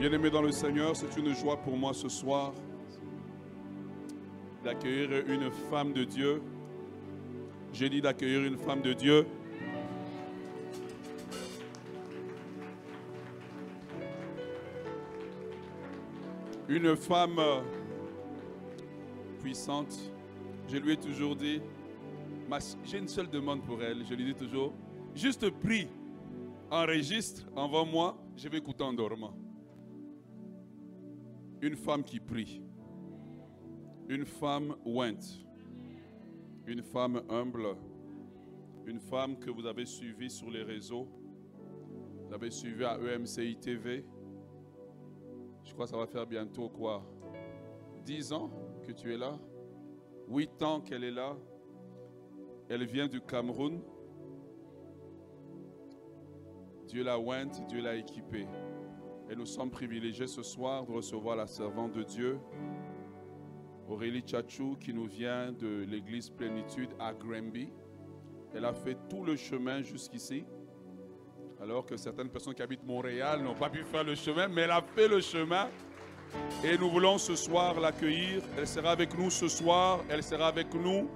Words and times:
Bien-aimés 0.00 0.30
dans 0.30 0.40
le 0.40 0.50
Seigneur, 0.50 0.96
c'est 0.96 1.14
une 1.18 1.34
joie 1.34 1.58
pour 1.58 1.76
moi 1.76 1.92
ce 1.92 2.08
soir 2.08 2.54
d'accueillir 4.64 5.10
une 5.28 5.50
femme 5.50 5.92
de 5.92 6.04
Dieu. 6.04 6.40
J'ai 7.74 7.90
dit 7.90 8.00
d'accueillir 8.00 8.42
une 8.44 8.56
femme 8.56 8.80
de 8.80 8.94
Dieu. 8.94 9.26
Une 16.66 16.96
femme 16.96 17.38
puissante. 19.42 19.98
Je 20.66 20.78
lui 20.78 20.94
ai 20.94 20.96
toujours 20.96 21.36
dit, 21.36 21.60
j'ai 22.84 22.96
une 22.96 23.08
seule 23.08 23.28
demande 23.28 23.62
pour 23.64 23.82
elle. 23.82 24.02
Je 24.08 24.14
lui 24.14 24.24
dis 24.24 24.34
toujours, 24.34 24.72
juste 25.14 25.50
prie, 25.50 25.88
enregistre, 26.70 27.42
envoie-moi, 27.54 28.16
je 28.34 28.48
vais 28.48 28.56
écouter 28.56 28.82
en 28.82 28.94
dormant. 28.94 29.34
Une 31.62 31.76
femme 31.76 32.02
qui 32.02 32.18
prie. 32.20 32.62
Une 34.08 34.24
femme 34.24 34.76
ointe. 34.86 35.44
Une 36.66 36.82
femme 36.82 37.22
humble. 37.28 37.76
Une 38.86 38.98
femme 38.98 39.38
que 39.38 39.50
vous 39.50 39.66
avez 39.66 39.84
suivie 39.84 40.30
sur 40.30 40.50
les 40.50 40.62
réseaux. 40.62 41.06
Vous 42.26 42.32
avez 42.32 42.50
suivi 42.50 42.84
à 42.84 42.98
EMCI 42.98 43.56
TV. 43.56 44.06
Je 45.64 45.72
crois 45.74 45.84
que 45.84 45.90
ça 45.90 45.98
va 45.98 46.06
faire 46.06 46.26
bientôt 46.26 46.70
quoi 46.70 47.04
10 48.06 48.32
ans 48.32 48.50
que 48.82 48.92
tu 48.92 49.12
es 49.12 49.18
là. 49.18 49.38
8 50.28 50.62
ans 50.62 50.80
qu'elle 50.80 51.04
est 51.04 51.10
là. 51.10 51.36
Elle 52.70 52.86
vient 52.86 53.06
du 53.06 53.20
Cameroun. 53.20 53.82
Dieu 56.86 57.04
l'a 57.04 57.20
ointe, 57.20 57.66
Dieu 57.68 57.82
l'a 57.82 57.96
équipée. 57.96 58.46
Et 59.30 59.36
nous 59.36 59.46
sommes 59.46 59.70
privilégiés 59.70 60.26
ce 60.26 60.42
soir 60.42 60.84
de 60.84 60.90
recevoir 60.90 61.36
la 61.36 61.46
servante 61.46 61.92
de 61.92 62.02
Dieu, 62.02 62.40
Aurélie 63.88 64.22
Tchatchou, 64.22 64.76
qui 64.80 64.92
nous 64.92 65.06
vient 65.06 65.52
de 65.52 65.86
l'église 65.88 66.30
Plénitude 66.30 66.90
à 66.98 67.14
Granby. 67.14 67.68
Elle 68.52 68.64
a 68.64 68.72
fait 68.72 68.96
tout 69.08 69.24
le 69.24 69.36
chemin 69.36 69.82
jusqu'ici, 69.82 70.44
alors 71.60 71.86
que 71.86 71.96
certaines 71.96 72.28
personnes 72.28 72.54
qui 72.54 72.62
habitent 72.62 72.84
Montréal 72.84 73.40
n'ont 73.44 73.54
pas 73.54 73.70
pu 73.70 73.84
faire 73.84 74.02
le 74.02 74.16
chemin, 74.16 74.48
mais 74.48 74.62
elle 74.62 74.72
a 74.72 74.82
fait 74.82 75.06
le 75.06 75.20
chemin. 75.20 75.68
Et 76.64 76.76
nous 76.76 76.90
voulons 76.90 77.16
ce 77.16 77.36
soir 77.36 77.78
l'accueillir. 77.78 78.42
Elle 78.58 78.66
sera 78.66 78.90
avec 78.90 79.16
nous 79.16 79.30
ce 79.30 79.46
soir, 79.46 80.00
elle 80.08 80.24
sera 80.24 80.48
avec 80.48 80.74
nous 80.74 81.08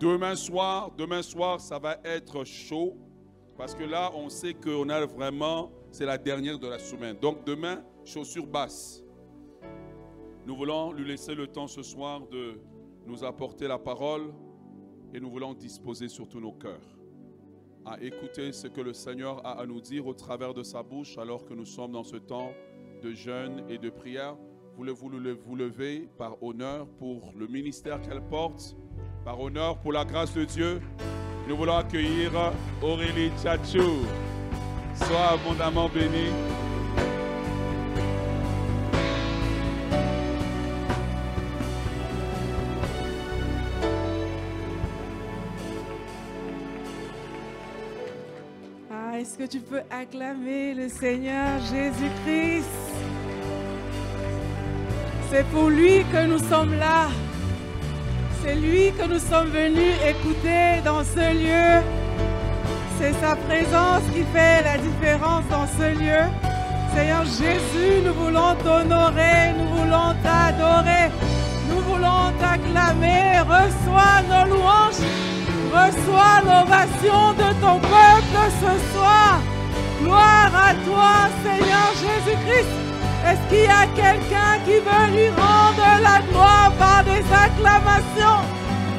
demain 0.00 0.34
soir. 0.34 0.90
Demain 0.98 1.22
soir, 1.22 1.60
ça 1.60 1.78
va 1.78 1.98
être 2.04 2.42
chaud, 2.42 2.96
parce 3.56 3.76
que 3.76 3.84
là, 3.84 4.10
on 4.16 4.30
sait 4.30 4.54
qu'on 4.54 4.88
a 4.88 5.06
vraiment 5.06 5.70
c'est 5.96 6.04
la 6.04 6.18
dernière 6.18 6.58
de 6.58 6.68
la 6.68 6.78
semaine. 6.78 7.16
Donc 7.22 7.46
demain, 7.46 7.82
chaussures 8.04 8.46
basses. 8.46 9.02
Nous 10.44 10.54
voulons 10.54 10.92
lui 10.92 11.06
laisser 11.08 11.34
le 11.34 11.46
temps 11.46 11.68
ce 11.68 11.82
soir 11.82 12.20
de 12.30 12.60
nous 13.06 13.24
apporter 13.24 13.66
la 13.66 13.78
parole 13.78 14.30
et 15.14 15.20
nous 15.20 15.30
voulons 15.30 15.54
disposer 15.54 16.08
surtout 16.08 16.38
nos 16.38 16.52
cœurs 16.52 16.98
à 17.86 17.98
écouter 18.02 18.52
ce 18.52 18.66
que 18.66 18.82
le 18.82 18.92
Seigneur 18.92 19.40
a 19.46 19.58
à 19.58 19.64
nous 19.64 19.80
dire 19.80 20.06
au 20.06 20.12
travers 20.12 20.52
de 20.52 20.62
sa 20.62 20.82
bouche 20.82 21.16
alors 21.16 21.46
que 21.46 21.54
nous 21.54 21.64
sommes 21.64 21.92
dans 21.92 22.04
ce 22.04 22.16
temps 22.16 22.50
de 23.02 23.12
jeûne 23.14 23.64
et 23.70 23.78
de 23.78 23.88
prière. 23.88 24.36
Voulez-vous 24.76 25.08
vous 25.46 25.56
lever 25.56 26.10
par 26.18 26.42
honneur 26.42 26.86
pour 26.98 27.32
le 27.34 27.46
ministère 27.46 28.02
qu'elle 28.02 28.20
porte, 28.20 28.76
par 29.24 29.40
honneur 29.40 29.80
pour 29.80 29.92
la 29.94 30.04
grâce 30.04 30.34
de 30.34 30.44
Dieu 30.44 30.82
Nous 31.48 31.56
voulons 31.56 31.76
accueillir 31.76 32.32
Aurélie 32.82 33.30
Tchatchou. 33.42 34.35
Sois 35.04 35.32
abondamment 35.34 35.88
béni. 35.88 36.30
Ah, 48.90 49.18
est-ce 49.20 49.38
que 49.38 49.44
tu 49.44 49.60
peux 49.60 49.82
acclamer 49.90 50.74
le 50.74 50.88
Seigneur 50.88 51.60
Jésus-Christ? 51.70 52.66
C'est 55.30 55.44
pour 55.48 55.68
lui 55.68 56.04
que 56.12 56.26
nous 56.26 56.38
sommes 56.38 56.74
là. 56.74 57.08
C'est 58.42 58.54
lui 58.54 58.92
que 58.92 59.06
nous 59.06 59.18
sommes 59.18 59.50
venus 59.50 59.94
écouter 60.06 60.80
dans 60.84 61.04
ce 61.04 61.34
lieu. 61.34 62.05
C'est 63.06 63.24
sa 63.24 63.36
présence 63.36 64.02
qui 64.12 64.24
fait 64.34 64.64
la 64.64 64.78
différence 64.78 65.44
dans 65.48 65.68
ce 65.78 65.94
lieu. 65.96 66.24
Seigneur 66.92 67.24
Jésus, 67.24 68.02
nous 68.04 68.14
voulons 68.14 68.56
t'honorer, 68.64 69.54
nous 69.56 69.68
voulons 69.76 70.10
t'adorer, 70.24 71.06
nous 71.70 71.82
voulons 71.82 72.32
t'acclamer. 72.40 73.38
Reçois 73.46 74.16
nos 74.28 74.50
louanges, 74.52 75.06
reçois 75.70 76.36
l'ovation 76.48 77.20
de 77.42 77.48
ton 77.60 77.78
peuple 77.78 78.38
ce 78.62 78.72
soir. 78.92 79.38
Gloire 80.02 80.50
à 80.68 80.74
toi, 80.84 81.12
Seigneur 81.44 81.88
Jésus-Christ. 82.02 82.74
Est-ce 83.24 83.48
qu'il 83.48 83.66
y 83.66 83.76
a 83.82 83.86
quelqu'un 83.94 84.58
qui 84.64 84.80
veut 84.86 85.16
lui 85.16 85.28
rendre 85.28 85.86
la 86.02 86.18
gloire 86.28 86.72
par 86.76 87.04
des 87.04 87.22
acclamations, 87.32 88.42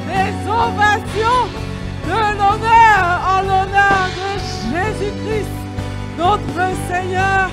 des 0.06 0.48
ovations? 0.48 1.57
L'honneur 2.08 3.02
en 3.34 3.40
l'honneur 3.42 4.08
de 4.18 4.30
Jésus-Christ, 4.72 5.56
notre 6.16 6.64
Seigneur, 6.88 7.50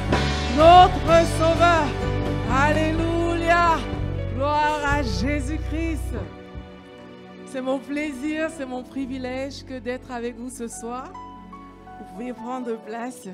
notre 0.57 1.25
Sauveur. 1.37 1.85
Alléluia. 2.51 3.77
Gloire 4.35 4.81
à 4.85 5.01
Jésus-Christ. 5.03 6.15
C'est 7.47 7.61
mon 7.61 7.79
plaisir, 7.79 8.49
c'est 8.49 8.65
mon 8.65 8.83
privilège 8.83 9.63
que 9.65 9.79
d'être 9.79 10.11
avec 10.11 10.35
vous 10.37 10.49
ce 10.49 10.67
soir. 10.67 11.11
Vous 11.99 12.05
pouvez 12.13 12.33
prendre 12.33 12.77
place. 12.81 13.27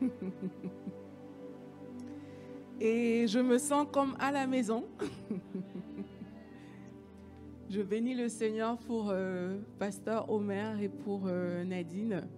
Et 2.80 3.26
je 3.28 3.38
me 3.38 3.58
sens 3.58 3.86
comme 3.90 4.16
à 4.18 4.30
la 4.32 4.46
maison. 4.46 4.84
Je 7.72 7.80
bénis 7.80 8.14
le 8.14 8.28
Seigneur 8.28 8.76
pour 8.76 9.08
euh, 9.08 9.56
Pasteur 9.78 10.30
Omer 10.30 10.78
et 10.82 10.90
pour 10.90 11.22
euh, 11.24 11.64
Nadine 11.64 12.28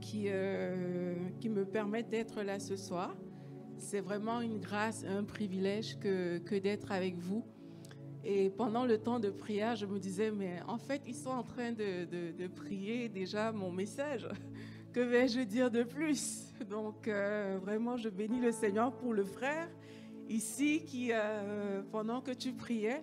qui, 0.00 0.26
euh, 0.28 1.16
qui 1.40 1.48
me 1.48 1.64
permettent 1.64 2.08
d'être 2.08 2.40
là 2.44 2.60
ce 2.60 2.76
soir. 2.76 3.16
C'est 3.78 3.98
vraiment 3.98 4.40
une 4.40 4.60
grâce, 4.60 5.04
un 5.08 5.24
privilège 5.24 5.98
que, 5.98 6.38
que 6.38 6.54
d'être 6.54 6.92
avec 6.92 7.16
vous. 7.16 7.44
Et 8.22 8.48
pendant 8.48 8.84
le 8.84 8.96
temps 8.96 9.18
de 9.18 9.28
prière, 9.28 9.74
je 9.74 9.86
me 9.86 9.98
disais, 9.98 10.30
mais 10.30 10.60
en 10.68 10.78
fait, 10.78 11.02
ils 11.04 11.16
sont 11.16 11.30
en 11.30 11.42
train 11.42 11.72
de, 11.72 12.04
de, 12.04 12.30
de 12.30 12.46
prier 12.46 13.08
déjà 13.08 13.50
mon 13.50 13.72
message. 13.72 14.28
Que 14.92 15.00
vais-je 15.00 15.40
dire 15.40 15.72
de 15.72 15.82
plus? 15.82 16.54
Donc, 16.70 17.08
vraiment, 17.08 17.96
je 17.96 18.08
bénis 18.08 18.40
le 18.40 18.52
Seigneur 18.52 18.96
pour 18.96 19.14
le 19.14 19.24
frère 19.24 19.68
ici 20.28 20.84
qui, 20.86 21.10
pendant 21.90 22.20
que 22.20 22.30
tu 22.30 22.52
priais, 22.52 23.02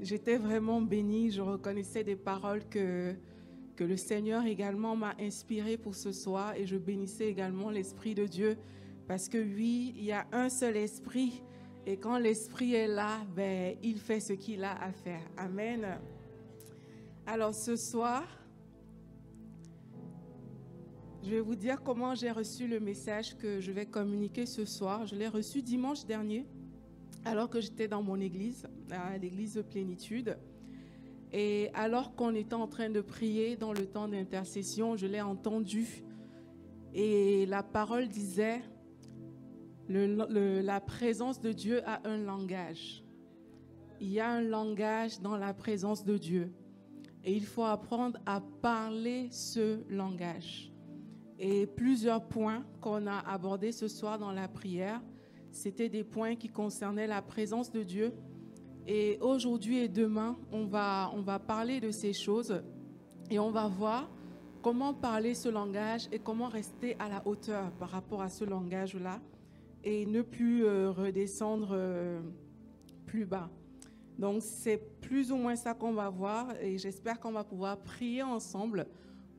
J'étais 0.00 0.36
vraiment 0.36 0.80
bénie. 0.80 1.30
Je 1.30 1.40
reconnaissais 1.40 2.04
des 2.04 2.16
paroles 2.16 2.68
que, 2.68 3.14
que 3.76 3.84
le 3.84 3.96
Seigneur 3.96 4.44
également 4.44 4.96
m'a 4.96 5.14
inspiré 5.20 5.76
pour 5.76 5.94
ce 5.94 6.12
soir 6.12 6.54
et 6.56 6.66
je 6.66 6.76
bénissais 6.76 7.28
également 7.28 7.70
l'Esprit 7.70 8.14
de 8.14 8.26
Dieu 8.26 8.56
parce 9.06 9.28
que 9.28 9.38
oui, 9.38 9.94
il 9.96 10.04
y 10.04 10.12
a 10.12 10.26
un 10.32 10.48
seul 10.48 10.76
Esprit 10.76 11.42
et 11.86 11.96
quand 11.96 12.18
l'Esprit 12.18 12.74
est 12.74 12.88
là, 12.88 13.18
ben, 13.36 13.76
il 13.82 13.98
fait 13.98 14.20
ce 14.20 14.32
qu'il 14.32 14.64
a 14.64 14.72
à 14.82 14.90
faire. 14.90 15.22
Amen. 15.36 15.98
Alors 17.26 17.54
ce 17.54 17.76
soir, 17.76 18.24
je 21.22 21.30
vais 21.30 21.40
vous 21.40 21.54
dire 21.54 21.82
comment 21.82 22.14
j'ai 22.14 22.30
reçu 22.30 22.66
le 22.66 22.80
message 22.80 23.36
que 23.36 23.60
je 23.60 23.72
vais 23.72 23.86
communiquer 23.86 24.46
ce 24.46 24.64
soir. 24.64 25.06
Je 25.06 25.14
l'ai 25.14 25.28
reçu 25.28 25.62
dimanche 25.62 26.04
dernier 26.04 26.46
alors 27.24 27.48
que 27.48 27.60
j'étais 27.60 27.88
dans 27.88 28.02
mon 28.02 28.20
église, 28.20 28.66
à 28.90 29.16
l'église 29.18 29.54
de 29.54 29.62
plénitude. 29.62 30.36
Et 31.32 31.70
alors 31.74 32.14
qu'on 32.14 32.34
était 32.34 32.54
en 32.54 32.68
train 32.68 32.90
de 32.90 33.00
prier 33.00 33.56
dans 33.56 33.72
le 33.72 33.86
temps 33.86 34.08
d'intercession, 34.08 34.96
je 34.96 35.06
l'ai 35.06 35.20
entendu. 35.20 36.04
Et 36.92 37.46
la 37.46 37.62
parole 37.62 38.08
disait, 38.08 38.62
la 39.88 40.80
présence 40.80 41.40
de 41.40 41.52
Dieu 41.52 41.82
a 41.88 42.06
un 42.08 42.18
langage. 42.18 43.02
Il 44.00 44.10
y 44.10 44.20
a 44.20 44.28
un 44.30 44.42
langage 44.42 45.20
dans 45.20 45.36
la 45.36 45.54
présence 45.54 46.04
de 46.04 46.18
Dieu. 46.18 46.52
Et 47.24 47.34
il 47.34 47.44
faut 47.44 47.64
apprendre 47.64 48.18
à 48.26 48.40
parler 48.60 49.28
ce 49.30 49.80
langage. 49.88 50.70
Et 51.38 51.66
plusieurs 51.66 52.28
points 52.28 52.64
qu'on 52.80 53.06
a 53.06 53.18
abordés 53.18 53.72
ce 53.72 53.88
soir 53.88 54.18
dans 54.18 54.30
la 54.30 54.46
prière 54.46 55.00
c'était 55.54 55.88
des 55.88 56.02
points 56.02 56.34
qui 56.34 56.48
concernaient 56.48 57.06
la 57.06 57.22
présence 57.22 57.70
de 57.70 57.82
Dieu. 57.82 58.12
Et 58.86 59.18
aujourd'hui 59.20 59.78
et 59.78 59.88
demain, 59.88 60.36
on 60.52 60.66
va, 60.66 61.10
on 61.14 61.22
va 61.22 61.38
parler 61.38 61.80
de 61.80 61.90
ces 61.90 62.12
choses 62.12 62.62
et 63.30 63.38
on 63.38 63.50
va 63.50 63.68
voir 63.68 64.10
comment 64.62 64.92
parler 64.92 65.34
ce 65.34 65.48
langage 65.48 66.08
et 66.12 66.18
comment 66.18 66.48
rester 66.48 66.96
à 66.98 67.08
la 67.08 67.26
hauteur 67.26 67.70
par 67.78 67.90
rapport 67.90 68.20
à 68.20 68.28
ce 68.28 68.44
langage-là 68.44 69.20
et 69.84 70.06
ne 70.06 70.22
plus 70.22 70.64
euh, 70.64 70.90
redescendre 70.90 71.70
euh, 71.72 72.20
plus 73.06 73.24
bas. 73.24 73.48
Donc 74.18 74.42
c'est 74.42 74.78
plus 75.00 75.32
ou 75.32 75.36
moins 75.36 75.56
ça 75.56 75.72
qu'on 75.72 75.92
va 75.92 76.10
voir 76.10 76.52
et 76.60 76.78
j'espère 76.78 77.20
qu'on 77.20 77.32
va 77.32 77.44
pouvoir 77.44 77.78
prier 77.78 78.22
ensemble 78.22 78.86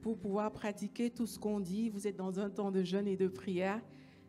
pour 0.01 0.17
pouvoir 0.17 0.51
pratiquer 0.51 1.09
tout 1.09 1.27
ce 1.27 1.37
qu'on 1.39 1.59
dit. 1.59 1.89
Vous 1.89 2.07
êtes 2.07 2.17
dans 2.17 2.39
un 2.39 2.49
temps 2.49 2.71
de 2.71 2.83
jeûne 2.83 3.07
et 3.07 3.17
de 3.17 3.27
prière 3.27 3.81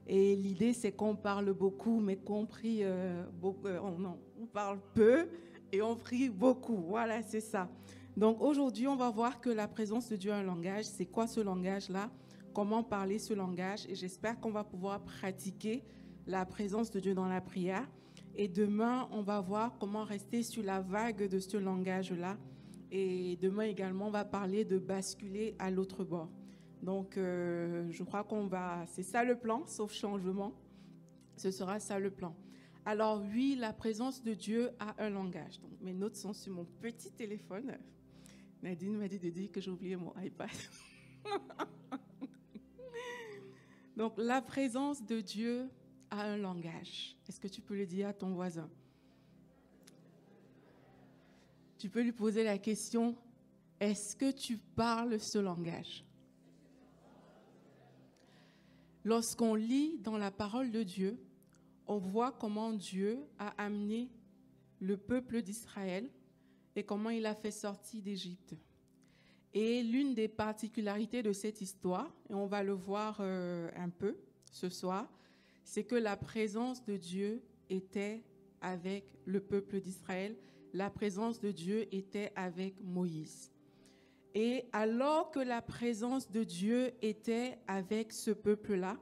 et 0.07 0.37
l'idée 0.37 0.73
c'est 0.73 0.93
qu'on 0.93 1.17
parle 1.17 1.53
beaucoup 1.53 2.01
mais 2.01 2.17
qu'on 2.17 2.47
prie 2.47 2.81
euh, 2.83 3.25
beaucoup. 3.41 3.69
non, 3.99 4.19
on 4.41 4.47
parle 4.47 4.79
peu 4.95 5.29
et 5.73 5.83
on 5.83 5.97
prie 5.97 6.29
beaucoup. 6.29 6.77
Voilà, 6.77 7.23
c'est 7.23 7.41
ça. 7.41 7.69
Donc 8.17 8.41
aujourd'hui, 8.41 8.87
on 8.89 8.97
va 8.97 9.11
voir 9.11 9.41
que 9.41 9.51
la 9.51 9.69
présence 9.69 10.09
de 10.09 10.17
Dieu 10.17 10.33
a 10.33 10.37
un 10.37 10.43
langage. 10.43 10.85
C'est 10.85 11.07
quoi 11.07 11.27
ce 11.27 11.41
langage-là? 11.41 12.11
Comment 12.55 12.83
parler 12.83 13.19
ce 13.19 13.35
langage? 13.35 13.87
Et 13.89 13.95
j'espère 13.95 14.41
qu'on 14.41 14.51
va 14.51 14.65
pouvoir 14.65 15.05
pratiquer 15.05 15.85
la 16.27 16.47
présence 16.47 16.91
de 16.91 16.99
Dieu 17.01 17.15
dans 17.15 17.29
la 17.29 17.41
prière. 17.41 17.87
Et 18.35 18.49
demain, 18.49 19.09
on 19.13 19.21
va 19.21 19.41
voir 19.41 19.77
comment 19.79 20.05
rester 20.05 20.43
sur 20.43 20.63
la 20.63 20.81
vague 20.81 21.29
de 21.29 21.39
ce 21.39 21.59
langage-là. 21.59 22.39
Et 22.91 23.37
demain 23.37 23.65
également, 23.65 24.07
on 24.07 24.11
va 24.11 24.25
parler 24.25 24.65
de 24.65 24.79
basculer 24.79 25.55
à 25.59 25.71
l'autre 25.71 26.05
bord. 26.05 26.31
Donc, 26.83 27.17
euh, 27.17 27.91
je 27.91 28.03
crois 28.03 28.25
qu'on 28.25 28.47
va... 28.47 28.85
C'est 28.87 29.03
ça 29.03 29.25
le 29.25 29.37
plan, 29.37 29.67
sauf 29.67 29.93
changement. 29.93 30.53
Ce 31.37 31.51
sera 31.51 31.81
ça 31.81 31.99
le 31.99 32.11
plan. 32.11 32.35
Alors 32.85 33.21
oui, 33.21 33.57
la 33.59 33.73
présence 33.73 34.23
de 34.23 34.33
Dieu 34.33 34.71
a 34.79 34.95
un 35.03 35.11
langage. 35.11 35.61
Mes 35.81 35.93
notes 35.93 36.15
sont 36.15 36.33
sur 36.33 36.53
mon 36.53 36.65
petit 36.65 37.11
téléphone. 37.11 37.77
Nadine 38.63 38.97
m'a 38.97 39.09
dit 39.09 39.19
de 39.19 39.29
dire 39.29 39.51
que 39.51 39.61
j'ai 39.61 39.73
oublié 39.73 39.97
mon 39.97 40.15
iPad. 40.21 40.49
Donc 43.97 44.15
la 44.17 44.41
présence 44.41 45.05
de 45.05 45.21
Dieu 45.21 45.69
a 46.11 46.23
un 46.23 46.37
langage. 46.37 47.17
Est-ce 47.29 47.41
que 47.41 47.49
tu 47.49 47.61
peux 47.61 47.77
le 47.77 47.87
dire 47.87 48.09
à 48.09 48.13
ton 48.13 48.31
voisin? 48.31 48.71
Tu 51.77 51.91
peux 51.91 52.03
lui 52.03 52.13
poser 52.13 52.45
la 52.45 52.59
question, 52.59 53.17
est-ce 53.81 54.15
que 54.15 54.31
tu 54.31 54.59
parles 54.59 55.19
ce 55.19 55.39
langage? 55.39 56.06
Lorsqu'on 59.07 59.55
lit 59.55 59.99
dans 60.01 60.19
la 60.19 60.33
parole 60.33 60.73
de 60.73 60.83
Dieu, 60.83 61.17
on 61.87 61.97
voit 61.97 62.33
comment 62.33 62.73
Dieu 62.73 63.21
a 63.39 63.51
amené 63.51 64.11
le 64.81 64.97
peuple 64.97 65.43
d'Israël 65.43 66.11
et 66.75 66.83
comment 66.83 67.11
il 67.11 67.25
a 67.25 67.37
fait 67.37 67.53
sortir 67.53 68.03
d'Égypte. 68.03 68.57
Et 69.55 69.85
l'une 69.85 70.15
des 70.15 70.27
particularités 70.27 71.23
de 71.23 71.33
cette 71.33 71.61
histoire, 71.61 72.13
et 72.29 72.35
on 72.35 72.49
va 72.49 72.65
le 72.65 72.73
voir 72.73 73.19
euh, 73.21 73.71
un 73.77 73.91
peu 73.91 74.17
ce 74.51 74.69
soir, 74.69 75.09
c'est 75.63 75.85
que 75.85 75.95
la 75.95 76.17
présence 76.17 76.85
de 76.85 76.97
Dieu 76.97 77.45
était 77.71 78.25
avec 78.61 79.05
le 79.25 79.39
peuple 79.39 79.81
d'Israël, 79.81 80.37
la 80.73 80.91
présence 80.91 81.39
de 81.39 81.53
Dieu 81.53 81.87
était 81.95 82.33
avec 82.35 82.75
Moïse. 82.83 83.53
Et 84.37 84.67
alors 84.73 85.33
que 85.33 85.41
la 85.41 85.61
présence 85.61 86.31
de 86.31 86.45
Dieu 86.45 86.93
était 87.03 87.59
avec 87.67 88.13
ce 88.13 88.31
peuple-là, 88.31 88.97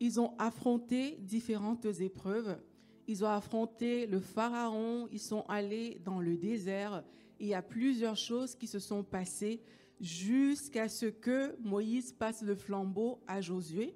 ils 0.00 0.20
ont 0.20 0.34
affronté 0.36 1.16
différentes 1.20 1.86
épreuves 1.86 2.58
ils 3.06 3.24
ont 3.24 3.28
affronté 3.28 4.06
le 4.06 4.20
Pharaon, 4.20 5.08
ils 5.12 5.20
sont 5.20 5.44
allés 5.48 6.00
dans 6.04 6.20
le 6.20 6.36
désert. 6.36 7.04
Il 7.38 7.48
y 7.48 7.54
a 7.54 7.62
plusieurs 7.62 8.16
choses 8.16 8.54
qui 8.54 8.66
se 8.66 8.78
sont 8.78 9.02
passées 9.02 9.60
jusqu'à 10.00 10.88
ce 10.88 11.06
que 11.06 11.56
Moïse 11.60 12.12
passe 12.12 12.42
le 12.42 12.54
flambeau 12.54 13.20
à 13.26 13.40
Josué, 13.40 13.94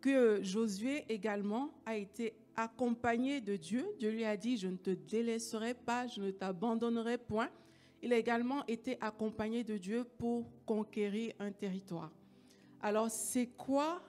que 0.00 0.42
Josué 0.42 1.04
également 1.08 1.70
a 1.84 1.96
été 1.96 2.34
accompagné 2.56 3.40
de 3.40 3.56
Dieu. 3.56 3.86
Dieu 3.98 4.10
lui 4.10 4.24
a 4.24 4.36
dit, 4.36 4.56
je 4.56 4.68
ne 4.68 4.76
te 4.76 4.90
délaisserai 4.90 5.74
pas, 5.74 6.06
je 6.06 6.20
ne 6.20 6.30
t'abandonnerai 6.30 7.18
point. 7.18 7.50
Il 8.02 8.12
a 8.12 8.18
également 8.18 8.64
été 8.66 8.98
accompagné 9.00 9.64
de 9.64 9.76
Dieu 9.78 10.04
pour 10.18 10.50
conquérir 10.64 11.32
un 11.38 11.50
territoire. 11.50 12.12
Alors, 12.80 13.10
c'est 13.10 13.46
quoi, 13.46 14.02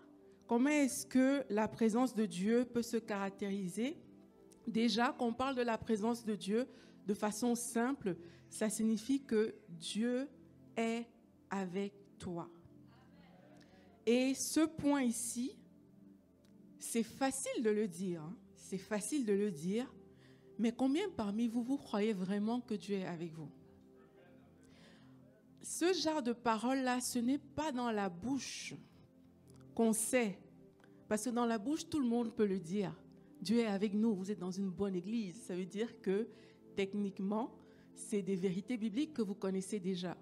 comment 0.46 0.70
est-ce 0.70 1.06
que 1.06 1.44
la 1.50 1.68
présence 1.68 2.14
de 2.14 2.26
Dieu 2.26 2.66
peut 2.66 2.82
se 2.82 2.98
caractériser? 2.98 3.98
Déjà, 4.68 5.14
qu'on 5.18 5.34
parle 5.34 5.56
de 5.56 5.62
la 5.62 5.78
présence 5.78 6.26
de 6.26 6.36
Dieu 6.36 6.68
de 7.06 7.14
façon 7.14 7.56
simple, 7.56 8.18
ça 8.50 8.70
signifie 8.70 9.24
que 9.24 9.56
Dieu 9.70 10.28
est 10.76 11.06
avec 11.50 11.94
toi. 12.20 12.50
Et 14.06 14.34
ce 14.34 14.66
point 14.66 15.04
ici, 15.04 15.58
c'est 16.80 17.04
facile 17.04 17.64
de 17.64 17.70
le 17.70 17.88
dire, 17.88 18.22
hein. 18.22 18.36
c'est 18.56 18.78
facile 18.78 19.26
de 19.26 19.34
le 19.34 19.52
dire, 19.52 19.94
mais 20.60 20.72
combien 20.72 21.10
parmi 21.10 21.48
vous, 21.48 21.64
vous 21.64 21.78
croyez 21.78 22.14
vraiment 22.14 22.62
que 22.62 22.74
Dieu 22.74 22.98
est 22.98 23.06
avec 23.06 23.34
vous? 23.34 23.50
Ce 25.70 25.92
genre 25.92 26.24
de 26.24 26.32
parole-là, 26.32 27.02
ce 27.02 27.20
n'est 27.20 27.38
pas 27.38 27.74
dans 27.74 27.92
la 27.92 28.08
bouche 28.08 28.74
qu'on 29.76 29.92
sait, 29.92 30.40
parce 31.10 31.26
que 31.26 31.30
dans 31.30 31.46
la 31.46 31.58
bouche, 31.58 31.90
tout 31.90 32.00
le 32.00 32.08
monde 32.08 32.34
peut 32.34 32.46
le 32.46 32.58
dire. 32.58 32.96
Dieu 33.42 33.60
est 33.60 33.66
avec 33.66 33.94
nous, 33.94 34.16
vous 34.16 34.32
êtes 34.32 34.40
dans 34.40 34.50
une 34.50 34.70
bonne 34.70 34.96
église. 34.96 35.36
Ça 35.42 35.56
veut 35.56 35.66
dire 35.66 36.00
que 36.02 36.30
techniquement, 36.78 37.52
c'est 37.94 38.22
des 38.22 38.38
vérités 38.38 38.78
bibliques 38.78 39.14
que 39.14 39.22
vous 39.22 39.36
connaissez 39.36 39.78
déjà. 39.82 40.16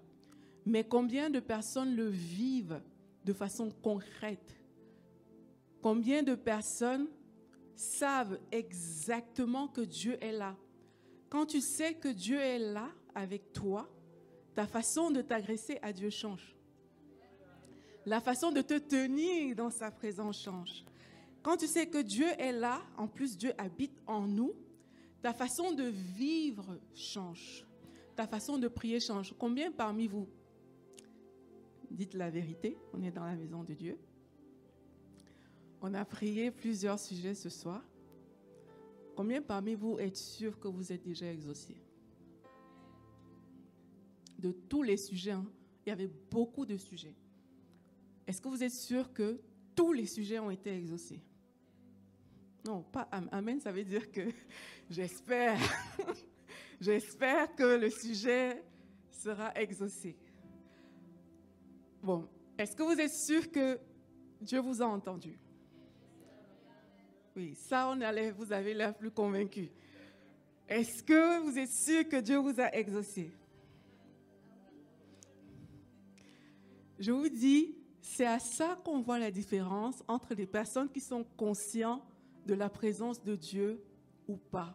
Mais 0.66 0.82
combien 0.82 1.30
de 1.30 1.38
personnes 1.38 1.94
le 1.94 2.08
vivent 2.08 2.82
de 3.24 3.32
façon 3.32 3.70
concrète? 3.70 4.60
Combien 5.80 6.24
de 6.24 6.34
personnes 6.34 7.06
savent 7.76 8.40
exactement 8.50 9.68
que 9.68 9.82
Dieu 9.82 10.18
est 10.20 10.32
là? 10.32 10.56
Quand 11.28 11.46
tu 11.46 11.60
sais 11.60 11.94
que 11.94 12.08
Dieu 12.08 12.40
est 12.40 12.58
là 12.58 12.90
avec 13.14 13.52
toi, 13.52 13.88
ta 14.56 14.66
façon 14.66 15.10
de 15.10 15.20
t'agresser 15.20 15.78
à 15.82 15.92
Dieu 15.92 16.08
change. 16.08 16.56
La 18.06 18.22
façon 18.22 18.50
de 18.50 18.62
te 18.62 18.78
tenir 18.78 19.54
dans 19.54 19.68
sa 19.68 19.90
présence 19.90 20.42
change. 20.42 20.82
Quand 21.42 21.58
tu 21.58 21.66
sais 21.66 21.86
que 21.86 21.98
Dieu 21.98 22.26
est 22.38 22.52
là, 22.52 22.80
en 22.96 23.06
plus 23.06 23.36
Dieu 23.36 23.52
habite 23.58 24.00
en 24.06 24.22
nous, 24.26 24.54
ta 25.20 25.34
façon 25.34 25.72
de 25.72 25.84
vivre 25.84 26.78
change. 26.94 27.66
Ta 28.16 28.26
façon 28.26 28.56
de 28.56 28.66
prier 28.66 28.98
change. 28.98 29.34
Combien 29.38 29.70
parmi 29.70 30.06
vous 30.06 30.26
dites 31.90 32.14
la 32.14 32.30
vérité 32.30 32.78
On 32.94 33.02
est 33.02 33.10
dans 33.10 33.26
la 33.26 33.34
maison 33.34 33.62
de 33.62 33.74
Dieu. 33.74 33.98
On 35.82 35.92
a 35.92 36.04
prié 36.06 36.50
plusieurs 36.50 36.98
sujets 36.98 37.34
ce 37.34 37.50
soir. 37.50 37.82
Combien 39.14 39.42
parmi 39.42 39.74
vous 39.74 39.98
êtes 39.98 40.16
sûr 40.16 40.58
que 40.58 40.68
vous 40.68 40.92
êtes 40.92 41.02
déjà 41.02 41.30
exaucé? 41.30 41.76
De 44.38 44.52
tous 44.52 44.82
les 44.82 44.96
sujets, 44.96 45.32
hein, 45.32 45.46
il 45.84 45.90
y 45.90 45.92
avait 45.92 46.10
beaucoup 46.30 46.66
de 46.66 46.76
sujets. 46.76 47.14
Est-ce 48.26 48.40
que 48.40 48.48
vous 48.48 48.62
êtes 48.62 48.72
sûr 48.72 49.12
que 49.12 49.40
tous 49.74 49.92
les 49.92 50.06
sujets 50.06 50.38
ont 50.38 50.50
été 50.50 50.74
exaucés? 50.74 51.20
Non, 52.66 52.82
pas 52.82 53.08
Amen, 53.30 53.60
ça 53.60 53.70
veut 53.70 53.84
dire 53.84 54.10
que 54.10 54.22
j'espère, 54.90 55.58
j'espère 56.80 57.54
que 57.54 57.78
le 57.78 57.90
sujet 57.90 58.62
sera 59.10 59.52
exaucé. 59.54 60.16
Bon, 62.02 62.28
est-ce 62.58 62.74
que 62.74 62.82
vous 62.82 63.00
êtes 63.00 63.12
sûr 63.12 63.50
que 63.50 63.78
Dieu 64.40 64.60
vous 64.60 64.82
a 64.82 64.86
entendu? 64.86 65.38
Oui, 67.36 67.54
ça, 67.54 67.88
on 67.88 68.00
allait, 68.00 68.30
vous 68.30 68.52
avez 68.52 68.74
l'air 68.74 68.94
plus 68.94 69.10
convaincu. 69.10 69.70
Est-ce 70.68 71.02
que 71.02 71.40
vous 71.40 71.58
êtes 71.58 71.70
sûr 71.70 72.08
que 72.08 72.20
Dieu 72.20 72.38
vous 72.38 72.60
a 72.60 72.74
exaucé? 72.74 73.30
Je 76.98 77.12
vous 77.12 77.28
dis, 77.28 77.74
c'est 78.00 78.26
à 78.26 78.38
ça 78.38 78.78
qu'on 78.84 79.00
voit 79.00 79.18
la 79.18 79.30
différence 79.30 80.02
entre 80.08 80.34
les 80.34 80.46
personnes 80.46 80.88
qui 80.88 81.00
sont 81.00 81.24
conscientes 81.36 82.02
de 82.46 82.54
la 82.54 82.70
présence 82.70 83.22
de 83.22 83.36
Dieu 83.36 83.82
ou 84.28 84.36
pas. 84.36 84.74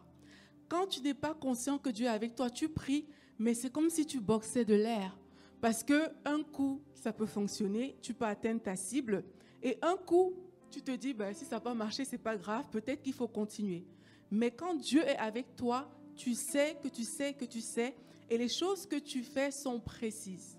Quand 0.68 0.86
tu 0.86 1.00
n'es 1.00 1.14
pas 1.14 1.34
conscient 1.34 1.78
que 1.78 1.90
Dieu 1.90 2.06
est 2.06 2.10
avec 2.10 2.34
toi, 2.34 2.48
tu 2.48 2.68
pries, 2.68 3.06
mais 3.38 3.54
c'est 3.54 3.70
comme 3.70 3.90
si 3.90 4.06
tu 4.06 4.20
boxais 4.20 4.64
de 4.64 4.74
l'air. 4.74 5.18
Parce 5.60 5.82
que 5.82 6.10
un 6.24 6.42
coup, 6.42 6.80
ça 6.94 7.12
peut 7.12 7.26
fonctionner, 7.26 7.96
tu 8.00 8.14
peux 8.14 8.24
atteindre 8.24 8.62
ta 8.62 8.76
cible, 8.76 9.24
et 9.62 9.78
un 9.82 9.96
coup, 9.96 10.34
tu 10.70 10.82
te 10.82 10.90
dis, 10.92 11.12
ben, 11.12 11.34
si 11.34 11.44
ça 11.44 11.56
n'a 11.56 11.60
pas 11.60 11.74
marché, 11.74 12.04
c'est 12.04 12.18
pas 12.18 12.36
grave, 12.36 12.66
peut-être 12.70 13.02
qu'il 13.02 13.12
faut 13.12 13.28
continuer. 13.28 13.84
Mais 14.30 14.50
quand 14.50 14.74
Dieu 14.74 15.02
est 15.06 15.18
avec 15.18 15.56
toi, 15.56 15.90
tu 16.16 16.34
sais 16.34 16.76
que 16.82 16.88
tu 16.88 17.04
sais 17.04 17.34
que 17.34 17.44
tu 17.44 17.60
sais, 17.60 17.94
et 18.30 18.38
les 18.38 18.48
choses 18.48 18.86
que 18.86 18.96
tu 18.96 19.22
fais 19.22 19.50
sont 19.50 19.78
précises. 19.78 20.56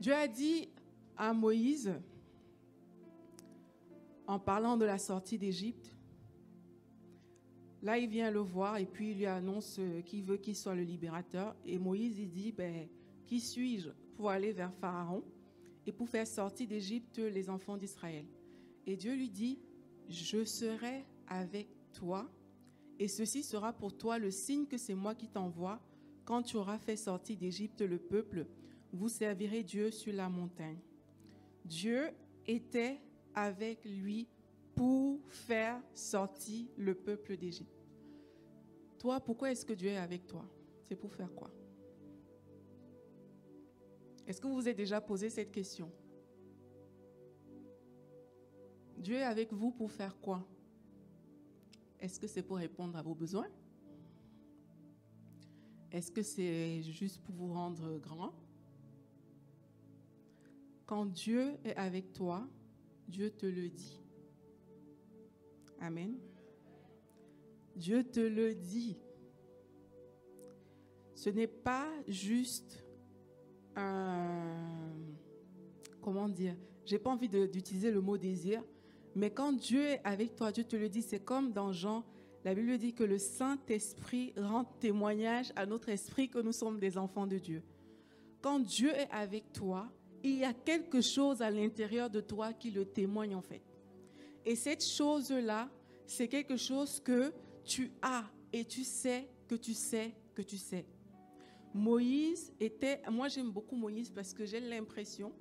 Dieu 0.00 0.14
a 0.14 0.28
dit 0.28 0.68
à 1.16 1.32
Moïse, 1.32 1.92
en 4.26 4.38
parlant 4.38 4.76
de 4.76 4.84
la 4.84 4.98
sortie 4.98 5.38
d'Égypte. 5.38 5.96
Là, 7.82 7.98
il 7.98 8.08
vient 8.08 8.30
le 8.30 8.40
voir 8.40 8.78
et 8.78 8.86
puis 8.86 9.12
il 9.12 9.18
lui 9.18 9.26
annonce 9.26 9.80
qu'il 10.04 10.24
veut 10.24 10.36
qu'il 10.36 10.56
soit 10.56 10.74
le 10.74 10.82
libérateur. 10.82 11.54
Et 11.64 11.78
Moïse, 11.78 12.18
il 12.18 12.30
dit, 12.30 12.52
ben, 12.52 12.88
qui 13.26 13.40
suis-je 13.40 13.90
pour 14.16 14.30
aller 14.30 14.52
vers 14.52 14.72
Pharaon 14.74 15.22
et 15.86 15.92
pour 15.92 16.08
faire 16.08 16.26
sortir 16.26 16.66
d'Égypte 16.66 17.18
les 17.18 17.48
enfants 17.48 17.76
d'Israël? 17.76 18.26
Et 18.86 18.96
Dieu 18.96 19.14
lui 19.14 19.30
dit, 19.30 19.58
Je 20.08 20.44
serai 20.44 21.04
avec 21.28 21.68
toi, 21.92 22.28
et 22.98 23.08
ceci 23.08 23.42
sera 23.42 23.72
pour 23.72 23.96
toi 23.96 24.18
le 24.18 24.30
signe 24.30 24.66
que 24.66 24.78
c'est 24.78 24.94
moi 24.94 25.14
qui 25.14 25.28
t'envoie. 25.28 25.80
Quand 26.24 26.42
tu 26.42 26.56
auras 26.56 26.78
fait 26.78 26.96
sortir 26.96 27.36
d'Égypte 27.36 27.82
le 27.82 27.98
peuple, 27.98 28.46
vous 28.92 29.08
servirez 29.08 29.62
Dieu 29.62 29.90
sur 29.90 30.12
la 30.12 30.28
montagne. 30.28 30.78
Dieu 31.64 32.10
était 32.46 33.00
avec 33.34 33.84
lui 33.84 34.28
pour 34.74 35.20
faire 35.28 35.80
sortir 35.94 36.66
le 36.76 36.94
peuple 36.94 37.36
d'Égypte. 37.36 37.86
Toi, 38.98 39.20
pourquoi 39.20 39.50
est-ce 39.50 39.64
que 39.64 39.72
Dieu 39.72 39.88
est 39.88 39.96
avec 39.96 40.26
toi? 40.26 40.44
C'est 40.82 40.96
pour 40.96 41.12
faire 41.12 41.32
quoi? 41.34 41.50
Est-ce 44.26 44.40
que 44.40 44.46
vous 44.46 44.54
vous 44.54 44.68
êtes 44.68 44.76
déjà 44.76 45.00
posé 45.00 45.30
cette 45.30 45.52
question? 45.52 45.90
Dieu 48.98 49.16
est 49.16 49.22
avec 49.22 49.52
vous 49.52 49.70
pour 49.70 49.90
faire 49.90 50.18
quoi? 50.20 50.46
Est-ce 52.00 52.18
que 52.18 52.26
c'est 52.26 52.42
pour 52.42 52.56
répondre 52.56 52.96
à 52.96 53.02
vos 53.02 53.14
besoins? 53.14 53.48
Est-ce 55.90 56.10
que 56.10 56.22
c'est 56.22 56.82
juste 56.82 57.20
pour 57.22 57.34
vous 57.34 57.52
rendre 57.52 57.98
grand? 57.98 58.34
Quand 60.86 61.06
Dieu 61.06 61.56
est 61.64 61.74
avec 61.74 62.12
toi, 62.12 62.46
Dieu 63.08 63.30
te 63.30 63.46
le 63.46 63.68
dit. 63.68 64.00
Amen. 65.80 66.16
Dieu 67.74 68.04
te 68.04 68.20
le 68.20 68.54
dit. 68.54 68.96
Ce 71.14 71.28
n'est 71.30 71.46
pas 71.46 71.88
juste 72.06 72.84
un... 73.74 74.94
Comment 76.00 76.28
dire 76.28 76.56
J'ai 76.84 76.98
pas 76.98 77.10
envie 77.10 77.28
d'utiliser 77.28 77.90
le 77.90 78.00
mot 78.00 78.16
désir, 78.16 78.62
mais 79.14 79.30
quand 79.30 79.52
Dieu 79.52 79.82
est 79.82 80.00
avec 80.04 80.36
toi, 80.36 80.52
Dieu 80.52 80.62
te 80.62 80.76
le 80.76 80.88
dit, 80.88 81.02
c'est 81.02 81.24
comme 81.24 81.52
dans 81.52 81.72
Jean, 81.72 82.04
la 82.44 82.54
Bible 82.54 82.78
dit 82.78 82.94
que 82.94 83.02
le 83.02 83.18
Saint-Esprit 83.18 84.32
rend 84.36 84.64
témoignage 84.78 85.52
à 85.56 85.66
notre 85.66 85.88
esprit 85.88 86.28
que 86.28 86.38
nous 86.38 86.52
sommes 86.52 86.78
des 86.78 86.96
enfants 86.96 87.26
de 87.26 87.38
Dieu. 87.38 87.62
Quand 88.40 88.60
Dieu 88.60 88.90
est 88.90 89.10
avec 89.10 89.52
toi, 89.52 89.90
il 90.22 90.38
y 90.38 90.44
a 90.44 90.52
quelque 90.52 91.00
chose 91.00 91.42
à 91.42 91.50
l'intérieur 91.50 92.10
de 92.10 92.20
toi 92.20 92.52
qui 92.52 92.70
le 92.70 92.84
témoigne 92.84 93.34
en 93.34 93.42
fait. 93.42 93.62
Et 94.44 94.56
cette 94.56 94.84
chose-là, 94.84 95.68
c'est 96.06 96.28
quelque 96.28 96.56
chose 96.56 97.00
que 97.00 97.32
tu 97.64 97.90
as 98.02 98.24
et 98.52 98.64
tu 98.64 98.84
sais 98.84 99.28
que 99.48 99.54
tu 99.54 99.74
sais 99.74 100.14
que 100.34 100.42
tu 100.42 100.56
sais. 100.56 100.86
Moïse 101.74 102.52
était, 102.60 103.02
moi 103.10 103.28
j'aime 103.28 103.50
beaucoup 103.50 103.76
Moïse 103.76 104.10
parce 104.10 104.32
que 104.32 104.44
j'ai 104.44 104.60
l'impression 104.60 105.32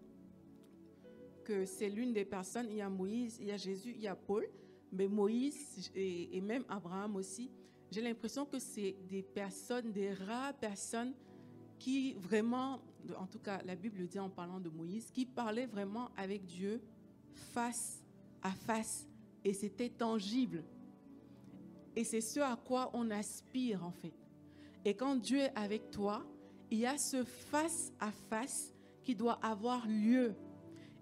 que 1.43 1.65
c'est 1.65 1.89
l'une 1.89 2.11
des 2.11 2.25
personnes, 2.25 2.67
il 2.69 2.77
y 2.77 2.81
a 2.81 2.89
Moïse, 2.89 3.37
il 3.39 3.47
y 3.47 3.51
a 3.51 3.57
Jésus, 3.57 3.93
il 3.95 4.01
y 4.01 4.07
a 4.07 4.15
Paul, 4.15 4.47
mais 4.91 5.07
Moïse 5.07 5.91
et, 5.93 6.35
et 6.35 6.41
même 6.41 6.65
Abraham 6.67 7.15
aussi, 7.15 7.51
j'ai 7.91 8.01
l'impression 8.01 8.45
que 8.45 8.59
c'est 8.59 8.95
des 9.07 9.21
personnes, 9.21 9.91
des 9.91 10.11
rares 10.11 10.55
personnes 10.55 11.13
qui 11.77 12.13
vraiment, 12.13 12.81
en 13.17 13.27
tout 13.27 13.39
cas 13.39 13.61
la 13.65 13.75
Bible 13.75 14.07
dit 14.07 14.19
en 14.19 14.29
parlant 14.29 14.59
de 14.59 14.69
Moïse, 14.69 15.11
qui 15.11 15.25
parlaient 15.25 15.65
vraiment 15.67 16.09
avec 16.17 16.45
Dieu 16.45 16.81
face 17.33 18.01
à 18.41 18.51
face 18.51 19.07
et 19.43 19.53
c'était 19.53 19.89
tangible. 19.89 20.63
Et 21.95 22.03
c'est 22.03 22.21
ce 22.21 22.39
à 22.39 22.55
quoi 22.55 22.89
on 22.93 23.09
aspire 23.11 23.83
en 23.85 23.91
fait. 23.91 24.13
Et 24.83 24.93
quand 24.93 25.15
Dieu 25.15 25.39
est 25.39 25.55
avec 25.55 25.91
toi, 25.91 26.25
il 26.69 26.79
y 26.79 26.85
a 26.85 26.97
ce 26.97 27.23
face 27.23 27.91
à 27.99 28.11
face 28.11 28.73
qui 29.03 29.15
doit 29.15 29.39
avoir 29.41 29.87
lieu. 29.87 30.35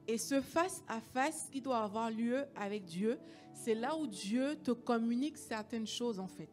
Et 0.08 0.18
ce 0.18 0.42
face 0.42 0.84
à 0.88 1.00
face 1.00 1.50
qui 1.52 1.62
doit 1.62 1.80
avoir 1.80 2.12
lieu 2.12 2.46
avec 2.56 2.86
Dieu, 2.86 3.18
c'est 3.54 3.76
là 3.76 3.98
où 3.98 4.08
Dieu 4.08 4.56
te 4.64 4.72
communique 4.72 5.38
certaines 5.38 5.88
choses 5.88 6.20
en 6.20 6.28
fait. 6.28 6.50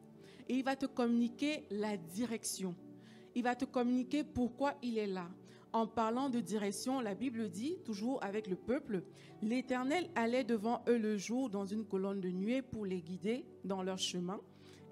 Et 0.48 0.54
il 0.54 0.64
va 0.64 0.76
te 0.76 0.86
communiquer 0.86 1.64
la 1.70 1.96
direction. 1.96 2.74
Il 3.34 3.42
va 3.42 3.54
te 3.54 3.64
communiquer 3.64 4.24
pourquoi 4.24 4.74
il 4.82 4.98
est 4.98 5.06
là 5.06 5.28
en 5.72 5.86
parlant 5.86 6.30
de 6.30 6.40
direction, 6.40 7.00
la 7.00 7.14
Bible 7.14 7.48
dit, 7.48 7.76
toujours 7.84 8.22
avec 8.24 8.46
le 8.46 8.56
peuple, 8.56 9.02
l'Éternel 9.42 10.08
allait 10.14 10.44
devant 10.44 10.82
eux 10.88 10.98
le 10.98 11.16
jour 11.16 11.48
dans 11.48 11.66
une 11.66 11.84
colonne 11.84 12.20
de 12.20 12.28
nuée 12.28 12.62
pour 12.62 12.84
les 12.84 13.00
guider 13.00 13.44
dans 13.64 13.82
leur 13.82 13.98
chemin, 13.98 14.40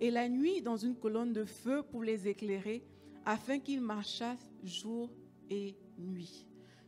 et 0.00 0.10
la 0.10 0.28
nuit 0.28 0.62
dans 0.62 0.76
une 0.76 0.94
colonne 0.94 1.32
de 1.32 1.44
feu 1.44 1.82
pour 1.82 2.04
les 2.04 2.28
éclairer, 2.28 2.84
afin 3.24 3.58
qu'ils 3.58 3.80
marchassent 3.80 4.52
jour 4.62 5.10
et 5.50 5.74
nuit. 5.98 6.46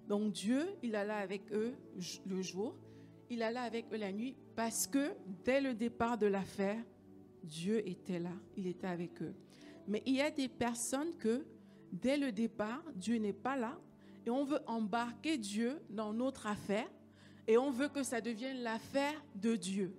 Donc 0.09 0.33
Dieu, 0.33 0.66
il 0.83 0.95
alla 0.95 1.16
avec 1.16 1.52
eux 1.52 1.75
le 2.26 2.42
jour, 2.42 2.76
il 3.28 3.42
alla 3.42 3.62
avec 3.62 3.87
eux 3.92 3.97
la 3.97 4.12
nuit, 4.12 4.37
parce 4.54 4.87
que 4.87 5.11
dès 5.45 5.61
le 5.61 5.75
départ 5.75 6.16
de 6.16 6.26
l'affaire, 6.26 6.83
Dieu 7.42 7.87
était 7.88 8.19
là, 8.19 8.33
il 8.57 8.66
était 8.66 8.87
avec 8.87 9.21
eux. 9.23 9.35
Mais 9.91 10.05
il 10.07 10.15
y 10.15 10.21
a 10.21 10.31
des 10.31 10.47
personnes 10.47 11.17
que 11.17 11.45
dès 11.91 12.17
le 12.17 12.31
départ, 12.31 12.81
Dieu 12.95 13.17
n'est 13.17 13.33
pas 13.33 13.57
là 13.57 13.77
et 14.25 14.31
on 14.31 14.45
veut 14.45 14.61
embarquer 14.69 15.37
Dieu 15.37 15.83
dans 15.91 16.13
notre 16.13 16.47
affaire 16.47 16.89
et 17.49 17.59
on 17.59 17.73
veut 17.73 17.89
que 17.89 18.05
ça 18.05 18.21
devienne 18.21 18.59
l'affaire 18.59 19.21
de 19.35 19.57
Dieu. 19.57 19.93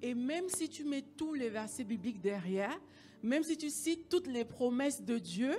Et 0.00 0.14
même 0.14 0.48
si 0.48 0.70
tu 0.70 0.84
mets 0.84 1.02
tous 1.02 1.34
les 1.34 1.50
versets 1.50 1.84
bibliques 1.84 2.22
derrière, 2.22 2.80
même 3.22 3.42
si 3.42 3.58
tu 3.58 3.68
cites 3.68 4.08
toutes 4.08 4.28
les 4.28 4.46
promesses 4.46 5.02
de 5.02 5.18
Dieu, 5.18 5.54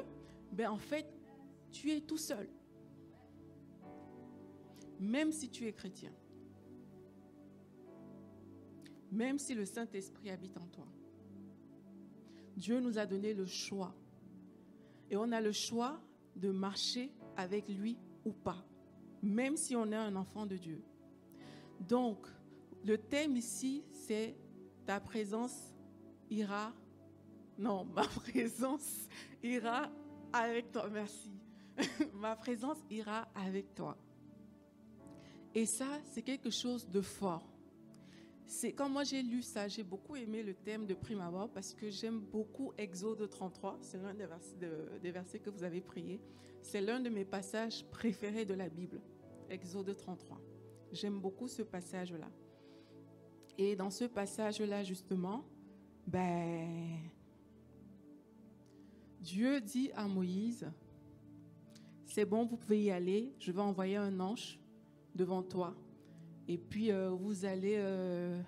ben 0.51 0.71
en 0.71 0.79
fait, 0.79 1.05
tu 1.71 1.91
es 1.91 2.01
tout 2.01 2.17
seul. 2.17 2.49
Même 4.99 5.31
si 5.31 5.47
tu 5.47 5.67
es 5.67 5.73
chrétien. 5.73 6.11
Même 9.11 9.37
si 9.37 9.53
le 9.53 9.65
Saint-Esprit 9.65 10.31
habite 10.31 10.57
en 10.57 10.65
toi. 10.65 10.87
Dieu 12.55 12.79
nous 12.79 12.97
a 12.97 13.05
donné 13.05 13.33
le 13.33 13.45
choix 13.45 13.93
et 15.09 15.17
on 15.17 15.31
a 15.31 15.41
le 15.41 15.51
choix 15.51 15.99
de 16.35 16.51
marcher 16.51 17.11
avec 17.35 17.67
lui 17.69 17.97
ou 18.23 18.31
pas, 18.31 18.65
même 19.21 19.57
si 19.57 19.75
on 19.75 19.91
est 19.91 19.95
un 19.95 20.15
enfant 20.15 20.45
de 20.45 20.57
Dieu. 20.57 20.81
Donc, 21.79 22.27
le 22.83 22.97
thème 22.97 23.35
ici, 23.35 23.83
c'est 23.91 24.35
ta 24.85 24.99
présence 24.99 25.73
ira. 26.29 26.73
Non, 27.57 27.85
ma 27.95 28.03
présence 28.07 29.07
ira 29.43 29.91
avec 30.31 30.71
toi. 30.71 30.89
Merci. 30.89 31.31
ma 32.13 32.35
présence 32.35 32.77
ira 32.89 33.27
avec 33.35 33.73
toi. 33.75 33.97
Et 35.53 35.65
ça, 35.65 35.87
c'est 36.11 36.21
quelque 36.21 36.49
chose 36.49 36.87
de 36.87 37.01
fort 37.01 37.54
c'est 38.47 38.73
quand 38.73 38.89
moi 38.89 39.03
j'ai 39.03 39.23
lu 39.23 39.41
ça, 39.41 39.67
j'ai 39.67 39.83
beaucoup 39.83 40.15
aimé 40.15 40.43
le 40.43 40.53
thème 40.53 40.85
de 40.85 40.93
prime 40.93 41.21
abord 41.21 41.49
parce 41.49 41.73
que 41.73 41.89
j'aime 41.89 42.19
beaucoup 42.19 42.73
Exode 42.77 43.27
33. 43.27 43.79
C'est 43.81 43.97
l'un 43.97 44.13
des, 44.13 45.11
versets 45.11 45.39
que 45.39 45.49
vous 45.49 45.63
avez 45.63 45.81
prié. 45.81 46.21
C'est 46.61 46.81
l'un 46.81 46.99
de 46.99 47.09
mes 47.09 47.25
passages 47.25 47.85
préférés 47.85 48.45
de 48.45 48.53
la 48.53 48.69
Bible, 48.69 49.01
Exode 49.49 49.95
33. 49.95 50.39
J'aime 50.91 51.19
beaucoup 51.19 51.47
ce 51.47 51.63
passage-là. 51.63 52.29
Et 53.57 53.75
dans 53.75 53.89
ce 53.89 54.05
passage-là, 54.05 54.83
justement, 54.83 55.43
ben, 56.05 56.99
Dieu 59.21 59.59
dit 59.59 59.91
à 59.95 60.07
Moïse, 60.07 60.69
c'est 62.05 62.25
bon, 62.25 62.45
vous 62.45 62.57
pouvez 62.57 62.83
y 62.83 62.91
aller, 62.91 63.33
je 63.39 63.51
vais 63.51 63.61
envoyer 63.61 63.95
un 63.95 64.19
ange 64.19 64.59
devant 65.15 65.41
toi 65.41 65.75
et 66.47 66.57
puis, 66.57 66.91
euh, 66.91 67.09
vous 67.09 67.45
allez 67.45 67.75
euh, 67.77 68.39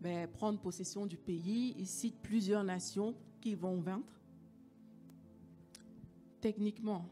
ben, 0.00 0.28
prendre 0.28 0.58
possession 0.58 1.06
du 1.06 1.16
pays. 1.16 1.74
Il 1.78 1.86
cite 1.86 2.16
plusieurs 2.20 2.64
nations 2.64 3.14
qui 3.40 3.54
vont 3.54 3.80
vaincre. 3.80 4.20
Techniquement, 6.40 7.08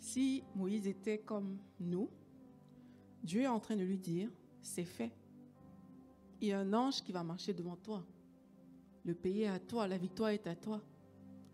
si 0.00 0.44
Moïse 0.54 0.86
était 0.86 1.18
comme 1.18 1.58
nous, 1.80 2.08
Dieu 3.22 3.42
est 3.42 3.48
en 3.48 3.60
train 3.60 3.76
de 3.76 3.82
lui 3.82 3.98
dire, 3.98 4.30
c'est 4.60 4.84
fait. 4.84 5.12
Il 6.40 6.48
y 6.48 6.52
a 6.52 6.60
un 6.60 6.72
ange 6.72 7.02
qui 7.02 7.12
va 7.12 7.22
marcher 7.22 7.54
devant 7.54 7.76
toi. 7.76 8.04
Le 9.04 9.14
pays 9.14 9.42
est 9.42 9.48
à 9.48 9.58
toi, 9.58 9.86
la 9.86 9.98
victoire 9.98 10.30
est 10.30 10.46
à 10.46 10.54
toi. 10.54 10.82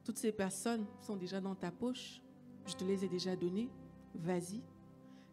Toutes 0.05 0.19
ces 0.19 0.33
personnes 0.33 0.87
sont 1.01 1.17
déjà 1.17 1.41
dans 1.41 1.55
ta 1.55 1.71
poche. 1.71 2.23
Je 2.67 2.75
te 2.75 2.85
les 2.85 3.05
ai 3.05 3.09
déjà 3.09 3.37
données. 3.37 3.71
Vas-y. 4.15 4.63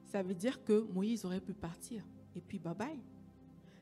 Ça 0.06 0.24
veut 0.24 0.36
dire 0.36 0.64
que 0.64 0.82
Moïse 0.94 1.26
aurait 1.26 1.42
pu 1.42 1.54
partir 1.54 2.04
et 2.38 2.42
puis 2.42 2.60
bye 2.60 2.76
bye. 2.76 3.00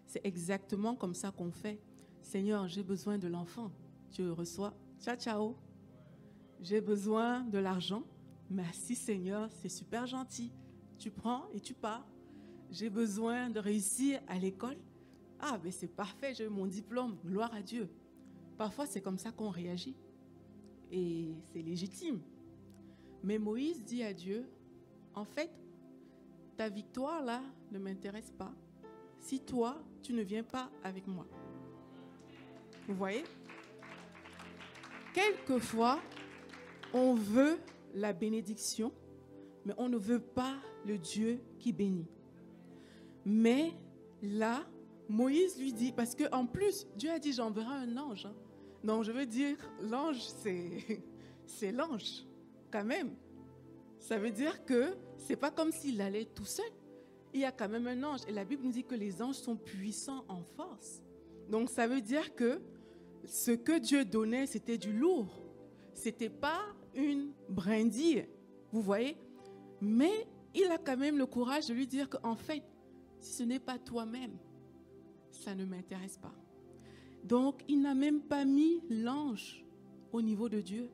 C'est 0.05 0.25
exactement 0.25 0.95
comme 0.95 1.13
ça 1.13 1.31
qu'on 1.31 1.51
fait. 1.51 1.79
Seigneur, 2.21 2.67
j'ai 2.67 2.83
besoin 2.83 3.17
de 3.17 3.27
l'enfant. 3.27 3.71
Tu 4.11 4.29
reçois. 4.31 4.73
Ciao, 4.99 5.15
ciao. 5.17 5.55
J'ai 6.61 6.79
besoin 6.79 7.41
de 7.41 7.57
l'argent. 7.57 8.03
Merci 8.49 8.95
Seigneur, 8.95 9.51
c'est 9.51 9.69
super 9.69 10.07
gentil. 10.07 10.51
Tu 10.97 11.11
prends 11.11 11.49
et 11.53 11.59
tu 11.59 11.73
pars. 11.73 12.07
J'ai 12.71 12.89
besoin 12.89 13.49
de 13.49 13.59
réussir 13.59 14.21
à 14.27 14.39
l'école. 14.39 14.77
Ah, 15.39 15.59
mais 15.63 15.71
c'est 15.71 15.87
parfait, 15.87 16.33
j'ai 16.33 16.47
mon 16.47 16.65
diplôme. 16.65 17.17
Gloire 17.25 17.53
à 17.53 17.61
Dieu. 17.61 17.89
Parfois, 18.57 18.85
c'est 18.85 19.01
comme 19.01 19.17
ça 19.17 19.31
qu'on 19.31 19.49
réagit. 19.49 19.97
Et 20.91 21.35
c'est 21.51 21.61
légitime. 21.61 22.21
Mais 23.21 23.37
Moïse 23.37 23.83
dit 23.83 24.03
à 24.03 24.13
Dieu, 24.13 24.47
en 25.13 25.25
fait, 25.25 25.51
ta 26.55 26.69
victoire 26.69 27.23
là 27.23 27.41
m'intéresse 27.79 28.31
pas. 28.31 28.53
si 29.19 29.39
toi, 29.39 29.81
tu 30.03 30.13
ne 30.13 30.21
viens 30.21 30.43
pas 30.43 30.69
avec 30.83 31.07
moi. 31.07 31.25
Vous 32.87 32.93
voyez? 32.93 33.23
Quelquefois, 35.13 35.99
on 36.93 37.15
veut 37.15 37.57
la 37.95 38.13
bénédiction, 38.13 38.91
mais 39.65 39.73
on 39.77 39.89
ne 39.89 39.97
veut 39.97 40.19
pas 40.19 40.57
le 40.85 40.97
Dieu 40.97 41.39
qui 41.57 41.73
bénit. 41.73 42.07
Mais 43.25 43.73
là, 44.21 44.63
Moïse 45.09 45.57
lui 45.59 45.73
dit, 45.73 45.91
parce 45.91 46.15
qu'en 46.15 46.45
plus, 46.45 46.85
Dieu 46.95 47.11
a 47.11 47.19
dit, 47.19 47.33
j'enverrai 47.33 47.73
un 47.73 47.97
ange. 47.97 48.25
Hein. 48.25 48.35
Non, 48.83 49.01
je 49.01 49.11
veux 49.11 49.25
dire, 49.25 49.57
l'ange, 49.81 50.19
c'est 51.47 51.71
l'ange, 51.71 52.25
quand 52.71 52.83
même. 52.83 53.15
Ça 53.99 54.19
veut 54.19 54.31
dire 54.31 54.63
que 54.65 54.95
c'est 55.17 55.35
pas 55.35 55.49
comme 55.49 55.71
s'il 55.71 55.99
allait 56.01 56.25
tout 56.25 56.45
seul. 56.45 56.69
Il 57.35 57.41
y 57.41 57.45
a 57.45 57.51
quand 57.51 57.67
même 57.67 57.85
un 57.85 58.01
ange. 58.01 58.21
Et 58.29 58.31
la 58.31 58.45
Bible 58.45 58.63
nous 58.63 58.71
dit 58.71 58.85
que 58.85 58.95
les 58.95 59.21
anges 59.21 59.35
sont 59.35 59.57
puissants 59.57 60.23
en 60.29 60.41
force. 60.41 61.03
Donc 61.49 61.69
ça 61.69 61.85
veut 61.85 61.99
dire 61.99 62.33
que 62.33 62.61
ce 63.25 63.51
que 63.51 63.77
Dieu 63.77 64.05
donnait, 64.05 64.47
c'était 64.47 64.77
du 64.77 64.93
lourd. 64.93 65.43
C'était 65.93 66.29
pas 66.29 66.61
une 66.95 67.33
brindille. 67.49 68.25
Vous 68.71 68.81
voyez? 68.81 69.17
Mais 69.81 70.25
il 70.53 70.71
a 70.71 70.77
quand 70.77 70.95
même 70.95 71.17
le 71.17 71.25
courage 71.25 71.67
de 71.67 71.73
lui 71.73 71.87
dire 71.87 72.09
qu'en 72.09 72.37
fait, 72.37 72.63
si 73.19 73.33
ce 73.33 73.43
n'est 73.43 73.59
pas 73.59 73.77
toi-même, 73.79 74.37
ça 75.29 75.53
ne 75.53 75.65
m'intéresse 75.65 76.17
pas. 76.17 76.33
Donc, 77.25 77.63
il 77.67 77.81
n'a 77.81 77.95
même 77.95 78.21
pas 78.21 78.45
mis 78.45 78.81
l'ange 78.89 79.65
au 80.13 80.21
niveau 80.21 80.47
de 80.47 80.61
Dieu. 80.61 80.89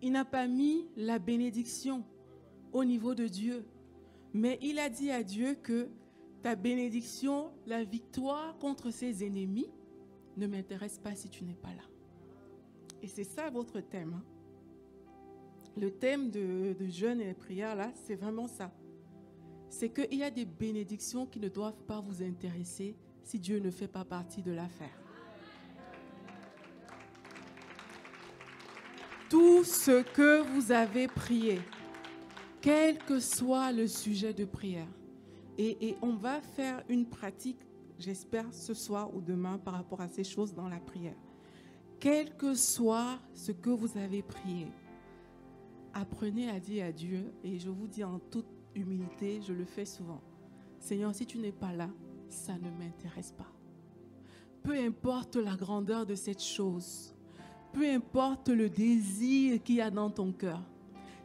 Il 0.00 0.12
n'a 0.12 0.24
pas 0.24 0.46
mis 0.46 0.88
la 0.96 1.18
bénédiction 1.18 2.04
au 2.72 2.86
niveau 2.86 3.14
de 3.14 3.26
Dieu. 3.26 3.66
Mais 4.32 4.58
il 4.62 4.78
a 4.78 4.88
dit 4.88 5.10
à 5.10 5.22
Dieu 5.22 5.54
que 5.54 5.88
ta 6.42 6.54
bénédiction, 6.54 7.50
la 7.66 7.84
victoire 7.84 8.56
contre 8.58 8.90
ses 8.90 9.24
ennemis, 9.24 9.70
ne 10.36 10.46
m'intéresse 10.46 10.98
pas 10.98 11.14
si 11.14 11.28
tu 11.28 11.44
n'es 11.44 11.54
pas 11.54 11.68
là. 11.68 11.82
Et 13.02 13.08
c'est 13.08 13.24
ça 13.24 13.50
votre 13.50 13.80
thème. 13.80 14.14
Hein. 14.16 14.24
Le 15.76 15.90
thème 15.90 16.30
de, 16.30 16.74
de 16.78 16.86
jeûne 16.88 17.20
et 17.20 17.28
de 17.28 17.38
prière, 17.38 17.74
là, 17.74 17.90
c'est 17.94 18.14
vraiment 18.14 18.46
ça. 18.46 18.72
C'est 19.68 19.90
qu'il 19.90 20.18
y 20.18 20.22
a 20.22 20.30
des 20.30 20.44
bénédictions 20.44 21.26
qui 21.26 21.40
ne 21.40 21.48
doivent 21.48 21.82
pas 21.86 22.00
vous 22.00 22.22
intéresser 22.22 22.96
si 23.22 23.38
Dieu 23.38 23.58
ne 23.58 23.70
fait 23.70 23.88
pas 23.88 24.04
partie 24.04 24.42
de 24.42 24.52
l'affaire. 24.52 24.88
Tout 29.28 29.62
ce 29.62 30.02
que 30.02 30.42
vous 30.42 30.72
avez 30.72 31.06
prié, 31.06 31.60
quel 32.60 32.98
que 32.98 33.20
soit 33.20 33.72
le 33.72 33.86
sujet 33.86 34.34
de 34.34 34.44
prière, 34.44 34.88
et, 35.58 35.94
on 36.00 36.14
va 36.14 36.40
faire 36.40 36.82
une 36.88 37.04
pratique, 37.04 37.60
j'espère, 37.98 38.46
ce 38.52 38.72
soir 38.72 39.14
ou 39.14 39.20
demain 39.20 39.58
par 39.58 39.74
rapport 39.74 40.00
à 40.00 40.08
ces 40.08 40.24
choses 40.24 40.54
dans 40.54 40.68
la 40.68 40.80
prière. 40.80 41.16
Quel 41.98 42.34
que 42.34 42.54
soit 42.54 43.18
ce 43.34 43.52
que 43.52 43.68
vous 43.68 43.98
avez 43.98 44.22
prié, 44.22 44.68
apprenez 45.92 46.48
à 46.48 46.58
dire 46.58 46.86
à 46.86 46.92
Dieu, 46.92 47.30
et 47.44 47.58
je 47.58 47.68
vous 47.68 47.86
dis 47.86 48.02
en 48.02 48.18
toute 48.18 48.46
humilité, 48.74 49.42
je 49.46 49.52
le 49.52 49.66
fais 49.66 49.84
souvent, 49.84 50.22
Seigneur, 50.78 51.14
si 51.14 51.26
tu 51.26 51.36
n'es 51.36 51.52
pas 51.52 51.72
là, 51.72 51.90
ça 52.30 52.54
ne 52.54 52.70
m'intéresse 52.70 53.32
pas. 53.32 53.52
Peu 54.62 54.78
importe 54.78 55.36
la 55.36 55.56
grandeur 55.56 56.06
de 56.06 56.14
cette 56.14 56.42
chose, 56.42 57.14
peu 57.72 57.86
importe 57.86 58.48
le 58.48 58.70
désir 58.70 59.62
qu'il 59.62 59.76
y 59.76 59.80
a 59.82 59.90
dans 59.90 60.10
ton 60.10 60.32
cœur, 60.32 60.62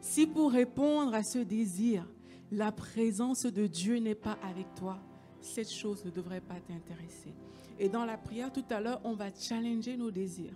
si 0.06 0.28
pour 0.28 0.52
répondre 0.52 1.16
à 1.16 1.24
ce 1.24 1.40
désir, 1.40 2.08
la 2.52 2.72
présence 2.72 3.48
de 3.48 3.66
Dieu 3.66 3.98
n'est 3.98 4.14
pas 4.14 4.38
avec 4.44 4.68
toi, 4.76 5.00
cette 5.42 5.72
chose 5.72 6.06
ne 6.06 6.12
devrait 6.12 6.42
pas 6.42 6.60
t'intéresser. 6.60 7.34
Et 7.80 7.90
dans 7.90 8.06
la 8.06 8.16
prière 8.16 8.54
tout 8.54 8.64
à 8.70 8.80
l'heure, 8.80 9.02
on 9.04 9.14
va 9.14 9.34
challenger 9.34 9.98
nos 9.98 10.12
désirs. 10.12 10.54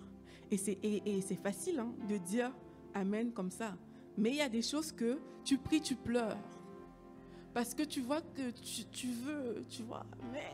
Et 0.51 0.57
c'est 0.57 1.41
facile 1.41 1.79
hein, 1.79 1.91
de 2.07 2.17
dire 2.17 2.51
Amen 2.93 3.31
comme 3.31 3.49
ça. 3.49 3.75
Mais 4.17 4.29
il 4.29 4.35
y 4.35 4.41
a 4.41 4.49
des 4.49 4.61
choses 4.61 4.91
que 4.91 5.17
tu 5.43 5.57
pries, 5.57 5.81
tu 5.81 5.95
pleures. 5.95 6.37
Parce 7.51 7.73
que 7.73 7.83
tu 7.83 8.01
vois 8.01 8.21
que 8.21 8.51
tu, 8.91 9.07
veux, 9.07 9.65
tu 9.67 9.81
vois, 9.81 10.05
mais 10.31 10.53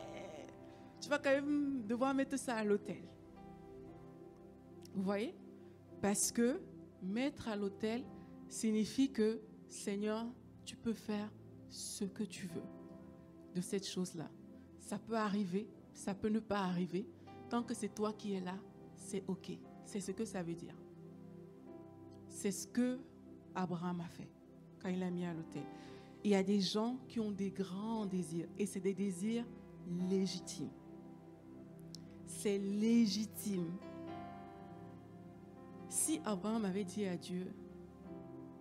tu 1.02 1.10
vas 1.10 1.18
quand 1.18 1.30
même 1.30 1.82
devoir 1.86 2.14
mettre 2.14 2.38
ça 2.38 2.54
à 2.54 2.64
l'hôtel. 2.64 3.02
Vous 4.94 5.02
voyez? 5.02 5.34
Parce 6.00 6.32
que 6.32 6.58
mettre 7.02 7.48
à 7.48 7.56
l'hôtel 7.56 8.02
signifie 8.48 9.10
que, 9.10 9.40
Seigneur, 9.68 10.26
tu 10.64 10.76
peux 10.76 10.92
faire 10.92 11.30
ce 11.68 12.04
que 12.04 12.24
tu 12.24 12.46
veux 12.46 12.62
de 13.54 13.60
cette 13.60 13.86
chose-là. 13.86 14.30
Ça 14.78 14.98
peut 14.98 15.16
arriver, 15.16 15.68
ça 15.92 16.14
peut 16.14 16.28
ne 16.28 16.40
pas 16.40 16.60
arriver. 16.60 17.06
Tant 17.48 17.62
que 17.62 17.74
c'est 17.74 17.94
toi 17.94 18.12
qui 18.12 18.34
es 18.34 18.40
là, 18.40 18.56
c'est 18.94 19.24
OK. 19.28 19.52
C'est 19.84 20.00
ce 20.00 20.12
que 20.12 20.24
ça 20.24 20.42
veut 20.42 20.54
dire. 20.54 20.74
C'est 22.28 22.52
ce 22.52 22.66
que 22.66 22.98
Abraham 23.54 24.00
a 24.00 24.08
fait 24.08 24.28
quand 24.80 24.88
il 24.88 25.02
a 25.02 25.10
mis 25.10 25.24
à 25.24 25.32
l'hôtel. 25.32 25.64
Il 26.22 26.30
y 26.30 26.34
a 26.34 26.42
des 26.42 26.60
gens 26.60 26.98
qui 27.08 27.20
ont 27.20 27.30
des 27.30 27.50
grands 27.50 28.04
désirs 28.04 28.48
et 28.58 28.66
c'est 28.66 28.80
des 28.80 28.94
désirs 28.94 29.44
légitimes. 30.10 30.70
C'est 32.26 32.58
légitime. 32.58 33.72
Si 35.88 36.20
Abraham 36.24 36.64
avait 36.64 36.84
dit 36.84 37.06
à 37.06 37.16
Dieu, 37.16 37.46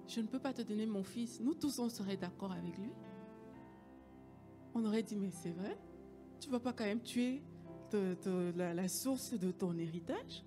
je 0.08 0.22
ne 0.22 0.28
peux 0.28 0.39
pas 0.39 0.54
te 0.54 0.62
donner 0.62 0.86
mon 0.86 1.04
fils, 1.04 1.39
nous 1.41 1.54
tous 1.54 1.80
on 1.80 1.89
serait 1.89 2.18
d'accord 2.18 2.52
avec 2.52 2.78
lui. 2.78 2.91
On 4.74 4.84
aurait 4.86 5.04
dit, 5.04 5.15
mais 5.15 5.32
c'est 5.32 5.52
vrai, 5.52 5.78
tu 6.39 6.48
ne 6.48 6.54
vas 6.54 6.60
pas 6.60 6.74
quand 6.74 6.84
même 6.84 7.02
tuer 7.02 7.41
la, 8.56 8.74
la, 8.74 8.88
source 8.88 9.34
de 9.34 9.52
ton 9.52 9.78
héritage. 9.78 10.44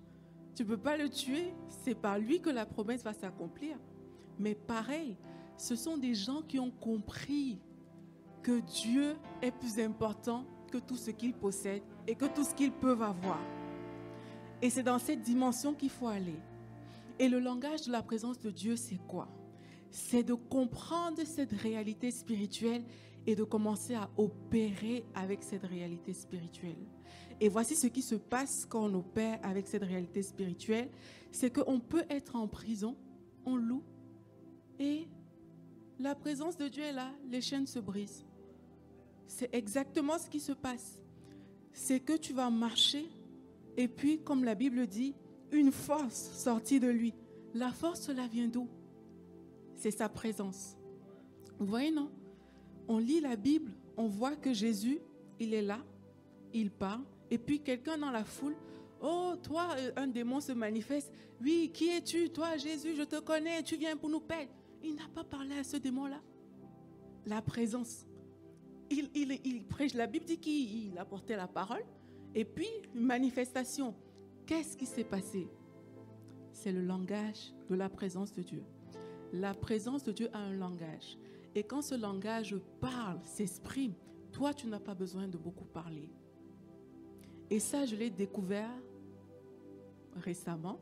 Tu 0.55 0.63
ne 0.63 0.67
peux 0.67 0.77
pas 0.77 0.97
le 0.97 1.09
tuer, 1.09 1.53
c'est 1.83 1.95
par 1.95 2.19
lui 2.19 2.41
que 2.41 2.49
la 2.49 2.65
promesse 2.65 3.03
va 3.03 3.13
s'accomplir. 3.13 3.77
Mais 4.37 4.55
pareil, 4.55 5.17
ce 5.57 5.75
sont 5.75 5.97
des 5.97 6.13
gens 6.13 6.41
qui 6.41 6.59
ont 6.59 6.71
compris 6.71 7.59
que 8.43 8.59
Dieu 8.61 9.15
est 9.41 9.51
plus 9.51 9.79
important 9.79 10.45
que 10.71 10.77
tout 10.77 10.95
ce 10.95 11.11
qu'ils 11.11 11.33
possèdent 11.33 11.83
et 12.07 12.15
que 12.15 12.25
tout 12.25 12.43
ce 12.43 12.53
qu'ils 12.53 12.71
peuvent 12.71 13.01
avoir. 13.01 13.39
Et 14.61 14.69
c'est 14.69 14.83
dans 14.83 14.99
cette 14.99 15.21
dimension 15.21 15.73
qu'il 15.73 15.89
faut 15.89 16.07
aller. 16.07 16.39
Et 17.17 17.27
le 17.27 17.39
langage 17.39 17.83
de 17.83 17.91
la 17.91 18.01
présence 18.01 18.39
de 18.39 18.49
Dieu, 18.49 18.75
c'est 18.75 18.99
quoi? 19.07 19.27
C'est 19.91 20.23
de 20.23 20.33
comprendre 20.33 21.23
cette 21.25 21.51
réalité 21.51 22.11
spirituelle 22.11 22.83
et 23.25 23.35
de 23.35 23.43
commencer 23.43 23.95
à 23.95 24.09
opérer 24.17 25.03
avec 25.13 25.43
cette 25.43 25.65
réalité 25.65 26.13
spirituelle. 26.13 26.77
Et 27.41 27.49
voici 27.49 27.75
ce 27.75 27.87
qui 27.87 28.01
se 28.01 28.15
passe 28.15 28.65
quand 28.65 28.85
on 28.85 28.93
opère 28.95 29.39
avec 29.43 29.67
cette 29.67 29.83
réalité 29.83 30.21
spirituelle, 30.21 30.89
c'est 31.31 31.53
qu'on 31.53 31.79
peut 31.79 32.03
être 32.09 32.35
en 32.35 32.47
prison, 32.47 32.95
on 33.45 33.55
loue, 33.55 33.83
et 34.77 35.07
la 35.99 36.15
présence 36.15 36.57
de 36.57 36.67
Dieu 36.67 36.83
est 36.83 36.93
là, 36.93 37.11
les 37.29 37.41
chaînes 37.41 37.67
se 37.67 37.79
brisent. 37.79 38.25
C'est 39.27 39.53
exactement 39.53 40.17
ce 40.17 40.29
qui 40.29 40.39
se 40.39 40.53
passe. 40.53 41.01
C'est 41.71 41.99
que 41.99 42.17
tu 42.17 42.33
vas 42.33 42.49
marcher 42.49 43.09
et 43.77 43.87
puis, 43.87 44.19
comme 44.19 44.43
la 44.43 44.55
Bible 44.55 44.87
dit, 44.87 45.15
une 45.51 45.71
force 45.71 46.31
sortie 46.33 46.81
de 46.81 46.87
lui. 46.87 47.13
La 47.53 47.71
force, 47.71 48.01
cela 48.01 48.27
vient 48.27 48.47
d'où? 48.47 48.67
C'est 49.79 49.91
sa 49.91 50.09
présence. 50.09 50.75
Vous 51.57 51.65
voyez, 51.65 51.89
non? 51.89 52.11
On 52.89 52.97
lit 52.97 53.21
la 53.21 53.37
Bible, 53.37 53.71
on 53.95 54.07
voit 54.07 54.35
que 54.35 54.51
Jésus, 54.51 54.99
il 55.39 55.53
est 55.53 55.61
là, 55.61 55.79
il 56.53 56.69
parle, 56.69 57.03
et 57.31 57.37
puis 57.37 57.61
quelqu'un 57.61 57.97
dans 57.97 58.11
la 58.11 58.25
foule, 58.25 58.57
oh, 59.01 59.35
toi, 59.41 59.69
euh, 59.77 59.91
un 59.95 60.07
démon 60.07 60.41
se 60.41 60.51
manifeste. 60.51 61.13
Oui, 61.41 61.71
qui 61.73 61.87
es-tu? 61.87 62.29
Toi, 62.29 62.57
Jésus, 62.57 62.93
je 62.93 63.03
te 63.03 63.21
connais, 63.21 63.63
tu 63.63 63.77
viens 63.77 63.95
pour 63.95 64.09
nous 64.09 64.19
perdre. 64.19 64.51
Il 64.83 64.95
n'a 64.95 65.07
pas 65.15 65.23
parlé 65.23 65.55
à 65.55 65.63
ce 65.63 65.77
démon-là. 65.77 66.19
La 67.25 67.41
présence. 67.41 68.05
Il, 68.89 69.09
il, 69.15 69.63
prêche, 69.63 69.93
la 69.93 70.07
Bible 70.07 70.25
dit 70.25 70.39
qu'il 70.39 70.97
apportait 70.97 71.37
la 71.37 71.47
parole. 71.47 71.85
Et 72.35 72.43
puis, 72.43 72.67
une 72.93 73.05
manifestation. 73.05 73.95
Qu'est-ce 74.45 74.75
qui 74.75 74.85
s'est 74.85 75.05
passé? 75.05 75.47
C'est 76.51 76.73
le 76.73 76.81
langage 76.81 77.53
de 77.69 77.75
la 77.75 77.87
présence 77.87 78.33
de 78.33 78.41
Dieu. 78.41 78.63
La 79.33 79.53
présence 79.53 80.03
de 80.03 80.11
Dieu 80.11 80.29
a 80.33 80.39
un 80.39 80.53
langage. 80.53 81.17
Et 81.55 81.63
quand 81.63 81.81
ce 81.81 81.95
langage 81.95 82.55
parle, 82.79 83.19
s'exprime, 83.23 83.93
toi, 84.31 84.53
tu 84.53 84.67
n'as 84.67 84.79
pas 84.79 84.95
besoin 84.95 85.27
de 85.27 85.37
beaucoup 85.37 85.65
parler. 85.65 86.09
Et 87.49 87.59
ça, 87.59 87.85
je 87.85 87.95
l'ai 87.95 88.09
découvert 88.09 88.69
récemment. 90.15 90.79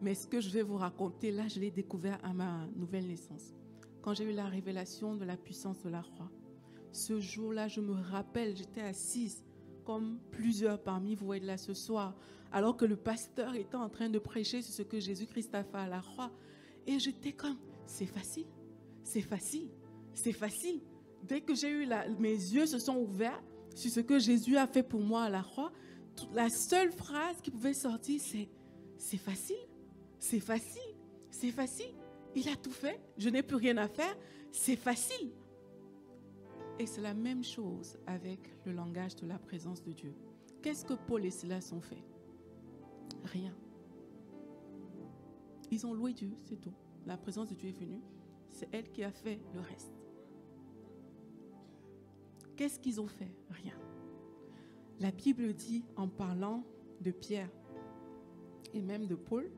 Mais 0.00 0.14
ce 0.14 0.26
que 0.26 0.40
je 0.40 0.50
vais 0.50 0.62
vous 0.62 0.76
raconter, 0.76 1.30
là, 1.30 1.48
je 1.48 1.60
l'ai 1.60 1.70
découvert 1.70 2.18
à 2.22 2.32
ma 2.32 2.66
nouvelle 2.74 3.06
naissance. 3.06 3.54
Quand 4.02 4.14
j'ai 4.14 4.24
eu 4.24 4.32
la 4.32 4.46
révélation 4.46 5.14
de 5.14 5.24
la 5.24 5.36
puissance 5.36 5.82
de 5.82 5.88
la 5.88 6.02
croix. 6.02 6.30
Ce 6.92 7.20
jour-là, 7.20 7.68
je 7.68 7.80
me 7.80 7.94
rappelle, 7.94 8.56
j'étais 8.56 8.80
assise 8.80 9.42
comme 9.84 10.18
plusieurs 10.30 10.82
parmi 10.82 11.14
vous 11.14 11.32
êtes 11.34 11.44
là 11.44 11.56
ce 11.56 11.74
soir, 11.74 12.14
alors 12.52 12.76
que 12.76 12.84
le 12.84 12.96
pasteur 12.96 13.54
était 13.54 13.76
en 13.76 13.88
train 13.88 14.08
de 14.08 14.18
prêcher 14.18 14.62
sur 14.62 14.74
ce 14.74 14.82
que 14.82 14.98
Jésus-Christ 14.98 15.54
a 15.54 15.62
fait 15.62 15.76
à 15.76 15.88
la 15.88 16.00
croix. 16.00 16.30
Et 16.86 16.98
j'étais 16.98 17.32
comme, 17.32 17.58
c'est 17.86 18.06
facile, 18.06 18.46
c'est 19.02 19.20
facile, 19.20 19.68
c'est 20.14 20.32
facile. 20.32 20.80
Dès 21.22 21.40
que 21.40 21.54
j'ai 21.54 21.70
eu 21.70 21.84
la, 21.84 22.08
mes 22.08 22.30
yeux 22.30 22.66
se 22.66 22.78
sont 22.78 22.96
ouverts, 22.96 23.42
sur 23.74 23.90
ce 23.90 24.00
que 24.00 24.18
Jésus 24.18 24.56
a 24.56 24.66
fait 24.66 24.82
pour 24.82 25.00
moi 25.00 25.24
à 25.24 25.30
la 25.30 25.42
croix, 25.42 25.72
la 26.32 26.48
seule 26.48 26.92
phrase 26.92 27.36
qui 27.42 27.50
pouvait 27.50 27.74
sortir, 27.74 28.20
c'est 28.20 28.48
c'est 28.98 29.18
facile, 29.18 29.56
c'est 30.18 30.40
facile, 30.40 30.94
c'est 31.30 31.50
facile. 31.50 31.94
Il 32.34 32.48
a 32.48 32.56
tout 32.56 32.70
fait, 32.70 33.00
je 33.18 33.28
n'ai 33.28 33.42
plus 33.42 33.56
rien 33.56 33.76
à 33.76 33.88
faire, 33.88 34.16
c'est 34.50 34.76
facile. 34.76 35.32
Et 36.78 36.86
c'est 36.86 37.00
la 37.00 37.14
même 37.14 37.42
chose 37.42 37.98
avec 38.06 38.40
le 38.64 38.72
langage 38.72 39.16
de 39.16 39.26
la 39.26 39.38
présence 39.38 39.82
de 39.82 39.92
Dieu. 39.92 40.14
Qu'est-ce 40.62 40.84
que 40.84 40.94
Paul 40.94 41.24
et 41.24 41.30
Silas 41.30 41.70
ont 41.72 41.80
fait? 41.80 42.04
Rien. 43.24 43.54
Ils 45.70 45.86
ont 45.86 45.94
loué 45.94 46.12
Dieu, 46.12 46.30
c'est 46.42 46.60
tout. 46.60 46.72
La 47.06 47.16
présence 47.16 47.48
de 47.48 47.54
Dieu 47.54 47.70
est 47.70 47.78
venue. 47.78 48.00
C'est 48.50 48.68
elle 48.72 48.90
qui 48.90 49.02
a 49.04 49.10
fait 49.10 49.40
le 49.54 49.60
reste. 49.60 49.92
Qu'est-ce 52.56 52.80
qu'ils 52.80 53.00
ont 53.00 53.06
fait? 53.06 53.30
Rien. 53.50 53.74
La 54.98 55.10
Bible 55.10 55.52
dit 55.52 55.84
en 55.96 56.08
parlant 56.08 56.64
de 57.00 57.10
Pierre 57.10 57.50
et 58.72 58.80
même 58.80 59.06
de 59.06 59.14
Paul, 59.14 59.50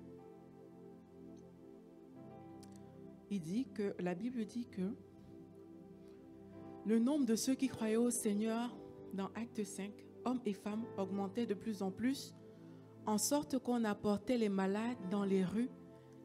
il 3.31 3.41
dit 3.41 3.67
que 3.73 3.95
la 4.01 4.15
Bible 4.15 4.45
dit 4.45 4.67
que 4.67 4.95
le 6.87 6.99
nombre 6.99 7.27
de 7.27 7.37
ceux 7.37 7.55
qui 7.55 7.69
croyaient 7.69 7.97
au 7.97 8.11
Seigneur 8.11 8.77
dans 9.15 9.27
Acte 9.35 9.63
5, 9.63 9.93
hommes 10.25 10.41
et 10.45 10.55
femmes, 10.55 10.85
augmentait 10.97 11.47
de 11.47 11.55
plus 11.55 11.83
en 11.83 11.91
plus, 11.91 12.35
en 13.07 13.19
sorte 13.19 13.59
qu'on 13.59 13.85
apportait 13.85 14.39
les 14.39 14.49
malades 14.49 14.99
dans 15.11 15.25
les 15.25 15.45
rues 15.45 15.71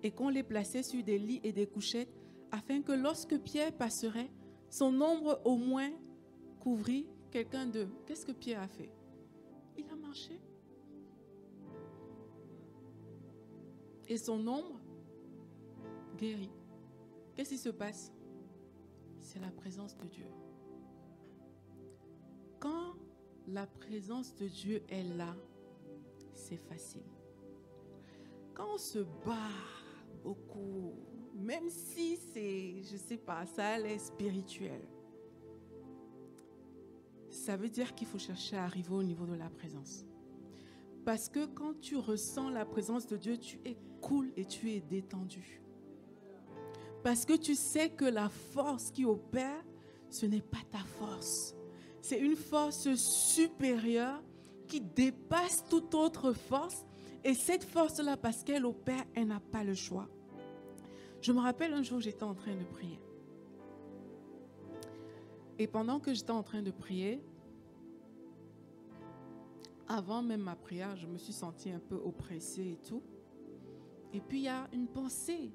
et 0.04 0.12
qu'on 0.12 0.30
les 0.30 0.44
plaçait 0.44 0.84
sur 0.84 1.02
des 1.02 1.18
lits 1.18 1.39
et 1.44 1.54
des 1.54 1.66
couchettes, 1.66 2.13
afin 2.52 2.82
que 2.82 2.92
lorsque 2.92 3.39
Pierre 3.39 3.76
passerait, 3.76 4.30
son 4.70 4.92
nombre 4.92 5.42
au 5.46 5.56
moins 5.56 5.92
couvrit 6.60 7.08
quelqu'un 7.32 7.66
d'eux. 7.66 7.88
Qu'est-ce 8.06 8.26
que 8.26 8.32
Pierre 8.32 8.62
a 8.62 8.68
fait? 8.68 8.92
Il 9.78 9.89
a 9.89 9.96
marché. 9.96 10.39
Et 14.08 14.18
son 14.18 14.38
nombre 14.38 14.80
guérit. 16.18 16.52
Qu'est-ce 17.34 17.52
qui 17.52 17.58
se 17.58 17.70
passe? 17.70 18.12
C'est 19.22 19.39
la 19.39 19.52
présence 19.52 19.96
de 19.98 20.06
Dieu. 20.06 20.28
Quand 22.60 22.96
la 23.48 23.66
présence 23.66 24.36
de 24.36 24.48
Dieu 24.48 24.84
est 24.89 25.04
là, 25.16 25.36
c'est 26.34 26.58
facile. 26.58 27.04
Quand 28.54 28.74
on 28.74 28.78
se 28.78 29.00
bat 29.00 29.50
beaucoup, 30.24 30.94
même 31.36 31.70
si 31.70 32.18
c'est, 32.18 32.82
je 32.84 32.98
sais 32.98 33.18
pas, 33.18 33.46
ça 33.46 33.80
est 33.80 33.98
spirituel, 33.98 34.82
ça 37.30 37.58
veut 37.58 37.70
dire 37.70 37.94
qu'il 37.96 38.08
faut 38.08 38.20
chercher 38.20 38.56
à 38.58 38.64
arriver 38.64 38.94
au 38.94 39.04
niveau 39.04 39.26
de 39.26 39.34
la 39.34 39.50
présence. 39.50 40.06
Parce 41.06 41.28
que 41.28 41.46
quand 41.46 41.80
tu 41.82 41.98
ressens 41.98 42.50
la 42.50 42.66
présence 42.66 43.08
de 43.08 43.18
Dieu, 43.18 43.38
tu 43.38 43.60
es 43.66 43.78
cool 44.02 44.32
et 44.38 44.46
tu 44.46 44.72
es 44.72 44.80
détendu. 44.80 45.62
Parce 47.04 47.26
que 47.26 47.34
tu 47.34 47.56
sais 47.56 47.90
que 47.90 48.06
la 48.06 48.30
force 48.30 48.92
qui 48.92 49.04
opère, 49.04 49.64
ce 50.10 50.26
n'est 50.26 50.42
pas 50.42 50.64
ta 50.72 50.80
force. 51.00 51.56
C'est 52.02 52.20
une 52.20 52.36
force 52.36 52.94
supérieure 52.96 54.22
qui 54.68 54.80
dépasse 54.80 55.66
toute 55.70 55.94
autre 55.96 56.32
force. 56.32 56.86
Et 57.24 57.34
cette 57.34 57.64
force-là, 57.64 58.18
parce 58.18 58.44
qu'elle 58.44 58.66
opère, 58.66 59.06
elle 59.16 59.28
n'a 59.28 59.40
pas 59.40 59.64
le 59.64 59.74
choix. 59.74 60.10
Je 61.22 61.32
me 61.32 61.40
rappelle 61.40 61.74
un 61.74 61.84
jour, 61.84 62.02
j'étais 62.02 62.24
en 62.24 62.34
train 62.34 62.56
de 62.56 62.66
prier. 62.66 63.00
Et 65.58 65.68
pendant 65.68 66.00
que 66.00 66.14
j'étais 66.14 66.32
en 66.32 66.44
train 66.44 66.62
de 66.62 66.72
prier, 66.72 67.24
avant 69.88 70.22
même 70.22 70.42
ma 70.42 70.56
prière, 70.56 70.98
je 70.98 71.08
me 71.08 71.18
suis 71.18 71.34
sentie 71.34 71.70
un 71.70 71.80
peu 71.80 71.96
oppressée 71.96 72.72
et 72.72 72.78
tout. 72.88 73.04
Et 74.12 74.20
puis 74.20 74.40
il 74.40 74.44
y 74.44 74.50
a 74.50 74.68
une 74.74 74.88
pensée 74.88 75.52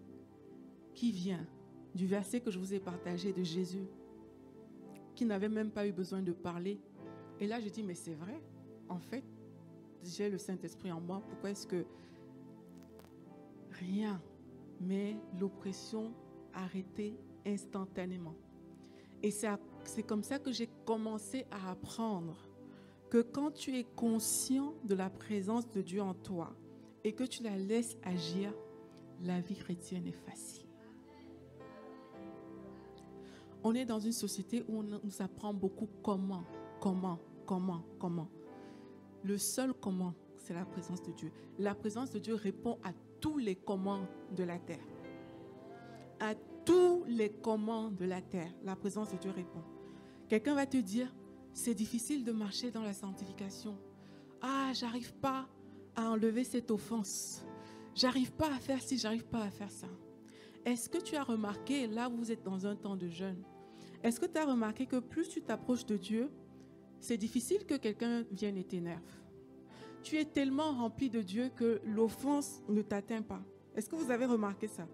qui 0.95 1.13
vient 1.13 1.47
du 1.95 2.07
verset 2.07 2.41
que 2.41 2.51
je 2.51 2.59
vous 2.59 2.73
ai 2.73 2.81
partagé 2.81 3.33
de 3.33 3.43
Jésus, 3.43 3.87
qui 5.15 5.25
n'avait 5.25 5.49
même 5.49 5.71
pas 5.71 5.87
eu 5.87 5.93
besoin 5.93 6.23
de 6.23 6.33
parler. 6.33 6.81
Et 7.41 7.47
là, 7.47 7.61
je 7.61 7.69
dis, 7.69 7.83
mais 7.83 7.95
c'est 7.95 8.15
vrai, 8.15 8.41
en 8.89 8.99
fait, 8.99 9.25
j'ai 10.17 10.31
le 10.31 10.39
Saint-Esprit 10.39 10.91
en 10.93 11.01
moi. 11.01 11.23
Pourquoi 11.29 11.51
est-ce 11.51 11.67
que 11.67 11.85
rien, 13.71 14.21
mais 14.81 15.17
l'oppression 15.39 16.13
arrêtée 16.53 17.17
instantanément? 17.47 18.35
Et 19.23 19.31
c'est 19.31 20.03
comme 20.05 20.23
ça 20.23 20.39
que 20.39 20.53
j'ai 20.53 20.69
commencé 20.85 21.47
à 21.51 21.71
apprendre 21.71 22.37
que 23.11 23.23
quand 23.23 23.51
tu 23.51 23.77
es 23.77 23.85
conscient 23.85 24.75
de 24.85 24.95
la 24.95 25.11
présence 25.11 25.69
de 25.71 25.83
Dieu 25.83 26.03
en 26.03 26.15
toi 26.15 26.55
et 27.05 27.13
que 27.13 27.25
tu 27.25 27.43
la 27.43 27.57
laisses 27.57 27.97
agir, 28.03 28.53
la 29.23 29.41
vie 29.41 29.57
chrétienne 29.57 30.07
est 30.07 30.13
facile. 30.13 30.69
On 33.65 33.75
est 33.75 33.85
dans 33.85 33.99
une 33.99 34.13
société 34.13 34.63
où 34.69 34.79
on 34.79 34.83
nous 34.83 35.21
apprend 35.23 35.53
beaucoup 35.53 35.89
comment, 36.03 36.45
comment, 36.81 37.19
comment, 37.45 37.83
comment. 37.99 38.29
Le 39.25 39.39
seul 39.39 39.73
comment, 39.75 40.15
c'est 40.37 40.55
la 40.55 40.65
présence 40.65 41.03
de 41.03 41.13
Dieu. 41.13 41.33
La 41.59 41.75
présence 41.75 42.11
de 42.11 42.19
Dieu 42.19 42.35
répond 42.35 42.79
à 42.85 42.93
tous 43.21 43.39
les 43.39 43.57
comment 43.57 44.07
de 44.37 44.45
la 44.45 44.59
terre. 44.59 44.87
À 46.21 46.35
tous 46.65 47.05
les 47.07 47.31
comment 47.31 47.91
de 47.91 48.05
la 48.05 48.21
terre, 48.21 48.53
la 48.63 48.77
présence 48.77 49.13
de 49.13 49.17
Dieu 49.17 49.31
répond. 49.31 49.63
Quelqu'un 50.29 50.55
va 50.55 50.67
te 50.67 50.77
dire, 50.77 51.15
c'est 51.53 51.75
difficile 51.75 52.25
de 52.25 52.33
marcher 52.33 52.71
dans 52.71 52.83
la 52.83 52.93
sanctification. 52.93 53.79
Ah, 54.41 54.73
j'arrive 54.75 55.15
pas 55.15 55.49
à 55.97 56.11
enlever 56.11 56.45
cette 56.45 56.71
offense. 56.71 57.45
J'arrive 57.95 58.33
pas 58.33 58.47
à 58.47 58.59
faire 58.59 58.81
ci, 58.81 58.99
j'arrive 58.99 59.27
pas 59.27 59.43
à 59.43 59.51
faire 59.51 59.71
ça. 59.71 59.89
Est-ce 60.65 60.89
que 60.89 60.99
tu 60.99 61.17
as 61.17 61.25
remarqué, 61.25 61.87
là 61.87 62.09
vous 62.09 62.31
êtes 62.31 62.45
dans 62.45 62.67
un 62.67 62.77
temps 62.77 62.97
de 62.97 63.09
jeûne, 63.09 63.43
est-ce 64.03 64.21
que 64.21 64.27
tu 64.27 64.39
as 64.39 64.45
remarqué 64.45 64.87
que 64.87 65.01
plus 65.01 65.29
tu 65.29 65.43
t'approches 65.43 65.87
de 65.87 65.97
Dieu, 65.97 66.31
c'est 67.01 67.17
difficile 67.17 67.65
que 67.65 67.75
quelqu'un 67.75 68.25
vienne 68.31 68.57
et 68.57 68.65
t'énerve. 68.65 69.03
Tu 70.03 70.17
es 70.17 70.25
tellement 70.25 70.73
rempli 70.73 71.11
de 71.11 71.21
Dieu 71.21 71.51
que 71.55 71.81
l'offense 71.85 72.63
ne 72.69 72.83
t'atteint 72.83 73.23
pas. 73.23 73.41
Est-ce 73.75 73.89
que 73.89 73.97
vous 73.97 74.11
avez 74.11 74.27
remarqué 74.27 74.69
ça? 74.69 74.87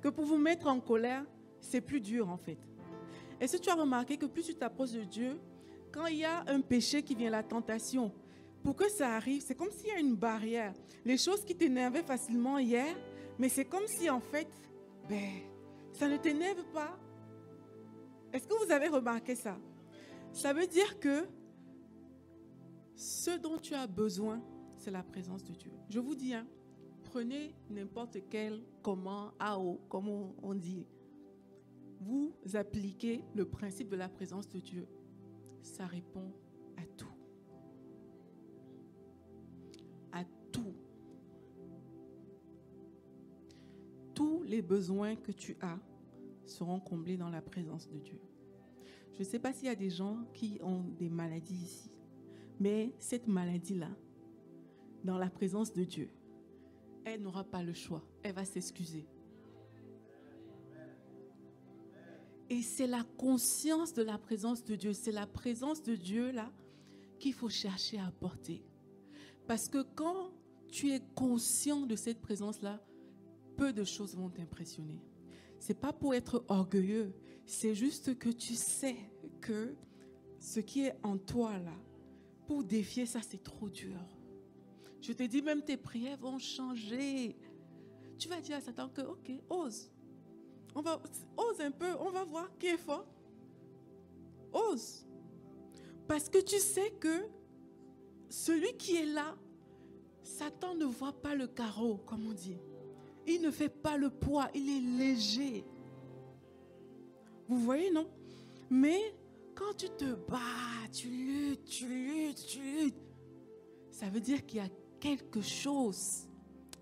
Que 0.00 0.08
pour 0.08 0.24
vous 0.24 0.38
mettre 0.38 0.66
en 0.66 0.80
colère, 0.80 1.24
c'est 1.60 1.80
plus 1.80 2.00
dur 2.00 2.28
en 2.28 2.36
fait. 2.36 2.58
Est-ce 3.40 3.56
que 3.56 3.62
tu 3.62 3.70
as 3.70 3.74
remarqué 3.74 4.16
que 4.16 4.26
plus 4.26 4.44
tu 4.44 4.54
t'approches 4.54 4.92
de 4.92 5.04
Dieu, 5.04 5.38
quand 5.92 6.06
il 6.06 6.18
y 6.18 6.24
a 6.24 6.44
un 6.48 6.60
péché 6.60 7.02
qui 7.02 7.14
vient, 7.14 7.30
la 7.30 7.42
tentation, 7.42 8.12
pour 8.62 8.76
que 8.76 8.88
ça 8.90 9.14
arrive, 9.14 9.42
c'est 9.42 9.54
comme 9.54 9.70
s'il 9.70 9.88
y 9.88 9.92
a 9.92 9.98
une 9.98 10.16
barrière. 10.16 10.74
Les 11.04 11.16
choses 11.16 11.44
qui 11.44 11.54
t'énervaient 11.54 12.02
facilement 12.02 12.58
hier, 12.58 12.96
mais 13.38 13.48
c'est 13.48 13.64
comme 13.64 13.86
si 13.86 14.10
en 14.10 14.20
fait, 14.20 14.48
ben, 15.08 15.42
ça 15.92 16.08
ne 16.08 16.16
t'énerve 16.16 16.64
pas. 16.72 16.98
Est-ce 18.32 18.46
que 18.46 18.64
vous 18.64 18.72
avez 18.72 18.88
remarqué 18.88 19.34
ça? 19.34 19.56
Ça 20.32 20.52
veut 20.52 20.66
dire 20.66 20.98
que 20.98 21.26
ce 22.96 23.38
dont 23.38 23.58
tu 23.58 23.74
as 23.74 23.86
besoin, 23.86 24.42
c'est 24.76 24.90
la 24.90 25.04
présence 25.04 25.44
de 25.44 25.54
Dieu. 25.54 25.70
Je 25.88 26.00
vous 26.00 26.16
dis, 26.16 26.34
hein, 26.34 26.46
prenez 27.04 27.54
n'importe 27.70 28.18
quel 28.28 28.60
comment, 28.82 29.32
AO, 29.38 29.80
comment 29.88 30.34
on 30.42 30.54
dit. 30.54 30.86
Vous 32.00 32.34
appliquez 32.54 33.22
le 33.34 33.44
principe 33.44 33.88
de 33.88 33.96
la 33.96 34.08
présence 34.08 34.48
de 34.48 34.58
Dieu 34.58 34.86
ça 35.66 35.86
répond 35.86 36.32
à 36.76 36.82
tout. 36.96 37.06
À 40.12 40.24
tout. 40.52 40.74
Tous 44.14 44.42
les 44.44 44.62
besoins 44.62 45.16
que 45.16 45.32
tu 45.32 45.56
as 45.60 45.78
seront 46.46 46.80
comblés 46.80 47.16
dans 47.16 47.28
la 47.28 47.42
présence 47.42 47.88
de 47.88 47.98
Dieu. 47.98 48.20
Je 49.14 49.20
ne 49.20 49.24
sais 49.24 49.38
pas 49.38 49.52
s'il 49.52 49.66
y 49.66 49.70
a 49.70 49.74
des 49.74 49.90
gens 49.90 50.18
qui 50.32 50.58
ont 50.62 50.84
des 50.98 51.08
maladies 51.08 51.54
ici, 51.54 51.90
mais 52.58 52.94
cette 52.98 53.28
maladie-là, 53.28 53.90
dans 55.04 55.18
la 55.18 55.30
présence 55.30 55.72
de 55.72 55.84
Dieu, 55.84 56.10
elle 57.04 57.22
n'aura 57.22 57.44
pas 57.44 57.62
le 57.62 57.72
choix. 57.72 58.02
Elle 58.22 58.34
va 58.34 58.44
s'excuser. 58.44 59.06
Et 62.48 62.62
c'est 62.62 62.86
la 62.86 63.04
conscience 63.16 63.92
de 63.92 64.02
la 64.02 64.18
présence 64.18 64.64
de 64.64 64.76
Dieu, 64.76 64.92
c'est 64.92 65.12
la 65.12 65.26
présence 65.26 65.82
de 65.82 65.94
Dieu 65.94 66.30
là 66.30 66.52
qu'il 67.18 67.32
faut 67.32 67.48
chercher 67.48 67.98
à 67.98 68.06
apporter. 68.06 68.62
Parce 69.46 69.68
que 69.68 69.82
quand 69.94 70.30
tu 70.68 70.90
es 70.90 71.00
conscient 71.14 71.86
de 71.86 71.96
cette 71.96 72.20
présence-là, 72.20 72.80
peu 73.56 73.72
de 73.72 73.84
choses 73.84 74.16
vont 74.16 74.28
t'impressionner. 74.28 75.00
C'est 75.58 75.80
pas 75.80 75.92
pour 75.92 76.14
être 76.14 76.44
orgueilleux, 76.48 77.14
c'est 77.46 77.74
juste 77.74 78.18
que 78.18 78.28
tu 78.28 78.54
sais 78.54 78.96
que 79.40 79.74
ce 80.38 80.60
qui 80.60 80.82
est 80.82 80.94
en 81.02 81.16
toi 81.16 81.58
là, 81.58 81.74
pour 82.46 82.64
défier 82.64 83.06
ça, 83.06 83.20
c'est 83.22 83.42
trop 83.42 83.68
dur. 83.68 83.98
Je 85.00 85.12
te 85.12 85.22
dis, 85.22 85.42
même 85.42 85.62
tes 85.62 85.76
prières 85.76 86.18
vont 86.18 86.38
changer. 86.38 87.36
Tu 88.18 88.28
vas 88.28 88.40
dire 88.40 88.56
à 88.56 88.60
Satan 88.60 88.88
que, 88.88 89.02
ok, 89.02 89.30
ose. 89.50 89.90
On 90.74 90.80
va, 90.80 91.00
ose 91.36 91.60
un 91.60 91.70
peu, 91.70 91.94
on 92.00 92.10
va 92.10 92.24
voir 92.24 92.50
qui 92.58 92.66
est 92.66 92.76
fort. 92.76 93.06
Ose. 94.52 95.06
Parce 96.08 96.28
que 96.28 96.38
tu 96.38 96.58
sais 96.58 96.90
que 97.00 97.26
celui 98.28 98.76
qui 98.76 98.96
est 98.96 99.06
là, 99.06 99.36
Satan 100.22 100.74
ne 100.74 100.84
voit 100.84 101.12
pas 101.12 101.34
le 101.34 101.46
carreau, 101.46 101.98
comme 102.06 102.26
on 102.26 102.32
dit. 102.32 102.58
Il 103.26 103.42
ne 103.42 103.50
fait 103.50 103.68
pas 103.68 103.96
le 103.96 104.10
poids, 104.10 104.48
il 104.54 104.68
est 104.68 104.98
léger. 104.98 105.64
Vous 107.48 107.58
voyez, 107.58 107.90
non? 107.90 108.08
Mais 108.70 109.14
quand 109.56 109.74
tu 109.76 109.88
te 109.88 110.14
bats, 110.30 110.86
tu 110.92 111.08
luttes, 111.08 111.64
tu 111.64 111.88
luttes, 111.88 112.46
tu 112.46 112.60
luttes, 112.60 112.94
ça 113.90 114.08
veut 114.08 114.20
dire 114.20 114.44
qu'il 114.46 114.58
y 114.58 114.64
a 114.64 114.68
quelque 115.00 115.40
chose 115.40 116.28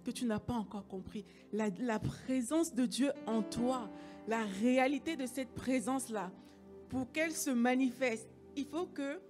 que 0.05 0.11
tu 0.11 0.27
n'as 0.27 0.41
pas 0.41 0.55
encore 0.55 0.87
compris. 0.87 1.25
La, 1.53 1.99
présence 1.99 2.75
de 2.75 2.85
Dieu 2.85 3.13
en 3.27 3.43
toi, 3.43 3.89
la 4.27 4.45
réalité 4.45 5.17
de 5.17 5.25
cette 5.25 5.55
présence-là, 5.55 6.33
pour 6.89 7.11
qu'elle 7.13 7.33
se 7.33 7.51
manifeste, 7.51 8.29
il 8.57 8.67
faut 8.67 8.87
que 8.87 9.21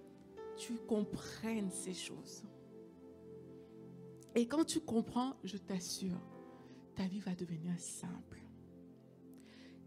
tu 0.57 0.73
comprennes 0.87 1.69
ces 1.71 1.93
choses. 1.93 2.43
Et 4.33 4.47
quand 4.47 4.65
tu 4.65 4.81
comprends, 4.81 5.35
je 5.43 5.57
t'assure, 5.57 6.19
ta 6.95 7.05
vie 7.05 7.19
va 7.19 7.35
devenir 7.35 7.79
simple. 7.79 8.44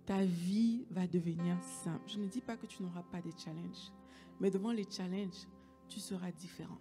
Ta 0.08 0.24
vie 0.24 0.86
va 0.90 1.06
devenir 1.06 1.62
simple. 1.84 2.08
Je 2.08 2.18
ne 2.18 2.28
dis 2.28 2.40
pas 2.40 2.56
que 2.56 2.64
tu 2.64 2.82
n'auras 2.82 3.02
pas 3.02 3.20
des 3.20 3.32
challenges, 3.36 3.92
mais 4.40 4.50
devant 4.50 4.72
les 4.72 4.86
challenges, 4.90 5.46
tu 5.86 6.00
seras 6.00 6.32
différent. 6.32 6.78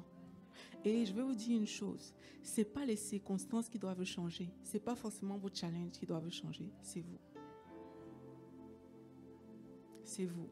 Et 0.85 1.05
je 1.05 1.11
vais 1.11 1.23
vous 1.23 1.35
dire 1.35 1.59
une 1.59 1.67
chose, 1.67 2.13
ce 2.41 2.61
n'est 2.61 2.65
pas 2.65 2.85
les 2.85 2.95
circonstances 2.95 3.67
qui 3.67 3.79
doivent 3.79 4.05
changer, 4.05 4.49
ce 4.63 4.75
n'est 4.75 4.79
pas 4.79 4.95
forcément 4.95 5.37
vos 5.37 5.49
challenges 5.53 5.91
qui 5.99 6.05
doivent 6.05 6.29
changer, 6.29 6.71
c'est 6.81 7.01
vous. 7.01 7.19
C'est 10.05 10.25
vous. 10.25 10.47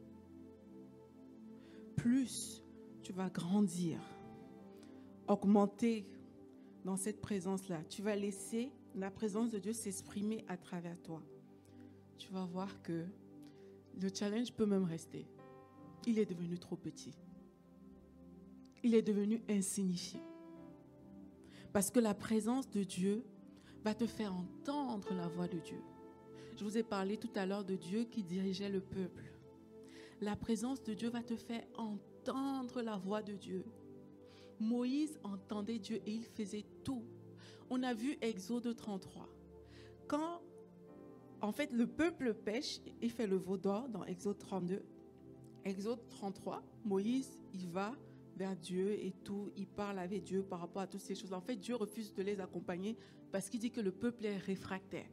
Plus 1.96 2.62
tu 3.02 3.14
vas 3.14 3.30
grandir, 3.30 3.98
augmenter 5.28 6.06
dans 6.84 6.98
cette 6.98 7.22
présence-là, 7.22 7.82
tu 7.88 8.02
vas 8.02 8.16
laisser 8.16 8.70
la 8.94 9.10
présence 9.10 9.50
de 9.50 9.58
Dieu 9.58 9.72
s'exprimer 9.72 10.44
à 10.46 10.58
travers 10.58 11.00
toi. 11.00 11.22
Tu 12.18 12.32
vas 12.32 12.44
voir 12.44 12.82
que 12.82 13.04
le 14.00 14.08
challenge 14.12 14.52
peut 14.52 14.66
même 14.66 14.84
rester. 14.84 15.26
Il 16.06 16.18
est 16.18 16.26
devenu 16.26 16.58
trop 16.58 16.76
petit. 16.76 17.14
Il 18.82 18.94
est 18.94 19.02
devenu 19.02 19.42
insignifiant. 19.48 20.22
Parce 21.72 21.90
que 21.90 22.00
la 22.00 22.14
présence 22.14 22.70
de 22.70 22.84
Dieu 22.84 23.24
va 23.84 23.94
te 23.94 24.06
faire 24.06 24.34
entendre 24.34 25.12
la 25.14 25.28
voix 25.28 25.48
de 25.48 25.58
Dieu. 25.58 25.80
Je 26.56 26.64
vous 26.64 26.78
ai 26.78 26.82
parlé 26.82 27.18
tout 27.18 27.30
à 27.34 27.44
l'heure 27.44 27.64
de 27.64 27.76
Dieu 27.76 28.04
qui 28.04 28.22
dirigeait 28.22 28.70
le 28.70 28.80
peuple. 28.80 29.24
La 30.20 30.36
présence 30.36 30.82
de 30.82 30.94
Dieu 30.94 31.10
va 31.10 31.22
te 31.22 31.36
faire 31.36 31.64
entendre 31.76 32.80
la 32.80 32.96
voix 32.96 33.22
de 33.22 33.34
Dieu. 33.34 33.64
Moïse 34.58 35.18
entendait 35.22 35.78
Dieu 35.78 36.00
et 36.06 36.12
il 36.12 36.24
faisait 36.24 36.64
tout. 36.82 37.04
On 37.68 37.82
a 37.82 37.92
vu 37.92 38.16
Exode 38.22 38.74
33. 38.74 39.28
Quand, 40.08 40.40
en 41.46 41.52
fait, 41.52 41.72
le 41.72 41.86
peuple 41.86 42.34
pêche, 42.34 42.80
il 43.00 43.08
fait 43.08 43.28
le 43.28 43.36
veau 43.36 43.56
d'or 43.56 43.88
dans 43.88 44.04
Exode 44.04 44.38
32. 44.38 44.82
Exode 45.64 46.00
33, 46.08 46.60
Moïse, 46.84 47.38
il 47.54 47.68
va 47.68 47.94
vers 48.36 48.56
Dieu 48.56 48.92
et 48.92 49.12
tout, 49.22 49.52
il 49.56 49.68
parle 49.68 50.00
avec 50.00 50.24
Dieu 50.24 50.42
par 50.42 50.58
rapport 50.58 50.82
à 50.82 50.88
toutes 50.88 51.02
ces 51.02 51.14
choses. 51.14 51.32
En 51.32 51.40
fait, 51.40 51.54
Dieu 51.54 51.76
refuse 51.76 52.12
de 52.12 52.22
les 52.24 52.40
accompagner 52.40 52.96
parce 53.30 53.48
qu'il 53.48 53.60
dit 53.60 53.70
que 53.70 53.80
le 53.80 53.92
peuple 53.92 54.26
est 54.26 54.38
réfractaire. 54.38 55.08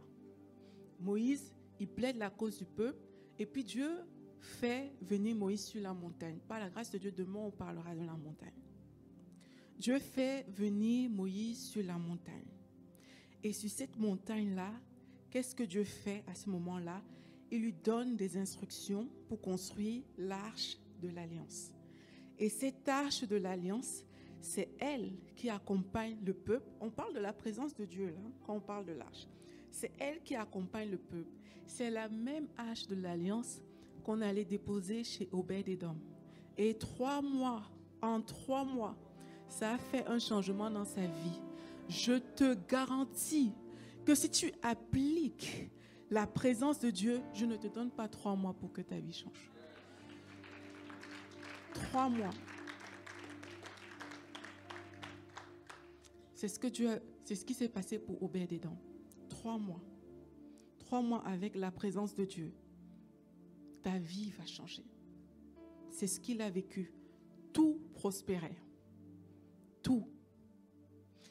Moïse, 1.00 1.54
il 1.80 1.88
plaide 1.88 2.18
la 2.18 2.32
cause 2.32 2.58
du 2.58 2.66
peuple 2.66 3.08
et 3.38 3.46
puis 3.46 3.64
Dieu 3.64 3.92
fait 4.40 4.92
venir 5.02 5.36
Moïse 5.36 5.64
sur 5.66 5.84
la 5.84 5.94
montagne. 5.94 6.40
Par 6.48 6.60
la 6.60 6.72
grâce 6.72 6.90
de 6.90 6.98
Dieu, 6.98 7.12
demain 7.12 7.42
on 7.42 7.52
parlera 7.52 7.94
de 7.94 8.04
la 8.04 8.16
montagne. 8.16 8.50
Dieu 9.78 10.00
fait 10.00 10.48
venir 10.50 11.12
Moïse 11.12 11.64
sur 11.68 11.84
la 11.84 12.00
montagne. 12.00 12.48
Et 13.44 13.54
sur 13.54 13.70
cette 13.70 14.00
montagne-là, 14.00 14.72
qu'est-ce 15.34 15.56
que 15.56 15.64
Dieu 15.64 15.84
fait 15.84 16.24
à 16.28 16.36
ce 16.36 16.48
moment-là? 16.52 17.02
Il 17.50 17.64
lui 17.64 17.74
donne 17.74 18.16
des 18.16 18.38
instructions 18.38 19.08
pour 19.28 19.42
construire 19.42 20.04
l'arche 20.16 20.78
de 21.02 21.10
l'alliance. 21.10 21.72
Et 22.38 22.50
cette 22.50 22.88
arche 22.88 23.28
de 23.28 23.38
l'alliance, 23.38 24.06
c'est 24.40 24.70
elle 24.80 25.12
qui 25.36 25.50
accompagne 25.50 26.18
le 26.24 26.36
peuple. 26.36 26.70
On 26.80 26.92
parle 26.92 27.16
de 27.16 27.20
la 27.20 27.34
présence 27.34 27.74
de 27.74 27.84
Dieu 27.86 28.10
là, 28.10 28.22
quand 28.46 28.54
on 28.54 28.60
parle 28.60 28.86
de 28.86 28.92
l'arche. 28.92 29.28
C'est 29.72 29.92
elle 29.98 30.22
qui 30.22 30.36
accompagne 30.36 30.92
le 30.92 31.00
peuple. 31.00 31.36
C'est 31.66 31.90
la 31.90 32.10
même 32.10 32.48
arche 32.56 32.86
de 32.86 32.96
l'alliance 32.96 33.60
qu'on 34.04 34.22
allait 34.22 34.46
déposer 34.46 35.04
chez 35.04 35.28
Obed-Edom. 35.32 35.98
Et 36.60 36.78
trois 36.78 37.24
mois, 37.24 37.64
en 38.04 38.22
trois 38.22 38.66
mois, 38.66 38.96
ça 39.48 39.74
a 39.74 39.78
fait 39.80 40.06
un 40.06 40.20
changement 40.20 40.70
dans 40.70 40.86
sa 40.86 41.02
vie. 41.02 41.42
Je 41.90 42.20
te 42.20 42.54
garantis 42.70 43.52
que 44.06 44.16
si 44.16 44.30
tu 44.30 44.52
appliques 44.62 45.70
la 46.10 46.28
présence 46.28 46.80
de 46.80 46.90
Dieu, 46.90 47.22
je 47.34 47.46
ne 47.46 47.56
te 47.56 47.68
donne 47.68 47.92
pas 47.92 48.08
trois 48.08 48.36
mois 48.36 48.54
pour 48.54 48.72
que 48.72 48.82
ta 48.82 49.00
vie 49.00 49.14
change. 49.14 49.52
Trois 51.74 52.10
mois. 52.10 52.30
C'est 56.36 56.48
ce 56.48 56.60
que 56.60 56.68
qui 56.68 57.54
s'est 57.54 57.70
passé 57.70 58.00
pour 58.00 58.22
Obed-Edom. 58.22 58.78
Trois 59.30 59.58
mois. 59.58 59.82
Trois 60.78 61.02
mois 61.02 61.26
avec 61.26 61.56
la 61.56 61.72
présence 61.72 62.14
de 62.14 62.26
Dieu. 62.26 62.54
Ta 63.82 63.98
vie 63.98 64.32
va 64.32 64.46
changer. 64.46 64.86
C'est 65.90 66.08
ce 66.08 66.20
qu'il 66.20 66.42
a 66.42 66.50
vécu. 66.50 66.94
Tout 67.54 67.80
prospérait 67.94 68.58
tout. 69.84 70.08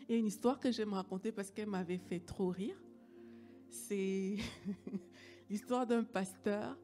Et 0.08 0.18
une 0.18 0.26
histoire 0.26 0.58
que 0.58 0.70
j'aime 0.70 0.92
raconter 0.92 1.32
parce 1.32 1.50
qu'elle 1.50 1.68
m'avait 1.68 1.98
fait 1.98 2.20
trop 2.20 2.48
rire, 2.48 2.76
c'est 3.68 4.36
l'histoire 5.50 5.86
d'un 5.86 6.04
pasteur 6.04 6.76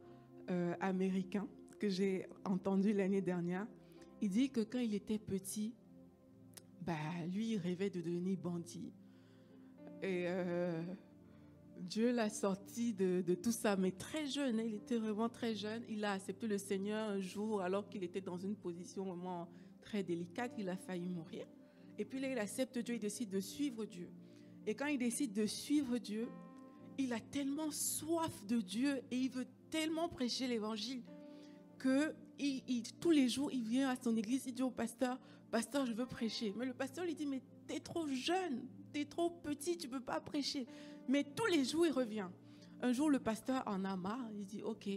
euh, 0.50 0.74
américain 0.80 1.46
que 1.78 1.88
j'ai 1.88 2.26
entendu 2.44 2.92
l'année 2.92 3.20
dernière. 3.20 3.66
Il 4.20 4.30
dit 4.30 4.50
que 4.50 4.60
quand 4.60 4.78
il 4.78 4.94
était 4.94 5.18
petit, 5.18 5.74
bah, 6.80 6.94
lui, 7.32 7.52
il 7.52 7.58
rêvait 7.58 7.90
de 7.90 8.00
devenir 8.00 8.38
bandit. 8.38 8.92
Et 10.02 10.24
euh, 10.26 10.82
Dieu 11.80 12.12
l'a 12.12 12.30
sorti 12.30 12.94
de, 12.94 13.22
de, 13.22 13.34
tout 13.34 13.52
ça, 13.52 13.76
mais 13.76 13.92
très 13.92 14.26
jeune, 14.26 14.58
hein, 14.60 14.64
il 14.64 14.74
était 14.76 14.98
vraiment 14.98 15.28
très 15.28 15.54
jeune. 15.54 15.82
Il 15.88 16.04
a 16.04 16.12
accepté 16.12 16.46
le 16.46 16.58
Seigneur 16.58 17.10
un 17.10 17.20
jour 17.20 17.60
alors 17.60 17.88
qu'il 17.88 18.02
était 18.04 18.20
dans 18.20 18.38
une 18.38 18.56
position 18.56 19.04
vraiment 19.04 19.48
très 19.80 20.02
délicate, 20.02 20.52
il 20.58 20.68
a 20.68 20.76
failli 20.76 21.08
mourir. 21.08 21.46
Et 21.98 22.04
puis 22.04 22.20
là, 22.20 22.30
il 22.30 22.38
accepte 22.38 22.78
Dieu, 22.78 22.94
il 22.94 23.00
décide 23.00 23.30
de 23.30 23.40
suivre 23.40 23.84
Dieu. 23.84 24.08
Et 24.66 24.74
quand 24.74 24.86
il 24.86 24.98
décide 24.98 25.32
de 25.32 25.46
suivre 25.46 25.98
Dieu, 25.98 26.28
il 26.96 27.12
a 27.12 27.20
tellement 27.20 27.70
soif 27.70 28.44
de 28.46 28.60
Dieu 28.60 29.00
et 29.10 29.16
il 29.16 29.30
veut 29.30 29.46
tellement 29.70 30.08
prêcher 30.08 30.46
l'évangile 30.46 31.02
que 31.78 32.14
tous 33.00 33.10
les 33.10 33.28
jours, 33.28 33.50
il 33.52 33.62
vient 33.62 33.90
à 33.90 33.96
son 33.96 34.16
église, 34.16 34.44
il 34.46 34.54
dit 34.54 34.62
au 34.62 34.70
pasteur, 34.70 35.18
pasteur, 35.50 35.86
je 35.86 35.92
veux 35.92 36.06
prêcher. 36.06 36.52
Mais 36.56 36.66
le 36.66 36.74
pasteur 36.74 37.04
lui 37.04 37.14
dit, 37.14 37.26
mais 37.26 37.42
tu 37.66 37.74
es 37.74 37.80
trop 37.80 38.06
jeune, 38.08 38.66
tu 38.92 39.00
es 39.00 39.04
trop 39.04 39.30
petit, 39.30 39.76
tu 39.76 39.86
ne 39.86 39.92
peux 39.92 40.00
pas 40.00 40.20
prêcher. 40.20 40.66
Mais 41.08 41.24
tous 41.24 41.46
les 41.46 41.64
jours, 41.64 41.86
il 41.86 41.92
revient. 41.92 42.28
Un 42.80 42.92
jour, 42.92 43.10
le 43.10 43.18
pasteur 43.18 43.62
en 43.66 43.84
a 43.84 43.96
marre, 43.96 44.30
il 44.36 44.44
dit, 44.44 44.62
ok, 44.62 44.88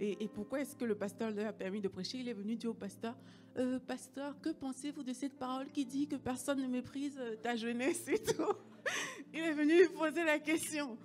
et, 0.00 0.28
pourquoi 0.28 0.60
est-ce 0.60 0.74
que 0.74 0.86
le 0.86 0.94
pasteur 0.94 1.30
lui 1.30 1.42
a 1.42 1.52
permis 1.52 1.80
de 1.80 1.88
prêcher? 1.88 2.18
Il 2.18 2.28
est 2.28 2.32
venu 2.34 2.56
dire 2.56 2.70
au 2.70 2.74
pasteur, 2.74 3.14
euh, 3.58 3.78
pasteur, 3.78 4.40
que 4.40 4.48
pensez-vous 4.48 5.02
de 5.02 5.12
cette 5.12 5.38
parole 5.38 5.70
qui 5.70 5.84
dit 5.84 6.08
que 6.08 6.16
personne 6.16 6.62
ne 6.62 6.66
méprise 6.66 7.18
euh, 7.18 7.36
ta 7.36 7.54
jeunesse 7.54 8.08
et 8.08 8.18
tout? 8.18 8.54
Il 9.34 9.40
est 9.40 9.52
venu 9.52 9.76
lui 9.76 9.88
poser 9.90 10.24
la 10.24 10.38
question. 10.38 10.96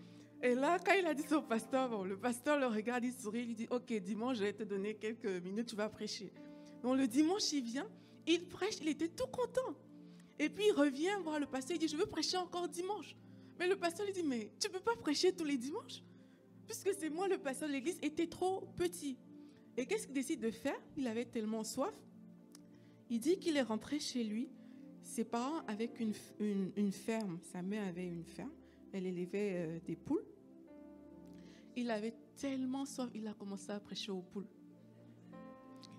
Et 0.41 0.55
là, 0.55 0.79
quand 0.79 0.93
il 0.93 1.05
a 1.05 1.13
dit 1.13 1.23
ça 1.23 1.37
au 1.37 1.41
pasteur, 1.41 1.89
bon, 1.89 2.03
le 2.03 2.17
pasteur 2.17 2.59
le 2.59 2.67
regarde, 2.67 3.03
il 3.03 3.13
sourit, 3.13 3.45
il 3.49 3.55
dit, 3.55 3.67
ok, 3.69 3.91
dimanche, 3.93 4.37
je 4.37 4.43
vais 4.43 4.53
te 4.53 4.63
donner 4.63 4.95
quelques 4.95 5.43
minutes, 5.43 5.67
tu 5.67 5.75
vas 5.75 5.89
prêcher. 5.89 6.31
Donc 6.83 6.97
le 6.97 7.07
dimanche, 7.07 7.51
il 7.53 7.63
vient, 7.63 7.87
il 8.27 8.47
prêche, 8.47 8.75
il 8.81 8.87
était 8.87 9.07
tout 9.07 9.27
content. 9.27 9.75
Et 10.39 10.49
puis 10.49 10.65
il 10.67 10.73
revient 10.73 11.17
voir 11.23 11.39
le 11.39 11.45
pasteur, 11.45 11.75
il 11.75 11.79
dit, 11.79 11.87
je 11.87 11.97
veux 11.97 12.05
prêcher 12.05 12.37
encore 12.37 12.67
dimanche. 12.67 13.15
Mais 13.59 13.67
le 13.67 13.75
pasteur 13.75 14.05
lui 14.05 14.13
dit, 14.13 14.23
mais 14.23 14.51
tu 14.59 14.67
ne 14.67 14.73
peux 14.73 14.81
pas 14.81 14.95
prêcher 14.95 15.33
tous 15.33 15.45
les 15.45 15.57
dimanches? 15.57 16.03
Puisque 16.65 16.93
c'est 16.93 17.09
moi 17.09 17.27
le 17.27 17.37
pasteur 17.37 17.67
de 17.67 17.73
l'église, 17.73 17.97
était 18.01 18.27
trop 18.27 18.67
petit. 18.75 19.17
Et 19.77 19.85
qu'est-ce 19.85 20.05
qu'il 20.05 20.15
décide 20.15 20.39
de 20.39 20.51
faire? 20.51 20.79
Il 20.97 21.07
avait 21.07 21.25
tellement 21.25 21.63
soif. 21.63 21.93
Il 23.09 23.19
dit 23.19 23.37
qu'il 23.37 23.57
est 23.57 23.61
rentré 23.61 23.99
chez 23.99 24.23
lui. 24.23 24.49
Ses 25.03 25.23
parents 25.23 25.59
avaient 25.67 25.91
une, 25.99 26.91
ferme. 26.91 27.39
Sa 27.51 27.61
mère 27.61 27.87
avait 27.87 28.07
une 28.07 28.23
ferme. 28.23 28.51
Elle 28.93 29.05
élevait 29.05 29.53
euh, 29.55 29.79
des 29.85 29.95
poules. 29.95 30.25
Il 31.75 31.91
avait 31.91 32.15
tellement 32.37 32.85
soif, 32.85 33.09
il 33.13 33.27
a 33.27 33.33
commencé 33.33 33.71
à 33.71 33.79
prêcher 33.79 34.11
aux 34.11 34.21
poules. 34.21 34.47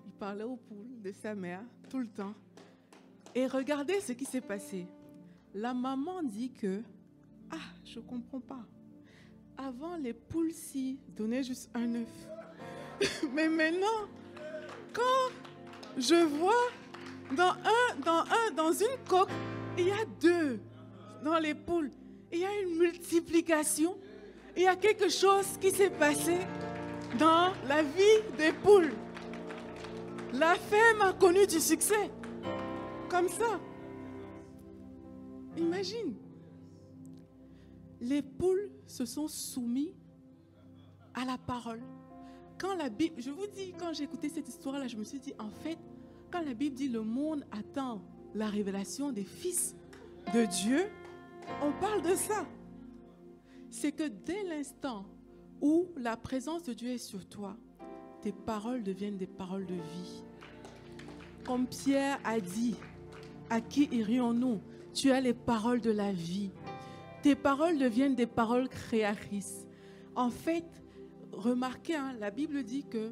Il 0.05 0.11
parlait 0.13 0.43
aux 0.43 0.57
poules 0.57 1.01
de 1.01 1.11
sa 1.11 1.35
mère 1.35 1.63
tout 1.89 1.99
le 1.99 2.07
temps. 2.07 2.33
Et 3.35 3.45
regardez 3.45 3.99
ce 4.01 4.13
qui 4.13 4.25
s'est 4.25 4.41
passé. 4.41 4.87
La 5.53 5.73
maman 5.73 6.23
dit 6.23 6.51
que, 6.51 6.81
ah, 7.51 7.57
je 7.85 7.99
ne 7.99 8.05
comprends 8.05 8.39
pas. 8.39 8.65
Avant, 9.57 9.97
les 9.97 10.13
poules 10.13 10.51
ci 10.51 10.99
donnaient 11.15 11.43
juste 11.43 11.69
un 11.73 11.95
œuf. 11.95 13.21
Mais 13.33 13.49
maintenant, 13.49 14.07
quand 14.93 15.33
je 15.97 16.15
vois 16.15 16.69
Dans 17.35 17.49
un, 17.49 17.99
dans 18.05 18.19
un, 18.21 18.51
dans 18.55 18.71
une 18.71 18.97
coque, 19.07 19.29
il 19.77 19.87
y 19.87 19.91
a 19.91 20.05
deux. 20.21 20.59
Dans 21.23 21.39
les 21.39 21.53
poules, 21.55 21.91
il 22.31 22.39
y 22.39 22.45
a 22.45 22.61
une 22.61 22.77
multiplication. 22.77 23.97
Il 24.55 24.63
y 24.63 24.67
a 24.67 24.75
quelque 24.75 25.09
chose 25.09 25.57
qui 25.59 25.71
s'est 25.71 25.89
passé 25.89 26.37
dans 27.19 27.51
la 27.67 27.83
vie 27.83 28.21
des 28.37 28.53
poules. 28.53 28.93
La 30.33 30.55
femme 30.55 31.01
a 31.01 31.13
connu 31.13 31.45
du 31.47 31.59
succès. 31.59 32.09
Comme 33.09 33.27
ça. 33.27 33.59
Imagine. 35.57 36.15
Les 37.99 38.21
poules 38.21 38.71
se 38.85 39.05
sont 39.05 39.27
soumis 39.27 39.93
à 41.13 41.25
la 41.25 41.37
parole. 41.37 41.81
Quand 42.57 42.75
la 42.75 42.89
Bible, 42.89 43.21
je 43.21 43.29
vous 43.29 43.47
dis, 43.47 43.73
quand 43.77 43.93
j'ai 43.93 44.03
écouté 44.03 44.29
cette 44.29 44.47
histoire-là, 44.47 44.87
je 44.87 44.97
me 44.97 45.03
suis 45.03 45.19
dit, 45.19 45.33
en 45.39 45.49
fait, 45.49 45.77
quand 46.31 46.41
la 46.41 46.53
Bible 46.53 46.75
dit 46.75 46.89
le 46.89 47.01
monde 47.01 47.45
attend 47.51 48.01
la 48.33 48.47
révélation 48.47 49.11
des 49.11 49.23
fils 49.23 49.75
de 50.33 50.45
Dieu, 50.45 50.85
on 51.61 51.71
parle 51.79 52.01
de 52.01 52.15
ça. 52.15 52.45
C'est 53.69 53.91
que 53.91 54.07
dès 54.07 54.43
l'instant 54.43 55.05
où 55.61 55.87
la 55.95 56.17
présence 56.17 56.63
de 56.63 56.73
Dieu 56.73 56.89
est 56.89 56.97
sur 56.97 57.27
toi, 57.27 57.57
tes 58.21 58.31
paroles 58.31 58.83
deviennent 58.83 59.17
des 59.17 59.27
paroles 59.27 59.65
de 59.65 59.75
vie. 59.75 60.23
Comme 61.45 61.67
Pierre 61.67 62.19
a 62.23 62.39
dit, 62.39 62.75
à 63.49 63.61
qui 63.61 63.87
irions-nous? 63.91 64.59
Tu 64.93 65.11
as 65.11 65.21
les 65.21 65.33
paroles 65.33 65.81
de 65.81 65.91
la 65.91 66.11
vie. 66.11 66.51
Tes 67.21 67.35
paroles 67.35 67.77
deviennent 67.77 68.15
des 68.15 68.27
paroles 68.27 68.69
créatrices. 68.69 69.67
En 70.15 70.29
fait, 70.29 70.65
remarquez, 71.31 71.95
hein, 71.95 72.15
la 72.19 72.31
Bible 72.31 72.63
dit 72.63 72.85
que, 72.85 73.11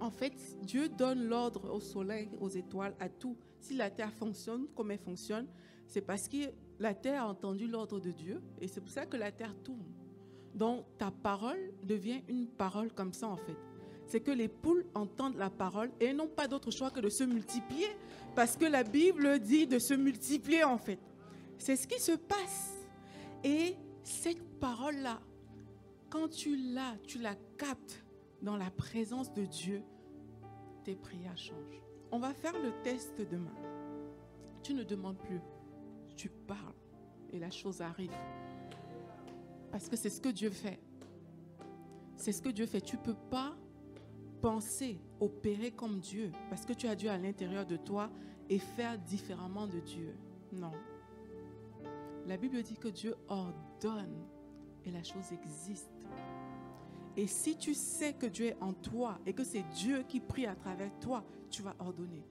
en 0.00 0.10
fait, 0.10 0.34
Dieu 0.62 0.88
donne 0.88 1.24
l'ordre 1.24 1.72
au 1.72 1.80
soleil, 1.80 2.28
aux 2.40 2.48
étoiles, 2.48 2.94
à 3.00 3.08
tout. 3.08 3.36
Si 3.60 3.74
la 3.74 3.90
terre 3.90 4.12
fonctionne 4.12 4.66
comme 4.74 4.90
elle 4.90 4.98
fonctionne, 4.98 5.46
c'est 5.86 6.00
parce 6.00 6.28
que 6.28 6.52
la 6.78 6.94
terre 6.94 7.22
a 7.22 7.28
entendu 7.28 7.66
l'ordre 7.66 8.00
de 8.00 8.10
Dieu 8.10 8.42
et 8.60 8.68
c'est 8.68 8.80
pour 8.80 8.90
ça 8.90 9.06
que 9.06 9.16
la 9.16 9.32
terre 9.32 9.54
tourne. 9.62 9.92
Donc 10.54 10.84
ta 10.98 11.10
parole 11.10 11.72
devient 11.82 12.22
une 12.28 12.46
parole 12.46 12.92
comme 12.92 13.12
ça 13.12 13.28
en 13.28 13.36
fait. 13.36 13.56
C'est 14.06 14.20
que 14.20 14.30
les 14.30 14.48
poules 14.48 14.84
entendent 14.94 15.36
la 15.36 15.50
parole 15.50 15.90
et 16.00 16.12
n'ont 16.12 16.28
pas 16.28 16.46
d'autre 16.46 16.70
choix 16.70 16.90
que 16.90 17.00
de 17.00 17.08
se 17.08 17.24
multiplier 17.24 17.88
parce 18.34 18.56
que 18.56 18.66
la 18.66 18.84
Bible 18.84 19.38
dit 19.38 19.66
de 19.66 19.78
se 19.78 19.94
multiplier 19.94 20.64
en 20.64 20.78
fait. 20.78 20.98
C'est 21.58 21.76
ce 21.76 21.86
qui 21.86 22.00
se 22.00 22.12
passe. 22.12 22.73
Et 23.44 23.76
cette 24.02 24.58
parole-là, 24.58 25.20
quand 26.10 26.28
tu 26.28 26.56
l'as, 26.56 26.96
tu 27.06 27.18
la 27.18 27.34
captes 27.58 28.04
dans 28.42 28.56
la 28.56 28.70
présence 28.70 29.32
de 29.32 29.44
Dieu, 29.44 29.82
tes 30.82 30.96
prières 30.96 31.36
changent. 31.36 31.82
On 32.10 32.18
va 32.18 32.32
faire 32.32 32.58
le 32.58 32.72
test 32.82 33.20
demain. 33.20 33.54
Tu 34.62 34.72
ne 34.74 34.82
demandes 34.82 35.18
plus, 35.18 35.40
tu 36.16 36.28
parles 36.28 36.74
et 37.30 37.38
la 37.38 37.50
chose 37.50 37.82
arrive. 37.82 38.12
Parce 39.70 39.88
que 39.88 39.96
c'est 39.96 40.10
ce 40.10 40.20
que 40.20 40.28
Dieu 40.28 40.50
fait. 40.50 40.80
C'est 42.16 42.32
ce 42.32 42.40
que 42.40 42.48
Dieu 42.48 42.64
fait. 42.64 42.80
Tu 42.80 42.96
ne 42.96 43.02
peux 43.02 43.16
pas 43.30 43.56
penser, 44.40 45.00
opérer 45.20 45.72
comme 45.72 46.00
Dieu, 46.00 46.30
parce 46.48 46.64
que 46.64 46.72
tu 46.72 46.86
as 46.86 46.94
Dieu 46.94 47.10
à 47.10 47.18
l'intérieur 47.18 47.66
de 47.66 47.76
toi 47.76 48.10
et 48.48 48.58
faire 48.58 48.98
différemment 48.98 49.66
de 49.66 49.80
Dieu. 49.80 50.14
Non. 50.52 50.72
La 52.26 52.36
Bible 52.36 52.62
dit 52.62 52.76
que 52.76 52.88
Dieu 52.88 53.14
ordonne 53.28 54.26
et 54.84 54.90
la 54.90 55.02
chose 55.02 55.32
existe. 55.32 55.90
Et 57.16 57.26
si 57.26 57.56
tu 57.56 57.74
sais 57.74 58.14
que 58.14 58.26
Dieu 58.26 58.46
est 58.46 58.56
en 58.60 58.72
toi 58.72 59.18
et 59.26 59.32
que 59.32 59.44
c'est 59.44 59.64
Dieu 59.74 60.04
qui 60.08 60.20
prie 60.20 60.46
à 60.46 60.54
travers 60.54 60.90
toi, 61.00 61.24
tu 61.50 61.62
vas 61.62 61.76
ordonner. 61.78 62.24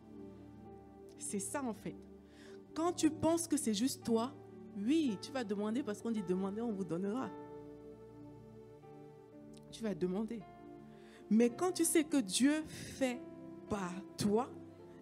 C'est 1.18 1.40
ça 1.40 1.64
en 1.64 1.74
fait. 1.74 1.96
Quand 2.74 2.92
tu 2.92 3.10
penses 3.10 3.48
que 3.48 3.56
c'est 3.56 3.74
juste 3.74 4.04
toi, 4.04 4.34
oui, 4.78 5.18
tu 5.22 5.32
vas 5.32 5.44
demander 5.44 5.84
parce 5.84 6.02
qu'on 6.02 6.12
dit 6.12 6.24
demander, 6.24 6.62
on 6.62 6.72
vous 6.72 6.84
donnera. 6.84 7.30
Tu 9.72 9.84
vas 9.84 9.94
demander. 9.94 10.42
Mais 11.30 11.50
quand 11.50 11.72
tu 11.72 11.86
sais 11.86 12.04
que 12.04 12.18
Dieu 12.18 12.64
fait 12.68 13.22
par 13.70 13.94
toi 14.18 14.50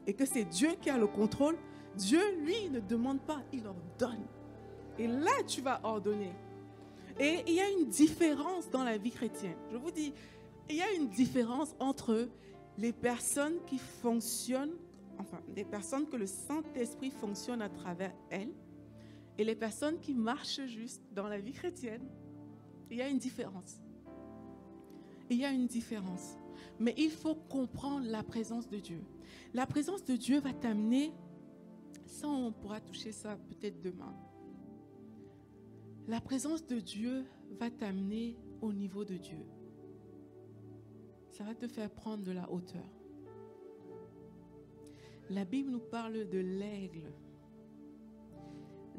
et 0.06 0.14
que 0.14 0.26
c'est 0.26 0.46
Dieu 0.46 0.70
qui 0.82 0.90
a 0.90 0.98
le 0.98 1.08
contrôle, 1.08 1.58
Dieu, 1.96 2.22
lui, 2.42 2.70
ne 2.70 2.80
demande 2.80 3.22
pas, 3.22 3.42
il 3.52 3.66
ordonne. 3.68 4.26
Et 4.98 5.08
là, 5.08 5.44
tu 5.48 5.62
vas 5.62 5.80
ordonner. 5.84 6.34
Et 7.20 7.44
il 7.48 7.54
y 7.54 7.60
a 7.60 7.70
une 7.70 7.90
différence 7.90 8.70
dans 8.70 8.84
la 8.84 8.98
vie 8.98 9.12
chrétienne. 9.12 9.58
Je 9.72 9.78
vous 9.78 9.92
dis, 9.92 10.14
il 10.70 10.76
y 10.76 10.82
a 10.82 10.92
une 10.94 11.10
différence 11.10 11.76
entre 11.80 12.30
les 12.78 12.94
personnes 12.94 13.64
qui 13.68 13.78
fonctionnent, 13.78 14.76
enfin, 15.20 15.40
des 15.50 15.66
personnes 15.66 16.08
que 16.08 16.16
le 16.16 16.26
Saint-Esprit 16.26 17.12
fonctionne 17.12 17.62
à 17.62 17.70
travers 17.70 18.14
elles 18.30 18.54
et 19.38 19.44
les 19.44 19.56
personnes 19.56 20.00
qui 20.00 20.14
marchent 20.14 20.66
juste 20.68 21.02
dans 21.14 21.28
la 21.28 21.40
vie 21.40 21.54
chrétienne, 21.54 22.08
il 22.90 22.98
y 22.98 23.02
a 23.02 23.08
une 23.08 23.18
différence. 23.18 23.82
Il 25.30 25.38
y 25.38 25.46
a 25.46 25.52
une 25.52 25.68
différence. 25.68 26.38
Mais 26.80 26.94
il 26.98 27.12
faut 27.12 27.36
comprendre 27.36 28.06
la 28.08 28.24
présence 28.24 28.68
de 28.70 28.78
Dieu. 28.78 29.02
La 29.54 29.66
présence 29.66 30.04
de 30.04 30.16
Dieu 30.16 30.40
va 30.40 30.54
t'amener, 30.54 31.12
ça 32.06 32.28
on 32.28 32.52
pourra 32.52 32.82
toucher 32.82 33.12
ça 33.12 33.38
peut-être 33.50 33.82
demain. 33.82 34.14
La 36.08 36.20
présence 36.20 36.66
de 36.66 36.80
Dieu 36.80 37.26
va 37.60 37.70
t'amener 37.70 38.38
au 38.62 38.74
niveau 38.74 39.06
de 39.06 39.18
Dieu. 39.18 39.46
Ça 41.30 41.44
va 41.44 41.56
te 41.56 41.68
faire 41.68 41.90
prendre 41.90 42.24
de 42.24 42.32
la 42.32 42.52
hauteur. 42.52 42.90
La 45.30 45.46
Bible 45.46 45.72
nous 45.72 45.80
parle 45.80 46.28
de 46.28 46.40
l'aigle 46.40 47.14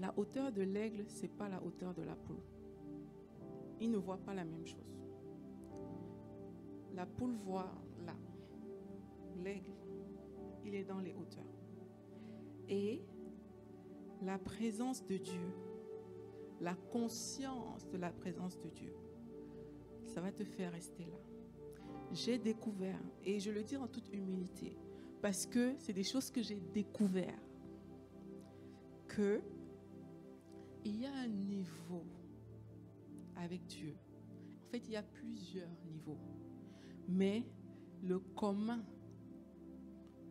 la 0.03 0.13
hauteur 0.17 0.51
de 0.51 0.63
l'aigle, 0.63 1.05
ce 1.09 1.23
n'est 1.23 1.29
pas 1.29 1.49
la 1.49 1.63
hauteur 1.63 1.95
de 1.95 2.03
la 2.03 2.17
poule. 2.17 2.43
Il 3.81 3.91
ne 3.91 3.99
voit 3.99 4.19
pas 4.19 4.35
la 4.35 4.45
même 4.45 4.67
chose. 4.67 4.99
La 6.93 7.07
poule 7.07 7.37
voit 7.37 7.71
là. 8.05 8.15
L'aigle, 9.43 9.73
il 10.65 10.75
est 10.75 10.85
dans 10.85 10.99
les 10.99 11.15
hauteurs. 11.15 11.45
Et 12.69 13.03
la 14.23 14.39
présence 14.39 15.07
de 15.07 15.17
Dieu, 15.17 15.55
la 16.63 16.75
conscience 16.75 17.89
de 17.89 17.99
la 17.99 18.11
présence 18.11 18.59
de 18.61 18.69
Dieu, 18.69 18.95
ça 20.07 20.21
va 20.21 20.31
te 20.31 20.45
faire 20.45 20.73
rester 20.73 21.05
là. 21.05 21.19
J'ai 22.13 22.39
découvert, 22.39 23.01
et 23.25 23.41
je 23.41 23.51
le 23.51 23.65
dis 23.65 23.77
en 23.77 23.89
toute 23.89 24.13
humilité, 24.13 24.77
parce 25.21 25.45
que 25.45 25.75
c'est 25.79 25.93
des 25.93 26.05
choses 26.05 26.31
que 26.31 26.41
j'ai 26.41 26.61
découvert, 26.73 27.39
que 29.09 29.41
il 30.85 31.01
y 31.01 31.07
a 31.07 31.15
un 31.15 31.29
niveau 31.29 32.05
avec 33.37 33.67
Dieu. 33.67 33.95
En 34.63 34.71
fait, 34.71 34.83
il 34.87 34.93
y 34.93 34.97
a 34.97 35.03
plusieurs 35.03 35.71
niveaux. 35.85 36.19
Mais 37.09 37.45
le 38.03 38.19
commun 38.19 38.85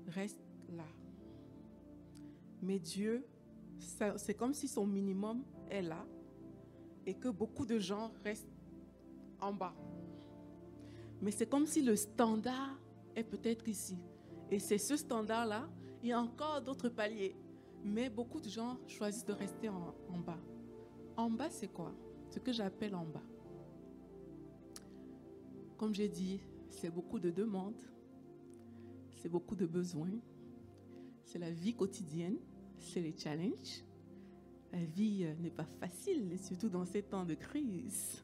reste 0.07 0.41
là. 0.69 0.87
Mais 2.61 2.79
Dieu, 2.79 3.25
c'est 3.79 4.33
comme 4.33 4.53
si 4.53 4.67
son 4.67 4.85
minimum 4.85 5.43
est 5.69 5.81
là 5.81 6.05
et 7.05 7.13
que 7.13 7.29
beaucoup 7.29 7.65
de 7.65 7.79
gens 7.79 8.11
restent 8.23 8.47
en 9.39 9.53
bas. 9.53 9.73
Mais 11.21 11.31
c'est 11.31 11.47
comme 11.47 11.65
si 11.65 11.81
le 11.81 11.95
standard 11.95 12.79
est 13.15 13.23
peut-être 13.23 13.67
ici. 13.67 13.97
Et 14.49 14.59
c'est 14.59 14.77
ce 14.77 14.97
standard-là, 14.97 15.69
il 16.01 16.09
y 16.09 16.11
a 16.11 16.19
encore 16.19 16.61
d'autres 16.61 16.89
paliers. 16.89 17.35
Mais 17.83 18.09
beaucoup 18.09 18.39
de 18.39 18.49
gens 18.49 18.77
choisissent 18.87 19.25
de 19.25 19.33
rester 19.33 19.69
en, 19.69 19.93
bas. 20.25 20.39
En 21.17 21.29
bas, 21.29 21.49
c'est 21.49 21.71
quoi? 21.71 21.93
Ce 22.29 22.39
que 22.39 22.51
j'appelle 22.51 22.95
en 22.95 23.05
bas. 23.05 23.23
Comme 25.77 25.93
j'ai 25.93 26.09
dit, 26.09 26.39
c'est 26.69 26.91
beaucoup 26.91 27.19
de 27.19 27.31
demandes, 27.31 27.81
c'est 29.15 29.29
beaucoup 29.29 29.55
de 29.55 29.65
besoins, 29.65 30.13
c'est 31.23 31.39
la 31.39 31.49
vie 31.49 31.73
quotidienne, 31.73 32.37
c'est 32.77 33.01
les 33.01 33.15
challenges. 33.17 33.83
La 34.71 34.83
vie 34.85 35.25
euh, 35.25 35.33
n'est 35.35 35.51
pas 35.51 35.65
facile, 35.65 36.37
surtout 36.39 36.69
dans 36.69 36.85
ces 36.85 37.03
temps 37.03 37.25
de 37.25 37.35
crise. 37.35 38.23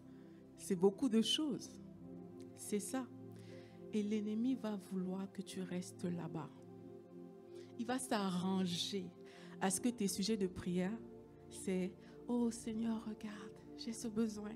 C'est 0.57 0.75
beaucoup 0.75 1.09
de 1.09 1.21
choses. 1.21 1.69
C'est 2.55 2.79
ça. 2.79 3.05
Et 3.93 4.03
l'ennemi 4.03 4.55
va 4.55 4.75
vouloir 4.91 5.31
que 5.31 5.41
tu 5.41 5.61
restes 5.61 6.05
là-bas. 6.05 6.49
Il 7.79 7.85
va 7.85 7.99
s'arranger 7.99 9.09
à 9.61 9.69
ce 9.69 9.79
que 9.81 9.89
tes 9.89 10.07
sujets 10.07 10.37
de 10.37 10.47
prière, 10.47 10.97
c'est 11.49 11.91
Oh 12.27 12.51
Seigneur, 12.51 13.03
regarde, 13.05 13.51
j'ai 13.77 13.93
ce 13.93 14.07
besoin. 14.07 14.51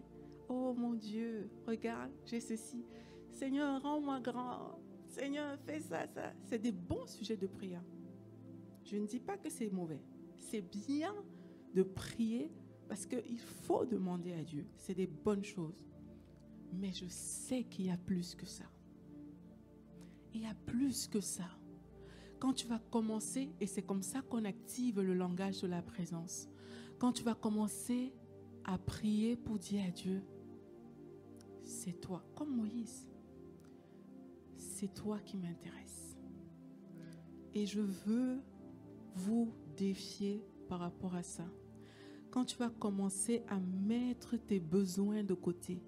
Oh 0.49 0.73
mon 0.73 0.93
Dieu, 0.93 1.49
regarde, 1.65 2.11
j'ai 2.25 2.39
ceci. 2.39 2.83
Seigneur, 3.29 3.81
rends-moi 3.81 4.19
grand. 4.19 4.79
Seigneur, 5.07 5.57
fais 5.65 5.79
ça, 5.79 6.07
ça. 6.07 6.33
C'est 6.43 6.59
des 6.59 6.71
bons 6.71 7.07
sujets 7.07 7.37
de 7.37 7.47
prière. 7.47 7.83
Je 8.83 8.97
ne 8.97 9.05
dis 9.05 9.19
pas 9.19 9.37
que 9.37 9.49
c'est 9.49 9.69
mauvais. 9.69 10.01
C'est 10.37 10.61
bien 10.61 11.15
de 11.73 11.83
prier 11.83 12.51
parce 12.87 13.05
qu'il 13.05 13.39
faut 13.39 13.85
demander 13.85 14.33
à 14.33 14.43
Dieu. 14.43 14.65
C'est 14.75 14.95
des 14.95 15.07
bonnes 15.07 15.43
choses. 15.43 15.85
Mais 16.73 16.91
je 16.91 17.05
sais 17.07 17.63
qu'il 17.63 17.85
y 17.85 17.89
a 17.89 17.97
plus 17.97 18.35
que 18.35 18.45
ça. 18.45 18.65
Il 20.33 20.41
y 20.41 20.45
a 20.45 20.55
plus 20.65 21.07
que 21.07 21.19
ça. 21.19 21.49
quand 22.39 22.53
tu 22.53 22.65
vas 22.65 22.79
commencer, 22.89 23.53
et 23.59 23.67
c'est 23.67 23.83
comme 23.83 24.01
ça 24.01 24.23
qu'on 24.23 24.45
active 24.45 24.99
le 24.99 25.13
langage 25.13 25.61
de 25.61 25.67
la 25.67 25.83
présence, 25.83 26.49
quand 26.97 27.11
tu 27.11 27.23
vas 27.23 27.35
commencer 27.35 28.15
à 28.63 28.79
prier 28.79 29.35
pour 29.35 29.59
dire 29.59 29.85
à 29.87 29.91
Dieu, 29.91 30.23
c'est 31.63 32.01
toi, 32.01 32.25
comme 32.33 32.55
Moïse, 32.55 33.07
c'est 34.57 34.91
toi 34.91 35.19
qui 35.19 35.37
m'intéresse. 35.37 36.17
Et 37.53 37.67
je 37.67 37.81
veux 37.81 38.41
vous 39.13 39.53
défier 39.77 40.43
par 40.67 40.79
rapport 40.79 41.13
à 41.13 41.21
ça. 41.21 41.45
Quand 42.31 42.45
tu 42.45 42.57
vas 42.57 42.69
commencer 42.69 43.43
à 43.49 43.59
mettre 43.59 44.37
tes 44.37 44.61
besoins 44.61 45.21
de 45.21 45.33
côté 45.33 45.81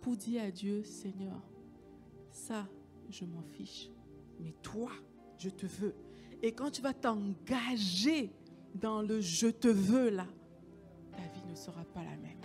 pour 0.00 0.16
dire 0.16 0.44
à 0.44 0.50
Dieu, 0.52 0.84
Seigneur, 0.84 1.42
ça, 2.30 2.68
je 3.10 3.24
m'en 3.24 3.42
fiche, 3.42 3.90
mais 4.38 4.54
toi, 4.62 4.92
je 5.38 5.50
te 5.50 5.66
veux. 5.66 5.94
Et 6.40 6.52
quand 6.52 6.70
tu 6.70 6.82
vas 6.82 6.94
t'engager 6.94 8.30
dans 8.74 9.02
le 9.02 9.20
je 9.20 9.48
te 9.48 9.66
veux 9.66 10.10
là, 10.10 10.26
ta 11.10 11.22
vie 11.22 11.50
ne 11.50 11.56
sera 11.56 11.82
pas 11.84 12.04
la 12.04 12.16
même. 12.16 12.38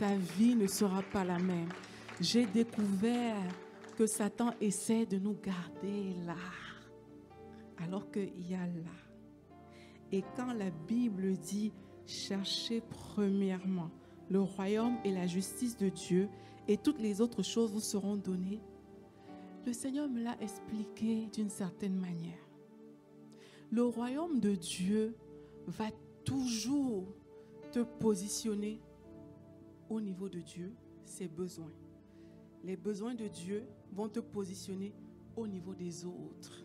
Ta 0.00 0.16
vie 0.16 0.56
ne 0.56 0.66
sera 0.66 1.02
pas 1.02 1.22
la 1.22 1.38
même. 1.38 1.68
J'ai 2.20 2.46
découvert 2.46 3.36
que 3.96 4.06
Satan 4.06 4.54
essaie 4.60 5.06
de 5.06 5.18
nous 5.18 5.34
garder 5.34 6.14
là, 6.26 6.34
alors 7.78 8.10
qu'il 8.10 8.50
y 8.50 8.54
a 8.54 8.66
là. 8.66 9.11
Et 10.12 10.22
quand 10.36 10.52
la 10.52 10.70
Bible 10.70 11.36
dit 11.38 11.72
cherchez 12.06 12.82
premièrement 12.82 13.90
le 14.28 14.40
royaume 14.40 14.96
et 15.04 15.12
la 15.12 15.26
justice 15.26 15.76
de 15.76 15.88
Dieu, 15.88 16.28
et 16.68 16.76
toutes 16.76 17.00
les 17.00 17.20
autres 17.20 17.42
choses 17.42 17.72
vous 17.72 17.80
seront 17.80 18.16
données, 18.16 18.60
le 19.66 19.72
Seigneur 19.72 20.08
me 20.08 20.22
l'a 20.22 20.36
expliqué 20.40 21.26
d'une 21.32 21.48
certaine 21.48 21.96
manière. 21.96 22.38
Le 23.70 23.84
royaume 23.84 24.38
de 24.38 24.54
Dieu 24.54 25.16
va 25.66 25.86
toujours 26.24 27.06
te 27.72 27.80
positionner 27.80 28.80
au 29.88 30.00
niveau 30.00 30.28
de 30.28 30.40
Dieu, 30.40 30.72
ses 31.04 31.28
besoins. 31.28 31.72
Les 32.64 32.76
besoins 32.76 33.14
de 33.14 33.28
Dieu 33.28 33.64
vont 33.92 34.08
te 34.08 34.20
positionner 34.20 34.94
au 35.36 35.46
niveau 35.46 35.74
des 35.74 36.04
autres. 36.04 36.61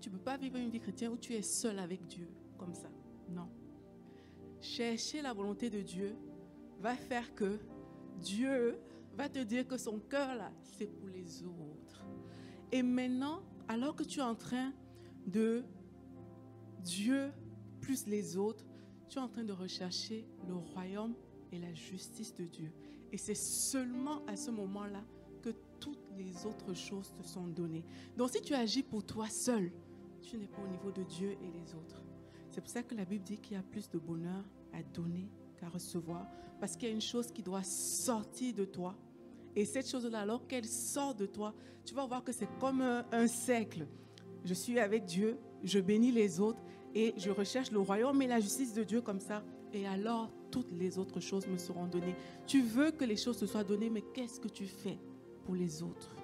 Tu 0.00 0.08
ne 0.08 0.14
peux 0.14 0.22
pas 0.22 0.36
vivre 0.36 0.56
une 0.56 0.70
vie 0.70 0.80
chrétienne 0.80 1.12
où 1.12 1.18
tu 1.18 1.34
es 1.34 1.42
seul 1.42 1.78
avec 1.78 2.06
Dieu, 2.06 2.28
comme 2.58 2.74
ça. 2.74 2.90
Non. 3.28 3.48
Chercher 4.60 5.22
la 5.22 5.32
volonté 5.32 5.70
de 5.70 5.80
Dieu 5.80 6.16
va 6.80 6.96
faire 6.96 7.34
que 7.34 7.58
Dieu 8.18 8.78
va 9.16 9.28
te 9.28 9.38
dire 9.40 9.66
que 9.66 9.76
son 9.76 9.98
cœur, 9.98 10.34
là, 10.34 10.52
c'est 10.62 10.86
pour 10.86 11.08
les 11.08 11.44
autres. 11.44 12.06
Et 12.72 12.82
maintenant, 12.82 13.42
alors 13.68 13.94
que 13.94 14.02
tu 14.02 14.20
es 14.20 14.22
en 14.22 14.34
train 14.34 14.72
de 15.26 15.64
Dieu 16.82 17.30
plus 17.80 18.06
les 18.06 18.36
autres, 18.36 18.64
tu 19.08 19.18
es 19.18 19.20
en 19.20 19.28
train 19.28 19.44
de 19.44 19.52
rechercher 19.52 20.26
le 20.46 20.54
royaume 20.54 21.14
et 21.52 21.58
la 21.58 21.74
justice 21.74 22.34
de 22.34 22.44
Dieu. 22.44 22.72
Et 23.12 23.18
c'est 23.18 23.34
seulement 23.34 24.24
à 24.26 24.36
ce 24.36 24.50
moment-là 24.50 25.02
que 25.42 25.50
toutes 25.80 26.06
les 26.16 26.46
autres 26.46 26.74
choses 26.74 27.12
te 27.12 27.26
sont 27.26 27.46
données. 27.46 27.84
Donc 28.16 28.30
si 28.30 28.40
tu 28.40 28.54
agis 28.54 28.82
pour 28.82 29.04
toi 29.04 29.28
seul, 29.28 29.72
tu 30.22 30.36
n'es 30.36 30.46
pas 30.46 30.62
au 30.62 30.68
niveau 30.68 30.90
de 30.90 31.02
Dieu 31.02 31.32
et 31.32 31.50
les 31.50 31.74
autres. 31.74 32.02
C'est 32.50 32.60
pour 32.60 32.70
ça 32.70 32.82
que 32.82 32.94
la 32.94 33.04
Bible 33.04 33.24
dit 33.24 33.38
qu'il 33.38 33.56
y 33.56 33.60
a 33.60 33.62
plus 33.62 33.88
de 33.90 33.98
bonheur 33.98 34.44
à 34.72 34.82
donner 34.82 35.28
qu'à 35.58 35.68
recevoir, 35.68 36.26
parce 36.60 36.76
qu'il 36.76 36.88
y 36.88 36.90
a 36.90 36.94
une 36.94 37.00
chose 37.00 37.30
qui 37.32 37.42
doit 37.42 37.62
sortir 37.62 38.54
de 38.54 38.64
toi. 38.64 38.94
Et 39.56 39.64
cette 39.64 39.88
chose-là, 39.88 40.20
alors 40.20 40.46
qu'elle 40.46 40.66
sort 40.66 41.14
de 41.14 41.26
toi, 41.26 41.54
tu 41.84 41.94
vas 41.94 42.06
voir 42.06 42.22
que 42.22 42.32
c'est 42.32 42.48
comme 42.58 42.80
un, 42.80 43.04
un 43.12 43.26
cercle. 43.26 43.86
Je 44.44 44.54
suis 44.54 44.78
avec 44.78 45.04
Dieu, 45.04 45.38
je 45.62 45.78
bénis 45.80 46.12
les 46.12 46.40
autres 46.40 46.60
et 46.94 47.14
je 47.16 47.30
recherche 47.30 47.70
le 47.70 47.80
royaume 47.80 48.20
et 48.22 48.26
la 48.26 48.40
justice 48.40 48.74
de 48.74 48.84
Dieu 48.84 49.00
comme 49.00 49.20
ça. 49.20 49.42
Et 49.72 49.86
alors, 49.86 50.30
toutes 50.50 50.72
les 50.72 50.98
autres 50.98 51.20
choses 51.20 51.46
me 51.46 51.58
seront 51.58 51.86
données. 51.86 52.16
Tu 52.46 52.62
veux 52.62 52.90
que 52.90 53.04
les 53.04 53.16
choses 53.16 53.38
te 53.38 53.46
soient 53.46 53.64
données, 53.64 53.90
mais 53.90 54.02
qu'est-ce 54.02 54.40
que 54.40 54.48
tu 54.48 54.66
fais 54.66 54.98
pour 55.44 55.54
les 55.54 55.82
autres? 55.82 56.14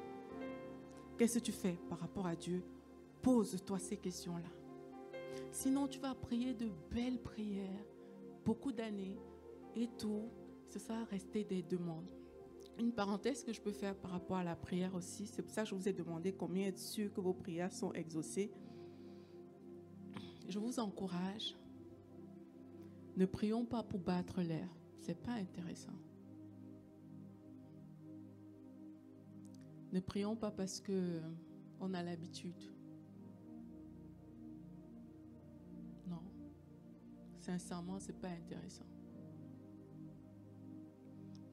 Qu'est-ce 1.16 1.38
que 1.38 1.44
tu 1.44 1.52
fais 1.52 1.78
par 1.88 2.00
rapport 2.00 2.26
à 2.26 2.34
Dieu 2.34 2.62
Pose-toi 3.22 3.78
ces 3.78 3.96
questions-là. 3.96 4.48
Sinon, 5.50 5.88
tu 5.88 5.98
vas 5.98 6.14
prier 6.14 6.54
de 6.54 6.70
belles 6.90 7.20
prières, 7.20 7.84
beaucoup 8.44 8.72
d'années, 8.72 9.18
et 9.74 9.88
tout, 9.98 10.28
ce 10.68 10.78
sera 10.78 11.04
rester 11.04 11.44
des 11.44 11.62
demandes. 11.62 12.10
Une 12.78 12.92
parenthèse 12.92 13.42
que 13.42 13.52
je 13.52 13.60
peux 13.60 13.72
faire 13.72 13.96
par 13.96 14.10
rapport 14.10 14.36
à 14.36 14.44
la 14.44 14.56
prière 14.56 14.94
aussi, 14.94 15.26
c'est 15.26 15.42
pour 15.42 15.50
ça 15.50 15.62
que 15.62 15.70
je 15.70 15.74
vous 15.74 15.88
ai 15.88 15.92
demandé 15.92 16.32
combien 16.32 16.66
êtes 16.66 16.78
sûr 16.78 17.12
que 17.12 17.20
vos 17.20 17.32
prières 17.32 17.72
sont 17.72 17.92
exaucées. 17.92 18.52
Je 20.48 20.58
vous 20.58 20.78
encourage, 20.78 21.56
ne 23.16 23.24
prions 23.24 23.64
pas 23.64 23.82
pour 23.82 23.98
battre 23.98 24.42
l'air, 24.42 24.68
c'est 25.00 25.20
pas 25.20 25.32
intéressant. 25.32 25.98
Ne 29.92 30.00
prions 30.00 30.36
pas 30.36 30.50
parce 30.50 30.80
que 30.80 31.22
on 31.80 31.94
a 31.94 32.02
l'habitude. 32.02 32.75
Sincèrement, 37.46 38.00
c'est 38.00 38.20
pas 38.20 38.30
intéressant. 38.30 38.86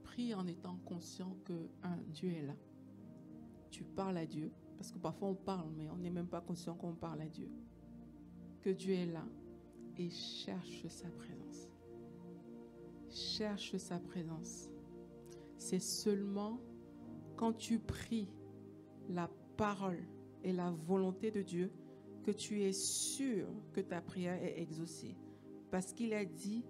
Prie 0.02 0.34
en 0.34 0.48
étant 0.48 0.76
conscient 0.78 1.38
que 1.46 1.70
un 1.84 1.98
Dieu 2.08 2.32
est 2.32 2.42
là. 2.42 2.56
Tu 3.70 3.84
parles 3.84 4.18
à 4.18 4.26
Dieu 4.26 4.52
parce 4.76 4.92
que 4.92 4.98
parfois 4.98 5.28
on 5.28 5.36
parle 5.36 5.70
mais 5.78 5.88
on 5.92 5.98
n'est 5.98 6.10
même 6.10 6.28
pas 6.28 6.42
conscient 6.42 6.74
qu'on 6.74 6.96
parle 6.96 7.22
à 7.22 7.28
Dieu. 7.28 7.48
Que 8.62 8.72
Dieu 8.72 8.96
est 8.96 9.06
là 9.06 9.24
et 9.98 10.10
cherche 10.10 10.88
sa 10.88 11.10
présence. 11.10 11.70
Cherche 13.12 13.78
sa 13.78 14.00
présence. 14.00 14.70
C'est 15.60 15.82
seulement 15.82 16.60
quand 17.36 17.54
tu 17.54 17.78
pries 17.78 18.34
la 19.10 19.30
parole 19.58 20.04
et 20.44 20.54
la 20.54 20.72
volonté 20.72 21.30
de 21.30 21.44
Dieu 21.44 21.72
que 22.24 22.32
tu 22.32 22.64
es 22.64 22.74
sûr 22.74 23.48
que 23.74 23.82
ta 23.82 24.02
prière 24.02 24.42
est 24.44 24.60
exaucée. 24.60 25.16
Parce 25.74 25.92
qu'il 25.92 26.14
a 26.14 26.24
dit, 26.24 26.64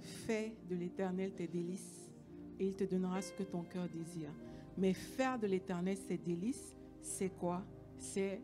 fais 0.00 0.56
de 0.70 0.74
l'éternel 0.74 1.34
tes 1.34 1.46
délices 1.46 2.10
et 2.58 2.68
il 2.68 2.74
te 2.74 2.84
donnera 2.84 3.20
ce 3.20 3.30
que 3.34 3.42
ton 3.42 3.62
cœur 3.62 3.86
désire. 3.90 4.32
Mais 4.78 4.94
faire 4.94 5.38
de 5.38 5.46
l'éternel 5.46 5.98
ses 5.98 6.16
délices, 6.16 6.74
c'est 7.02 7.28
quoi? 7.28 7.62
C'est 7.98 8.40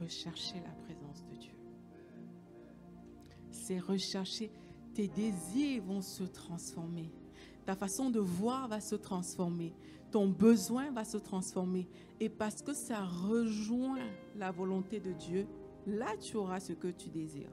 rechercher 0.00 0.60
la 0.60 0.70
présence 0.84 1.24
de 1.24 1.34
Dieu. 1.34 1.54
C'est 3.50 3.80
rechercher. 3.80 4.52
Tes 4.94 5.08
désirs 5.08 5.82
vont 5.82 6.02
se 6.02 6.22
transformer. 6.22 7.10
Ta 7.66 7.74
façon 7.74 8.10
de 8.10 8.20
voir 8.20 8.68
va 8.68 8.78
se 8.80 8.94
transformer. 8.94 9.74
Ton 10.12 10.28
besoin 10.28 10.92
va 10.92 11.04
se 11.04 11.18
transformer. 11.18 11.88
Et 12.20 12.28
parce 12.28 12.62
que 12.62 12.74
ça 12.74 13.04
rejoint 13.04 14.06
la 14.36 14.52
volonté 14.52 15.00
de 15.00 15.10
Dieu, 15.10 15.48
là 15.84 16.16
tu 16.16 16.36
auras 16.36 16.60
ce 16.60 16.74
que 16.74 16.86
tu 16.86 17.08
désires. 17.08 17.50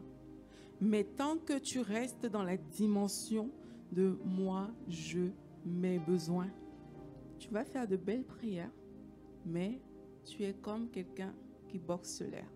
Mais 0.82 1.04
tant 1.04 1.38
que 1.38 1.58
tu 1.58 1.80
restes 1.80 2.26
dans 2.26 2.44
la 2.44 2.58
dimension 2.58 3.52
de 3.92 4.18
moi, 4.26 4.70
je, 4.88 5.30
mes 5.66 6.00
besoins, 6.00 6.50
tu 7.40 7.50
vas 7.50 7.64
faire 7.64 7.88
de 7.88 7.96
belles 7.96 8.26
prières, 8.26 8.72
mais 9.46 9.82
tu 10.26 10.44
es 10.44 10.54
comme 10.54 10.90
quelqu'un 10.90 11.34
qui 11.68 11.80
boxe 11.80 12.22
l'air. 12.22 12.50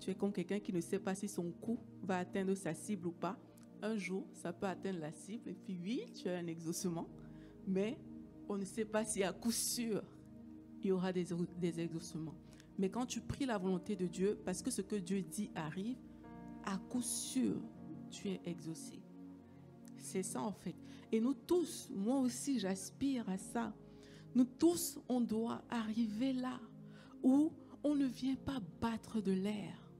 Tu 0.00 0.10
es 0.10 0.14
comme 0.14 0.32
quelqu'un 0.32 0.60
qui 0.60 0.72
ne 0.72 0.80
sait 0.80 0.98
pas 0.98 1.14
si 1.14 1.28
son 1.28 1.50
coup 1.50 1.78
va 2.02 2.18
atteindre 2.18 2.54
sa 2.54 2.74
cible 2.74 3.08
ou 3.08 3.12
pas. 3.12 3.36
Un 3.82 3.96
jour, 3.96 4.26
ça 4.32 4.52
peut 4.52 4.66
atteindre 4.66 5.00
la 5.00 5.12
cible 5.12 5.50
et 5.50 5.54
puis 5.54 5.78
oui, 5.82 6.12
tu 6.14 6.28
as 6.28 6.38
un 6.38 6.46
exaucement, 6.46 7.08
mais 7.66 7.98
on 8.48 8.56
ne 8.56 8.64
sait 8.64 8.84
pas 8.84 9.04
si 9.04 9.22
à 9.22 9.32
coup 9.32 9.52
sûr 9.52 10.02
il 10.82 10.88
y 10.88 10.92
aura 10.92 11.12
des, 11.12 11.26
des 11.60 11.80
exaucements. 11.80 12.34
Mais 12.78 12.88
quand 12.88 13.06
tu 13.06 13.20
pries 13.20 13.46
la 13.46 13.58
volonté 13.58 13.96
de 13.96 14.06
Dieu, 14.06 14.38
parce 14.44 14.62
que 14.62 14.70
ce 14.70 14.82
que 14.82 14.96
Dieu 14.96 15.22
dit 15.22 15.50
arrive, 15.54 15.98
à 16.68 16.76
coup 16.76 17.00
sûr, 17.00 17.56
tu 18.10 18.28
es 18.28 18.42
exaucé. 18.44 19.00
C'est 19.96 20.22
ça 20.22 20.42
en 20.42 20.52
fait. 20.52 20.74
Et 21.10 21.18
nous 21.18 21.32
tous, 21.32 21.88
moi 21.94 22.20
aussi, 22.20 22.58
j'aspire 22.58 23.26
à 23.30 23.38
ça. 23.38 23.72
Nous 24.34 24.44
tous, 24.44 24.98
on 25.08 25.22
doit 25.22 25.62
arriver 25.70 26.34
là 26.34 26.60
où 27.22 27.50
on 27.82 27.94
ne 27.94 28.04
vient 28.04 28.36
pas 28.36 28.60
battre 28.82 29.22
de 29.22 29.32
l'air. 29.32 29.90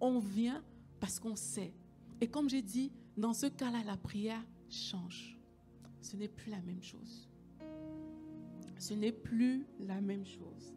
On 0.00 0.18
vient 0.18 0.64
parce 0.98 1.20
qu'on 1.20 1.36
sait. 1.36 1.72
Et 2.20 2.26
comme 2.26 2.50
j'ai 2.50 2.62
dit, 2.62 2.90
dans 3.16 3.32
ce 3.32 3.46
cas-là, 3.46 3.84
la 3.84 3.96
prière 3.96 4.44
change. 4.68 5.38
Ce 6.00 6.16
n'est 6.16 6.28
plus 6.28 6.50
la 6.50 6.60
même 6.62 6.82
chose. 6.82 7.30
Ce 8.80 8.94
n'est 8.94 9.12
plus 9.12 9.64
la 9.78 10.00
même 10.00 10.26
chose. 10.26 10.74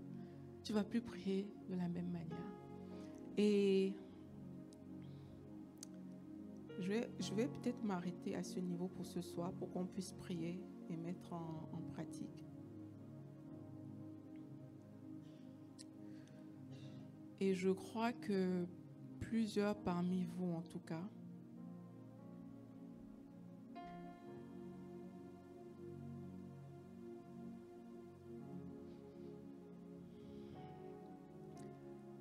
Tu 0.63 0.73
vas 0.73 0.83
plus 0.83 1.01
prier 1.01 1.47
de 1.69 1.75
la 1.75 1.87
même 1.87 2.11
manière. 2.11 2.53
Et 3.35 3.93
je 6.79 7.33
vais, 7.33 7.47
peut-être 7.47 7.83
m'arrêter 7.83 8.35
à 8.35 8.43
ce 8.43 8.59
niveau 8.59 8.87
pour 8.87 9.05
ce 9.05 9.21
soir 9.21 9.51
pour 9.53 9.71
qu'on 9.71 9.85
puisse 9.85 10.13
prier 10.13 10.61
et 10.89 10.97
mettre 10.97 11.33
en 11.33 11.81
pratique. 11.93 12.45
Et 17.39 17.53
je 17.53 17.69
crois 17.69 18.13
que 18.13 18.65
plusieurs 19.19 19.75
parmi 19.75 20.25
vous, 20.25 20.53
en 20.53 20.61
tout 20.61 20.79
cas, 20.79 21.03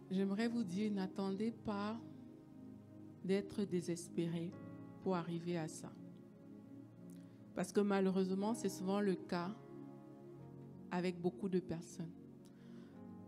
J'aimerais 0.08 0.48
vous 0.48 0.64
dire, 0.64 0.90
n'attendez 0.92 1.50
pas 1.50 2.00
d'être 3.26 3.64
désespéré 3.64 4.50
pour 5.02 5.16
arriver 5.16 5.58
à 5.58 5.68
ça. 5.68 5.90
Parce 7.54 7.72
que 7.72 7.80
malheureusement, 7.80 8.54
c'est 8.54 8.68
souvent 8.68 9.00
le 9.00 9.14
cas 9.14 9.54
avec 10.90 11.20
beaucoup 11.20 11.48
de 11.48 11.58
personnes. 11.58 12.12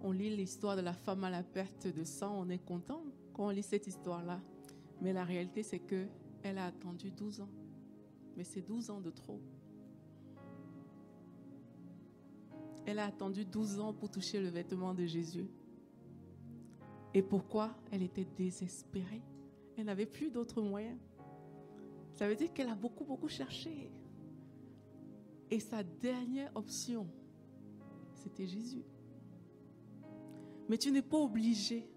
On 0.00 0.12
lit 0.12 0.34
l'histoire 0.34 0.76
de 0.76 0.82
la 0.82 0.92
femme 0.92 1.24
à 1.24 1.30
la 1.30 1.42
perte 1.42 1.86
de 1.86 2.04
sang, 2.04 2.34
on 2.38 2.48
est 2.50 2.64
content 2.64 3.02
quand 3.32 3.46
on 3.46 3.50
lit 3.50 3.62
cette 3.62 3.86
histoire-là. 3.86 4.40
Mais 5.00 5.12
la 5.12 5.24
réalité, 5.24 5.62
c'est 5.62 5.78
que 5.80 6.06
elle 6.42 6.58
a 6.58 6.66
attendu 6.66 7.10
12 7.10 7.40
ans. 7.40 7.48
Mais 8.36 8.44
c'est 8.44 8.60
12 8.60 8.90
ans 8.90 9.00
de 9.00 9.10
trop. 9.10 9.40
Elle 12.86 13.00
a 13.00 13.06
attendu 13.06 13.44
12 13.44 13.80
ans 13.80 13.92
pour 13.92 14.10
toucher 14.10 14.40
le 14.40 14.48
vêtement 14.48 14.94
de 14.94 15.04
Jésus. 15.04 15.46
Et 17.12 17.22
pourquoi 17.22 17.70
Elle 17.90 18.02
était 18.02 18.26
désespérée? 18.36 19.22
Elle 19.78 19.84
n'avait 19.84 20.06
plus 20.06 20.32
d'autres 20.32 20.60
moyens. 20.60 20.98
Ça 22.12 22.26
veut 22.26 22.34
dire 22.34 22.52
qu'elle 22.52 22.68
a 22.68 22.74
beaucoup, 22.74 23.04
beaucoup 23.04 23.28
cherché. 23.28 23.92
Et 25.52 25.60
sa 25.60 25.84
dernière 25.84 26.50
option, 26.56 27.06
c'était 28.12 28.48
Jésus. 28.48 28.82
Mais 30.68 30.78
tu 30.78 30.90
n'es 30.90 31.00
pas 31.00 31.18
obligé 31.18 31.88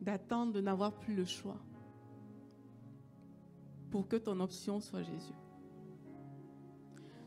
d'attendre 0.00 0.52
de 0.52 0.60
n'avoir 0.60 0.96
plus 1.00 1.16
le 1.16 1.24
choix 1.24 1.58
pour 3.90 4.06
que 4.06 4.14
ton 4.14 4.38
option 4.38 4.80
soit 4.80 5.02
Jésus. 5.02 5.34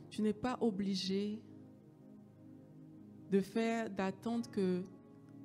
Tu 0.10 0.22
n'es 0.22 0.34
pas 0.34 0.58
obligé 0.62 1.42
de 3.30 3.42
faire, 3.42 3.90
d'attendre 3.90 4.50
que 4.50 4.82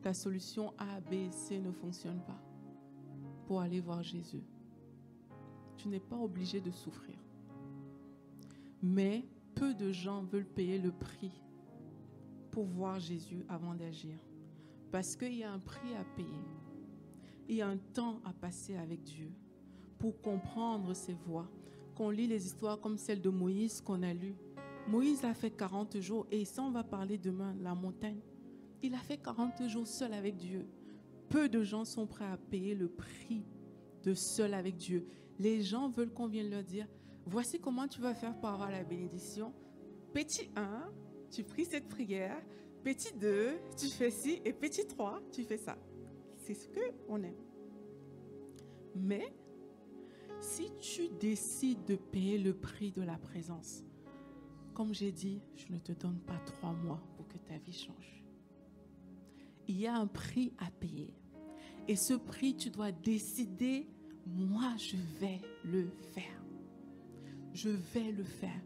ta 0.00 0.14
solution 0.14 0.72
A, 0.78 1.00
B, 1.00 1.28
C 1.32 1.58
ne 1.58 1.72
fonctionne 1.72 2.20
pas 2.20 2.45
pour 3.46 3.60
aller 3.60 3.80
voir 3.80 4.02
Jésus. 4.02 4.42
Tu 5.76 5.88
n'es 5.88 6.00
pas 6.00 6.16
obligé 6.16 6.60
de 6.60 6.70
souffrir. 6.70 7.16
Mais 8.82 9.24
peu 9.54 9.72
de 9.72 9.92
gens 9.92 10.22
veulent 10.22 10.46
payer 10.46 10.78
le 10.78 10.92
prix 10.92 11.32
pour 12.50 12.64
voir 12.64 12.98
Jésus 13.00 13.44
avant 13.48 13.74
d'agir. 13.74 14.18
Parce 14.90 15.16
qu'il 15.16 15.34
y 15.34 15.44
a 15.44 15.52
un 15.52 15.58
prix 15.58 15.94
à 15.94 16.04
payer. 16.16 16.44
Il 17.48 17.56
y 17.56 17.62
a 17.62 17.68
un 17.68 17.76
temps 17.76 18.20
à 18.24 18.32
passer 18.32 18.76
avec 18.76 19.02
Dieu 19.02 19.30
pour 19.98 20.20
comprendre 20.20 20.94
ses 20.94 21.14
voies. 21.14 21.48
Qu'on 21.94 22.10
lit 22.10 22.26
les 22.26 22.46
histoires 22.46 22.80
comme 22.80 22.98
celle 22.98 23.22
de 23.22 23.30
Moïse 23.30 23.80
qu'on 23.80 24.02
a 24.02 24.12
lue. 24.12 24.36
Moïse 24.88 25.24
a 25.24 25.34
fait 25.34 25.50
40 25.50 26.00
jours 26.00 26.26
et 26.30 26.44
ça 26.44 26.62
on 26.62 26.70
va 26.70 26.84
parler 26.84 27.18
demain, 27.18 27.54
la 27.60 27.74
montagne. 27.74 28.20
Il 28.82 28.94
a 28.94 28.98
fait 28.98 29.16
40 29.16 29.68
jours 29.68 29.86
seul 29.86 30.12
avec 30.12 30.36
Dieu. 30.36 30.66
Peu 31.28 31.48
de 31.48 31.62
gens 31.62 31.84
sont 31.84 32.06
prêts 32.06 32.24
à 32.26 32.36
payer 32.36 32.74
le 32.74 32.88
prix 32.88 33.44
de 34.02 34.14
seul 34.14 34.54
avec 34.54 34.76
Dieu. 34.76 35.06
Les 35.38 35.62
gens 35.62 35.88
veulent 35.88 36.12
qu'on 36.12 36.28
vienne 36.28 36.50
leur 36.50 36.62
dire, 36.62 36.86
voici 37.26 37.58
comment 37.58 37.88
tu 37.88 38.00
vas 38.00 38.14
faire 38.14 38.38
pour 38.38 38.48
avoir 38.48 38.70
la 38.70 38.84
bénédiction. 38.84 39.52
Petit 40.12 40.50
1, 40.56 40.92
tu 41.30 41.42
pries 41.42 41.64
cette 41.64 41.88
prière. 41.88 42.40
Petit 42.84 43.12
2, 43.14 43.58
tu 43.76 43.88
fais 43.88 44.10
ci. 44.10 44.40
Et 44.44 44.52
petit 44.52 44.86
3, 44.86 45.20
tu 45.32 45.42
fais 45.42 45.58
ça. 45.58 45.76
C'est 46.36 46.54
ce 46.54 46.68
qu'on 47.06 47.22
aime. 47.22 47.34
Mais 48.94 49.34
si 50.40 50.70
tu 50.80 51.08
décides 51.20 51.84
de 51.84 51.96
payer 51.96 52.38
le 52.38 52.54
prix 52.54 52.92
de 52.92 53.02
la 53.02 53.18
présence, 53.18 53.82
comme 54.74 54.94
j'ai 54.94 55.10
dit, 55.10 55.40
je 55.56 55.72
ne 55.72 55.78
te 55.78 55.92
donne 55.92 56.20
pas 56.20 56.38
trois 56.44 56.72
mois 56.72 57.02
pour 57.16 57.26
que 57.26 57.38
ta 57.38 57.58
vie 57.58 57.72
change 57.72 58.25
il 59.68 59.78
y 59.78 59.86
a 59.86 59.94
un 59.94 60.06
prix 60.06 60.52
à 60.58 60.70
payer. 60.70 61.14
Et 61.88 61.96
ce 61.96 62.14
prix, 62.14 62.56
tu 62.56 62.70
dois 62.70 62.92
décider, 62.92 63.86
moi, 64.26 64.74
je 64.76 64.96
vais 65.20 65.40
le 65.64 65.88
faire. 66.12 66.42
Je 67.52 67.70
vais 67.70 68.12
le 68.12 68.24
faire. 68.24 68.60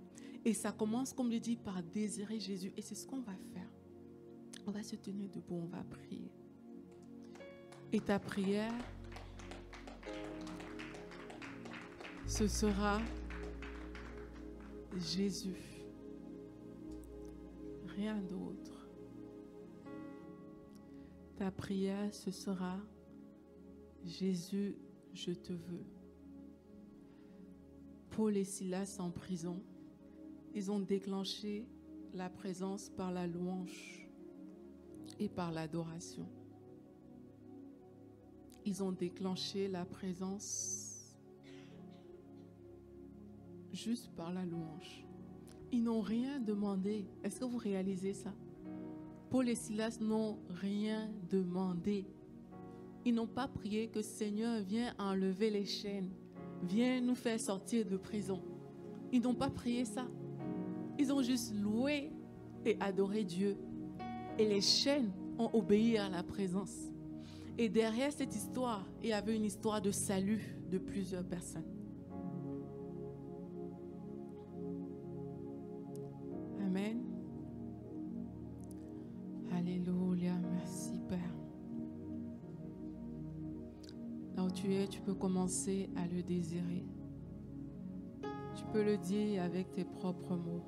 Et 0.44 0.54
ça 0.54 0.72
commence, 0.72 1.12
comme 1.12 1.30
je 1.30 1.38
dis, 1.38 1.56
par 1.56 1.82
désirer 1.82 2.40
Jésus. 2.40 2.72
Et 2.76 2.82
c'est 2.82 2.94
ce 2.94 3.06
qu'on 3.06 3.20
va 3.20 3.34
faire. 3.52 3.68
On 4.66 4.70
va 4.70 4.82
se 4.82 4.96
tenir 4.96 5.28
debout, 5.28 5.60
on 5.62 5.66
va 5.66 5.82
prier. 5.84 6.30
Et 7.92 8.00
ta 8.00 8.18
prière, 8.18 8.72
ce 12.26 12.46
sera 12.46 13.00
Jésus. 14.96 15.84
Rien 17.96 18.16
d'autre. 18.16 18.79
Ta 21.40 21.50
prière, 21.50 22.12
ce 22.12 22.30
sera 22.30 22.76
Jésus, 24.04 24.76
je 25.14 25.32
te 25.32 25.54
veux. 25.54 25.86
Paul 28.10 28.36
et 28.36 28.44
Silas 28.44 28.98
en 28.98 29.10
prison, 29.10 29.62
ils 30.54 30.70
ont 30.70 30.80
déclenché 30.80 31.66
la 32.12 32.28
présence 32.28 32.90
par 32.90 33.10
la 33.10 33.26
louange 33.26 34.06
et 35.18 35.30
par 35.30 35.50
l'adoration. 35.50 36.28
Ils 38.66 38.82
ont 38.82 38.92
déclenché 38.92 39.66
la 39.66 39.86
présence 39.86 41.16
juste 43.72 44.10
par 44.14 44.30
la 44.30 44.44
louange. 44.44 45.06
Ils 45.72 45.84
n'ont 45.84 46.02
rien 46.02 46.38
demandé. 46.38 47.06
Est-ce 47.24 47.40
que 47.40 47.46
vous 47.46 47.56
réalisez 47.56 48.12
ça? 48.12 48.34
Paul 49.30 49.48
et 49.48 49.54
Silas 49.54 49.98
n'ont 50.00 50.38
rien 50.60 51.08
demandé. 51.30 52.04
Ils 53.04 53.14
n'ont 53.14 53.28
pas 53.28 53.46
prié 53.46 53.86
que 53.86 54.02
Seigneur 54.02 54.60
vienne 54.60 54.92
enlever 54.98 55.50
les 55.50 55.64
chaînes, 55.64 56.10
viens 56.64 57.00
nous 57.00 57.14
faire 57.14 57.38
sortir 57.38 57.86
de 57.86 57.96
prison. 57.96 58.42
Ils 59.12 59.22
n'ont 59.22 59.34
pas 59.34 59.48
prié 59.48 59.84
ça. 59.84 60.06
Ils 60.98 61.12
ont 61.12 61.22
juste 61.22 61.54
loué 61.54 62.10
et 62.66 62.76
adoré 62.80 63.22
Dieu. 63.22 63.56
Et 64.36 64.48
les 64.48 64.60
chaînes 64.60 65.12
ont 65.38 65.50
obéi 65.52 65.96
à 65.96 66.08
la 66.08 66.24
présence. 66.24 66.90
Et 67.56 67.68
derrière 67.68 68.12
cette 68.12 68.34
histoire, 68.34 68.84
il 69.00 69.10
y 69.10 69.12
avait 69.12 69.36
une 69.36 69.44
histoire 69.44 69.80
de 69.80 69.92
salut 69.92 70.56
de 70.70 70.78
plusieurs 70.78 71.24
personnes. 71.24 71.79
Commencer 85.14 85.90
à 85.96 86.06
le 86.06 86.22
désirer. 86.22 86.84
Tu 88.54 88.64
peux 88.72 88.84
le 88.84 88.96
dire 88.98 89.42
avec 89.42 89.72
tes 89.72 89.84
propres 89.84 90.36
mots. 90.36 90.64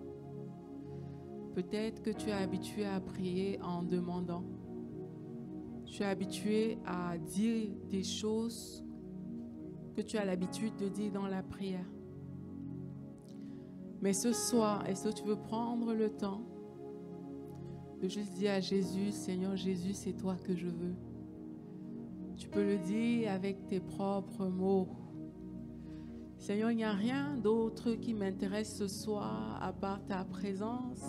Peut-être 1.55 2.03
que 2.03 2.11
tu 2.11 2.31
es 2.31 2.33
habitué 2.33 2.85
à 2.85 3.01
prier 3.01 3.61
en 3.63 3.83
demandant. 3.83 4.45
Tu 5.85 6.03
es 6.03 6.07
habitué 6.07 6.79
à 6.87 7.19
dire 7.19 7.69
des 7.91 8.03
choses 8.03 8.85
que 9.95 10.01
tu 10.01 10.17
as 10.17 10.25
l'habitude 10.25 10.75
de 10.77 10.89
dire 10.89 11.13
dans 11.13 11.27
la 11.27 11.43
prière. 11.43 11.87
Mais 14.01 14.13
ce 14.13 14.33
soir, 14.33 14.87
est-ce 14.89 15.09
que 15.09 15.15
tu 15.15 15.25
veux 15.25 15.37
prendre 15.37 15.93
le 15.95 16.11
temps 16.11 16.43
de 18.01 18.09
juste 18.09 18.33
dire 18.33 18.53
à 18.53 18.61
Jésus, 18.61 19.13
Seigneur 19.13 19.55
Jésus, 19.55 19.93
c'est 19.93 20.15
toi 20.15 20.35
que 20.37 20.57
je 20.57 20.67
veux? 20.67 20.97
Tu 22.43 22.49
peux 22.49 22.65
le 22.65 22.79
dire 22.79 23.31
avec 23.31 23.69
tes 23.69 23.79
propres 23.79 24.49
mots. 24.49 24.89
Seigneur, 26.39 26.73
il 26.73 26.79
n'y 26.79 26.85
a 26.85 26.91
rien 26.91 27.37
d'autre 27.37 27.93
qui 27.93 28.15
m'intéresse 28.15 28.79
ce 28.79 28.89
soir 28.89 29.63
à 29.63 29.73
part 29.73 30.05
ta 30.07 30.25
présence. 30.25 31.05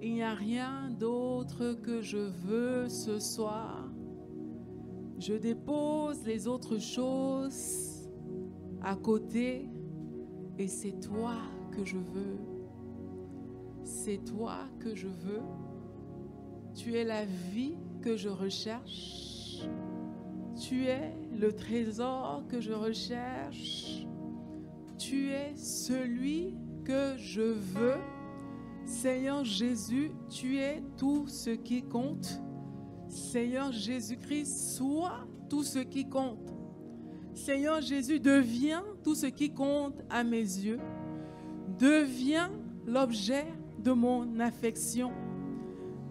Il 0.00 0.14
n'y 0.14 0.22
a 0.22 0.32
rien 0.32 0.88
d'autre 0.98 1.74
que 1.74 2.00
je 2.00 2.16
veux 2.16 2.88
ce 2.88 3.18
soir. 3.18 3.92
Je 5.18 5.34
dépose 5.34 6.24
les 6.24 6.48
autres 6.48 6.78
choses 6.78 8.08
à 8.80 8.96
côté 8.96 9.68
et 10.56 10.66
c'est 10.66 10.98
toi 10.98 11.34
que 11.72 11.84
je 11.84 11.98
veux 11.98 12.38
c'est 13.84 14.24
toi 14.24 14.68
que 14.80 14.94
je 14.94 15.08
veux. 15.08 15.42
Tu 16.74 16.94
es 16.94 17.04
la 17.04 17.24
vie 17.24 17.74
que 18.02 18.16
je 18.16 18.28
recherche. 18.28 19.37
Tu 20.58 20.86
es 20.86 21.14
le 21.38 21.52
trésor 21.52 22.42
que 22.48 22.60
je 22.60 22.72
recherche. 22.72 24.06
Tu 24.98 25.30
es 25.30 25.54
celui 25.56 26.56
que 26.84 27.16
je 27.16 27.42
veux. 27.42 28.00
Seigneur 28.84 29.44
Jésus, 29.44 30.10
tu 30.28 30.58
es 30.58 30.82
tout 30.96 31.28
ce 31.28 31.50
qui 31.50 31.82
compte. 31.82 32.40
Seigneur 33.08 33.70
Jésus-Christ, 33.70 34.74
sois 34.76 35.26
tout 35.48 35.62
ce 35.62 35.78
qui 35.78 36.08
compte. 36.08 36.54
Seigneur 37.34 37.80
Jésus, 37.80 38.18
deviens 38.18 38.84
tout 39.04 39.14
ce 39.14 39.26
qui 39.26 39.54
compte 39.54 40.02
à 40.10 40.24
mes 40.24 40.38
yeux. 40.38 40.80
Deviens 41.78 42.50
l'objet 42.84 43.46
de 43.78 43.92
mon 43.92 44.40
affection. 44.40 45.12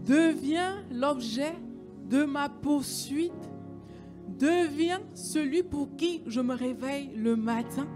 Deviens 0.06 0.86
l'objet 0.90 1.54
de 2.10 2.24
ma 2.24 2.48
poursuite. 2.48 3.47
Deviens 4.40 5.02
celui 5.16 5.64
pour 5.64 5.96
qui 5.96 6.22
je 6.28 6.42
me 6.42 6.54
réveille 6.54 7.12
le 7.16 7.36
matin. 7.36 7.88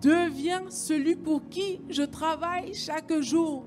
Deviens 0.00 0.62
celui 0.70 1.16
pour 1.16 1.48
qui 1.48 1.80
je 1.88 2.02
travaille 2.02 2.74
chaque 2.74 3.20
jour. 3.20 3.64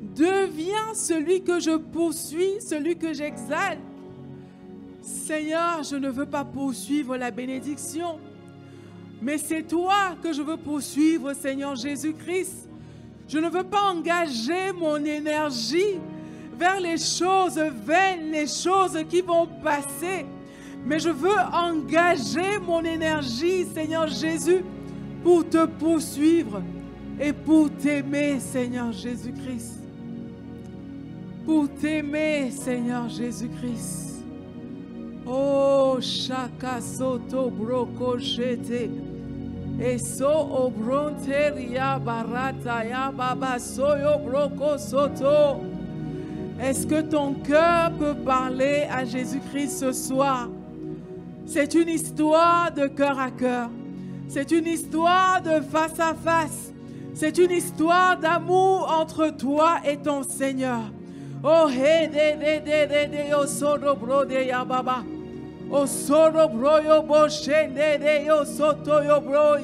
Deviens 0.00 0.94
celui 0.94 1.42
que 1.42 1.60
je 1.60 1.76
poursuis, 1.76 2.60
celui 2.60 2.96
que 2.96 3.12
j'exalte. 3.12 3.80
Seigneur, 5.00 5.82
je 5.82 5.96
ne 5.96 6.10
veux 6.10 6.26
pas 6.26 6.44
poursuivre 6.44 7.16
la 7.16 7.30
bénédiction, 7.30 8.18
mais 9.22 9.38
c'est 9.38 9.62
toi 9.62 10.16
que 10.22 10.32
je 10.32 10.42
veux 10.42 10.56
poursuivre, 10.58 11.32
Seigneur 11.32 11.74
Jésus-Christ. 11.74 12.68
Je 13.28 13.38
ne 13.38 13.48
veux 13.48 13.64
pas 13.64 13.92
engager 13.92 14.72
mon 14.78 14.96
énergie 15.04 15.98
vers 16.58 16.80
les 16.80 16.98
choses 16.98 17.58
vaines, 17.58 18.30
les 18.30 18.46
choses 18.46 18.98
qui 19.08 19.20
vont 19.22 19.46
passer, 19.62 20.26
mais 20.84 20.98
je 20.98 21.10
veux 21.10 21.38
engager 21.52 22.58
mon 22.66 22.82
énergie, 22.84 23.66
Seigneur 23.66 24.08
Jésus, 24.08 24.64
pour 25.22 25.48
te 25.48 25.66
poursuivre 25.66 26.62
et 27.20 27.32
pour 27.32 27.70
t'aimer, 27.70 28.40
Seigneur 28.40 28.92
Jésus-Christ. 28.92 29.78
Pour 31.44 31.68
t'aimer, 31.74 32.50
Seigneur 32.50 33.08
Jésus-Christ. 33.08 34.22
Oh, 35.26 35.98
shaka 36.00 36.80
soto 36.80 37.50
broko 37.50 38.18
shete. 38.18 38.90
Eso 39.78 40.28
obronte 40.28 41.54
ria 41.54 41.98
barata 41.98 42.84
ya 42.84 43.10
baba 43.10 43.58
soyo 43.58 44.18
broko 44.18 44.78
soto. 44.78 45.60
Est-ce 46.60 46.86
que 46.86 47.00
ton 47.00 47.34
cœur 47.34 47.92
peut 47.98 48.14
parler 48.24 48.86
à 48.90 49.04
Jésus-Christ 49.04 49.78
ce 49.78 49.92
soir? 49.92 50.48
C'est 51.52 51.74
une 51.74 51.88
histoire 51.88 52.70
de 52.70 52.86
cœur 52.86 53.18
à 53.18 53.28
cœur. 53.28 53.70
C'est 54.28 54.52
une 54.52 54.68
histoire 54.68 55.42
de 55.42 55.60
face 55.60 55.98
à 55.98 56.14
face. 56.14 56.72
C'est 57.12 57.38
une 57.38 57.50
histoire 57.50 58.16
d'amour 58.16 58.88
entre 58.88 59.30
toi 59.30 59.80
et 59.84 59.96
ton 59.96 60.22
Seigneur. 60.22 60.92
Oh, 61.42 61.66
he 61.66 62.06
de 62.06 62.38
de 62.38 62.60
de 62.60 62.86
de 62.86 63.10
de 63.10 63.30
yo 63.30 63.46
soro 63.46 63.96
bro 63.96 64.24
de 64.24 64.44
ya 64.46 64.64
baba. 64.64 65.02
Oh, 65.72 65.86
soro 65.86 66.46
bro 66.48 66.78
yo 66.78 67.02
bo 67.02 67.26
shende 67.26 67.98
de 67.98 68.26
yo 68.26 68.44
soto 68.44 69.02
yo 69.02 69.20
bro. 69.20 69.56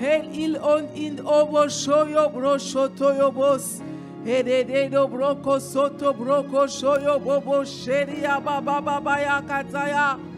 Hel 0.00 0.28
il 0.34 0.58
on 0.58 0.88
in 0.96 1.20
obo 1.20 1.68
sho 1.68 2.04
yo 2.08 2.30
bro 2.30 2.56
shoto 2.56 3.16
yo 3.16 3.30
bos. 3.30 3.80
He 4.24 4.42
de 4.42 4.64
de 4.64 4.88
do 4.88 5.06
bro 5.06 5.36
ko 5.36 5.60
soto 5.60 6.12
bro 6.14 6.42
ko 6.42 6.66
sho 6.66 6.98
yo 6.98 7.20
bobo 7.20 7.62
sheri 7.62 8.22
ya 8.22 8.40
baba 8.40 8.80
baba 8.80 9.20
ya 9.20 9.40
kataya. 9.40 10.31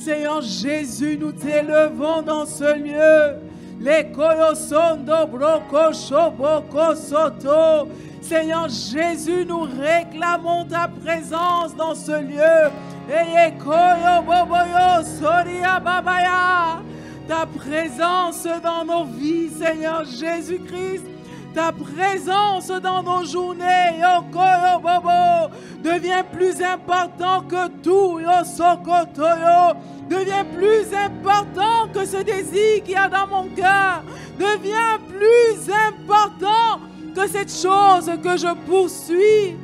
Seigneur 0.00 0.40
Jésus, 0.40 1.18
nous 1.20 1.30
t'élevons 1.30 2.22
dans 2.22 2.46
ce 2.46 2.74
lieu. 2.74 3.36
Les 3.78 4.10
soto. 6.94 7.86
Seigneur 8.22 8.68
Jésus, 8.70 9.44
nous 9.46 9.60
réclamons 9.60 10.64
ta 10.64 10.88
présence 10.88 11.76
dans 11.76 11.94
ce 11.94 12.12
lieu. 12.12 12.70
Babaya. 15.80 16.80
Ta 17.28 17.44
présence 17.44 18.48
dans 18.62 18.86
nos 18.86 19.04
vies, 19.04 19.50
Seigneur 19.50 20.04
Jésus-Christ. 20.04 21.04
Ta 21.54 21.72
présence 21.72 22.68
dans 22.68 23.02
nos 23.02 23.24
journées, 23.24 23.98
yo 23.98 24.22
koyo 24.30 24.78
bobo, 24.80 25.52
devient 25.82 26.22
plus 26.32 26.62
important 26.62 27.42
que 27.42 27.66
tout, 27.82 28.20
yo 28.20 28.44
sokotoyo, 28.44 29.74
devient 30.08 30.44
plus 30.56 30.86
important 30.94 31.88
que 31.92 32.04
ce 32.04 32.18
désir 32.22 32.84
qu'il 32.84 32.92
y 32.92 32.96
a 32.96 33.08
dans 33.08 33.26
mon 33.26 33.48
cœur, 33.48 34.04
devient 34.38 35.00
plus 35.08 35.72
important 35.72 36.80
que 37.16 37.26
cette 37.26 37.52
chose 37.52 38.08
que 38.22 38.36
je 38.36 38.54
poursuis. 38.66 39.56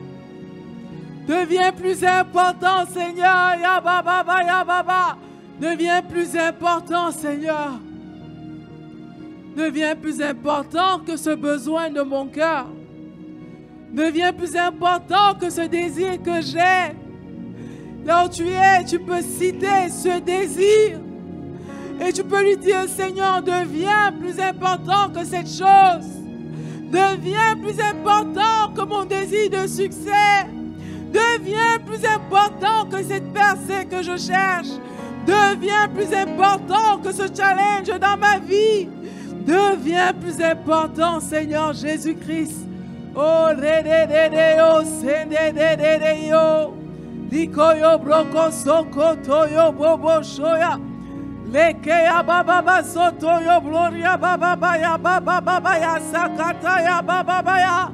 Devient 1.28 1.72
plus 1.76 2.04
important, 2.04 2.84
Seigneur, 2.92 3.56
ya 3.60 3.80
baba, 3.80 4.24
ba, 4.24 4.42
ya 4.42 4.64
baba, 4.64 5.16
devient 5.60 6.02
plus 6.08 6.36
important, 6.36 7.12
Seigneur 7.12 7.78
devient 9.56 9.94
plus 10.00 10.20
important 10.20 11.00
que 11.06 11.16
ce 11.16 11.30
besoin 11.30 11.88
de 11.88 12.02
mon 12.02 12.26
cœur, 12.26 12.66
devient 13.92 14.32
plus 14.36 14.54
important 14.54 15.34
que 15.40 15.48
ce 15.48 15.62
désir 15.62 16.22
que 16.22 16.42
j'ai. 16.42 16.94
Là 18.04 18.28
tu 18.28 18.46
es, 18.46 18.84
tu 18.84 18.98
peux 18.98 19.22
citer 19.22 19.88
ce 19.88 20.20
désir 20.20 21.00
et 21.98 22.12
tu 22.12 22.22
peux 22.22 22.42
lui 22.42 22.58
dire, 22.58 22.86
Seigneur, 22.88 23.42
deviens 23.42 24.12
plus 24.12 24.38
important 24.38 25.08
que 25.14 25.24
cette 25.24 25.48
chose. 25.48 26.06
Deviens 26.90 27.56
plus 27.60 27.80
important 27.80 28.72
que 28.76 28.82
mon 28.82 29.04
désir 29.04 29.48
de 29.50 29.66
succès. 29.66 30.46
Deviens 31.10 31.78
plus 31.84 32.04
important 32.04 32.84
que 32.90 33.02
cette 33.02 33.32
percée 33.32 33.86
que 33.90 34.02
je 34.02 34.16
cherche. 34.18 34.68
Deviens 35.26 35.88
plus 35.88 36.14
important 36.14 36.98
que 37.02 37.12
ce 37.12 37.24
challenge 37.34 37.88
dans 37.98 38.16
ma 38.18 38.38
vie 38.38 38.88
devient 39.46 40.12
plus 40.20 40.40
important, 40.42 41.20
Seigneur 41.20 41.72
Jésus-Christ. 41.72 42.66
Oh, 43.14 43.48
re 43.48 43.82
de 43.82 44.06
de 44.06 44.28
de 44.28 44.56
yo, 44.58 44.84
sende 45.00 45.52
de 45.54 45.76
de 45.76 45.98
de 45.98 46.28
yo. 46.28 46.74
Liko 47.30 47.72
yo 47.74 47.98
broko 47.98 48.50
soko 48.52 49.16
to 49.16 49.48
yo 49.48 49.72
bobo 49.72 50.20
shoya. 50.22 50.78
Leke 51.50 51.88
ya 51.88 52.22
baba 52.22 52.60
ba 52.60 52.82
soto 52.84 53.40
yo 53.40 53.60
gloria 53.60 54.18
baba 54.18 54.54
ba 54.56 54.76
ya 54.78 54.98
baba 54.98 55.40
baba 55.40 55.78
ya 55.78 55.98
sakata 55.98 56.82
ya 56.82 57.00
baba 57.02 57.42
ba 57.42 57.58
ya. 57.58 57.90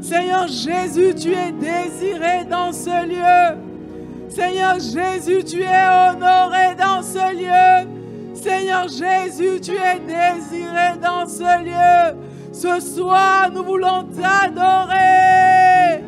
Seigneur 0.00 0.48
Jésus, 0.48 1.14
tu 1.14 1.32
es 1.32 1.52
désiré 1.52 2.44
dans 2.48 2.72
ce 2.72 3.06
lieu. 3.06 3.58
Seigneur 4.28 4.80
Jésus, 4.80 5.44
tu 5.44 5.62
es 5.62 6.10
honoré 6.10 6.74
dans 6.78 7.02
ce 7.02 7.34
lieu. 7.36 8.01
Seigneur 8.42 8.88
Jésus, 8.88 9.60
tu 9.60 9.70
es 9.70 10.00
désiré 10.00 10.98
dans 11.00 11.28
ce 11.28 11.64
lieu. 11.64 12.18
Ce 12.52 12.80
soir, 12.80 13.48
nous 13.54 13.62
voulons 13.62 14.02
t'adorer. 14.02 16.02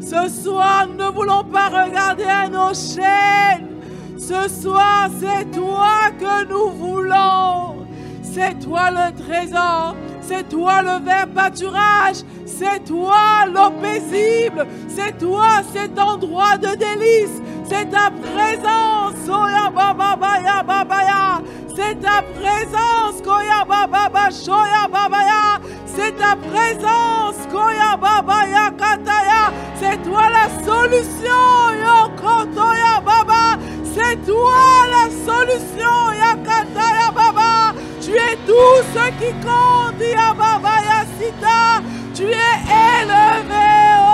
Ce 0.00 0.42
soir, 0.42 0.86
nous 0.88 1.04
ne 1.04 1.10
voulons 1.10 1.44
pas 1.44 1.68
regarder 1.68 2.24
à 2.24 2.48
nos 2.48 2.72
chaînes. 2.72 3.68
Ce 4.16 4.48
soir, 4.48 5.10
c'est 5.20 5.50
toi 5.50 6.08
que 6.18 6.48
nous 6.48 6.70
voulons. 6.70 7.86
C'est 8.22 8.58
toi 8.58 8.90
le 8.90 9.14
trésor. 9.14 9.96
C'est 10.22 10.48
toi 10.48 10.80
le 10.80 11.04
vert 11.04 11.28
pâturage. 11.28 12.24
C'est 12.46 12.86
toi 12.86 13.44
l'eau 13.52 13.70
paisible. 13.82 14.66
C'est 14.88 15.18
toi 15.18 15.60
cet 15.74 15.98
endroit 15.98 16.56
de 16.56 16.74
délice. 16.74 17.42
C'est 17.68 17.90
ta 17.90 18.10
présence. 18.10 19.28
Oh 19.28 19.48
ya 19.48 19.70
baba 19.70 20.40
ya 20.44 20.62
baba 20.62 21.02
ya. 21.04 21.42
C'est 21.74 22.00
ta 22.00 22.22
présence. 22.38 23.20
Koya 23.24 23.64
baba 23.68 24.08
ba 24.08 24.30
shoya 24.30 24.88
baba 24.90 25.18
ya. 25.24 25.60
C'est 25.86 26.12
ta 26.16 26.36
présence. 26.36 27.36
Koya 27.52 27.96
baba 27.96 28.46
ya 28.48 28.70
kataya. 28.70 29.52
C'est 29.78 29.98
toi 30.02 30.22
la 30.30 30.46
solution. 30.64 31.74
Yo 31.84 32.08
kotoya 32.20 33.00
baba. 33.04 33.58
C'est 33.94 34.16
toi 34.24 34.62
la 34.94 35.04
solution. 35.26 36.12
Ya 36.22 36.34
kataya 36.48 37.10
baba. 37.12 37.74
Tu 38.00 38.12
es 38.12 38.36
tout 38.46 38.78
ce 38.94 39.04
qui 39.18 39.32
compte. 39.44 40.00
Ya 40.00 40.32
baba 40.34 40.74
ya 40.88 41.04
sita. 41.18 41.82
Tu 42.14 42.24
es 42.24 42.58
élevé. 43.00 44.05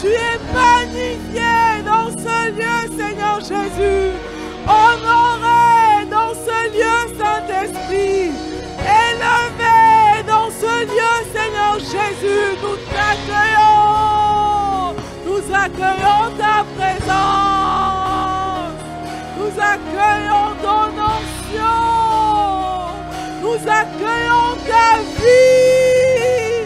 Tu 0.00 0.06
es 0.06 0.38
magnifié 0.54 1.82
dans 1.84 2.08
ce 2.10 2.52
lieu, 2.52 2.88
Seigneur 2.96 3.40
Jésus. 3.40 4.12
Honoré 4.64 6.06
dans 6.08 6.32
ce 6.34 6.68
lieu, 6.72 7.16
Saint-Esprit. 7.18 8.30
Élevé 8.78 10.22
dans 10.24 10.50
ce 10.50 10.84
lieu, 10.86 11.24
Seigneur 11.34 11.80
Jésus. 11.80 12.56
Nous 12.62 12.76
t'accueillons. 12.92 14.94
Nous 15.26 15.42
accueillons 15.52 16.30
ta 16.38 16.62
présence. 16.76 18.76
Nous 19.36 19.52
accueillons 19.60 20.48
ton 20.62 20.90
onction. 21.16 21.82
Nous 23.42 23.60
accueillons 23.68 24.50
ta 24.68 24.88
vie. 25.18 26.62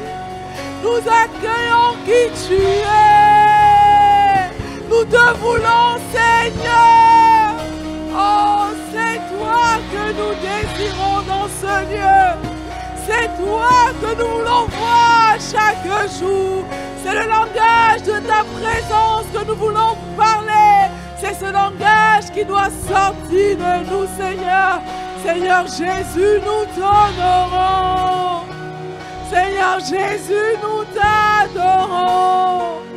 Nous 0.83 1.01
accueillons 1.09 1.93
qui 2.05 2.21
tu 2.47 2.57
es. 2.57 3.12
Te 5.05 5.39
voulons, 5.39 5.99
Seigneur. 6.13 7.55
Oh, 8.15 8.67
c'est 8.93 9.19
toi 9.35 9.79
que 9.93 10.13
nous 10.19 10.35
désirons 10.47 11.23
dans 11.27 11.49
ce 11.61 11.75
lieu. 11.93 12.27
C'est 13.07 13.29
toi 13.43 13.93
que 14.01 14.11
nous 14.21 14.29
voulons 14.29 14.67
voir 14.67 15.37
chaque 15.39 15.85
jour. 16.19 16.65
C'est 17.03 17.15
le 17.15 17.27
langage 17.29 18.03
de 18.03 18.19
ta 18.27 18.45
présence 18.61 19.27
que 19.33 19.45
nous 19.47 19.57
voulons 19.57 19.97
parler. 20.17 20.91
C'est 21.21 21.35
ce 21.35 21.53
langage 21.53 22.31
qui 22.33 22.45
doit 22.45 22.71
sortir 22.89 23.57
de 23.57 23.73
nous, 23.91 24.07
Seigneur. 24.17 24.81
Seigneur 25.25 25.67
Jésus, 25.67 26.41
nous 26.47 26.65
t'honorons. 26.75 28.43
Seigneur 29.31 29.79
Jésus, 29.81 30.57
nous 30.63 30.85
t'adorons. 30.95 32.92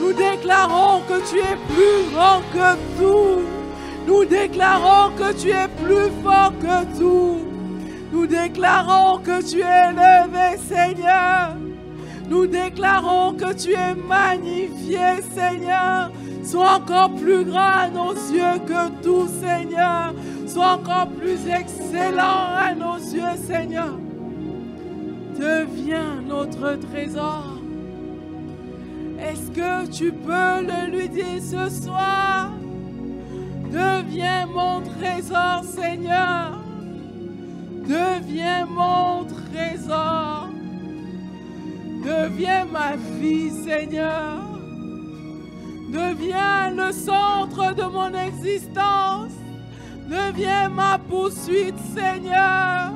Nous 0.00 0.12
déclarons 0.12 1.02
que 1.08 1.18
tu 1.28 1.38
es 1.38 1.56
plus 1.68 2.12
grand 2.12 2.40
que 2.52 2.74
tout. 2.98 3.42
Nous 4.06 4.24
déclarons 4.24 5.12
que 5.16 5.32
tu 5.32 5.50
es 5.50 5.68
plus 5.82 6.10
fort 6.22 6.52
que 6.60 6.98
tout. 6.98 7.40
Nous 8.12 8.26
déclarons 8.26 9.18
que 9.18 9.42
tu 9.42 9.60
es 9.60 9.90
élevé, 9.90 10.56
Seigneur. 10.66 11.56
Nous 12.28 12.46
déclarons 12.46 13.34
que 13.34 13.52
tu 13.54 13.72
es 13.72 13.94
magnifié, 13.94 15.22
Seigneur. 15.34 16.10
Sois 16.42 16.76
encore 16.76 17.10
plus 17.10 17.44
grand 17.44 17.58
à 17.58 17.88
nos 17.88 18.14
yeux 18.14 18.58
que 18.66 19.02
tout, 19.02 19.28
Seigneur. 19.42 20.14
Sois 20.46 20.72
encore 20.72 21.08
plus 21.08 21.38
excellent 21.46 22.54
à 22.56 22.74
nos 22.74 22.96
yeux, 22.96 23.36
Seigneur. 23.46 23.98
Deviens 25.38 26.22
notre 26.26 26.78
trésor. 26.90 27.57
Est-ce 29.20 29.50
que 29.50 29.90
tu 29.90 30.12
peux 30.12 30.62
le 30.62 30.96
lui 30.96 31.08
dire 31.08 31.42
ce 31.42 31.68
soir? 31.68 32.50
Deviens 33.70 34.46
mon 34.46 34.80
trésor, 34.80 35.64
Seigneur. 35.64 36.58
Deviens 37.84 38.66
mon 38.66 39.24
trésor. 39.24 40.48
Deviens 42.04 42.64
ma 42.66 42.96
vie, 43.18 43.50
Seigneur. 43.50 44.38
Deviens 45.90 46.70
le 46.70 46.92
centre 46.92 47.74
de 47.74 47.82
mon 47.82 48.12
existence. 48.14 49.32
Deviens 50.08 50.68
ma 50.68 50.98
poursuite, 50.98 51.78
Seigneur. 51.94 52.92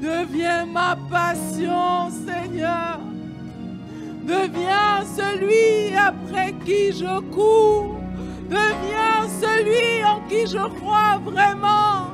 Deviens 0.00 0.66
ma 0.66 0.96
passion, 1.10 2.10
Seigneur. 2.26 2.98
Deviens 4.26 5.04
celui 5.16 5.96
après 5.96 6.52
qui 6.64 6.90
je 6.90 7.20
cours. 7.32 8.00
Deviens 8.50 9.28
celui 9.40 10.04
en 10.04 10.20
qui 10.28 10.48
je 10.48 10.66
crois 10.80 11.20
vraiment. 11.24 12.10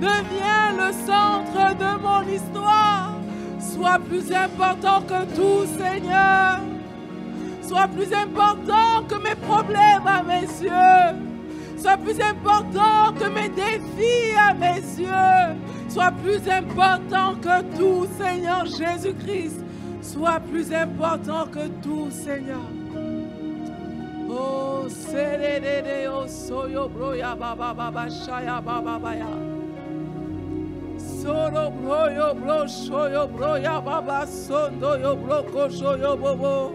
Deviens 0.00 0.70
le 0.78 0.92
centre 0.92 1.74
de 1.76 2.00
mon 2.00 2.22
histoire. 2.32 3.14
Sois 3.58 3.98
plus 3.98 4.32
important 4.32 5.02
que 5.02 5.24
tout, 5.34 5.66
Seigneur. 5.76 6.60
Sois 7.62 7.88
plus 7.88 8.12
important 8.14 9.02
que 9.08 9.16
mes 9.16 9.34
problèmes 9.34 10.06
à 10.06 10.22
mes 10.22 10.46
yeux. 10.62 11.18
Sois 11.76 11.96
plus 11.96 12.20
important 12.20 13.12
que 13.18 13.28
mes 13.28 13.48
défis 13.48 14.36
à 14.38 14.54
mes 14.54 14.80
yeux. 15.00 15.56
Sois 15.88 16.12
plus 16.22 16.48
important 16.48 17.34
que 17.42 17.76
tout, 17.76 18.06
Seigneur 18.20 18.66
Jésus-Christ. 18.66 19.65
Sois 20.06 20.38
plus 20.38 20.72
important 20.72 21.46
que 21.48 21.66
tout, 21.82 22.08
Seigneur. 22.10 22.68
Oh, 24.30 24.86
sererere, 24.88 26.08
oh, 26.08 26.28
soyo, 26.28 26.88
broya, 26.88 27.34
baba, 27.34 27.74
baba, 27.74 28.08
shaya, 28.08 28.60
baba, 28.60 29.00
baya. 29.00 29.26
Soro, 30.96 31.70
broyo, 31.72 32.34
bro, 32.34 32.66
shoyo, 32.68 33.26
broya, 33.26 33.80
baba, 33.80 34.26
sondo, 34.26 34.96
yo, 34.96 35.16
bro, 35.16 35.42
kosho, 35.42 35.98
yo, 35.98 36.16
bobo. 36.16 36.72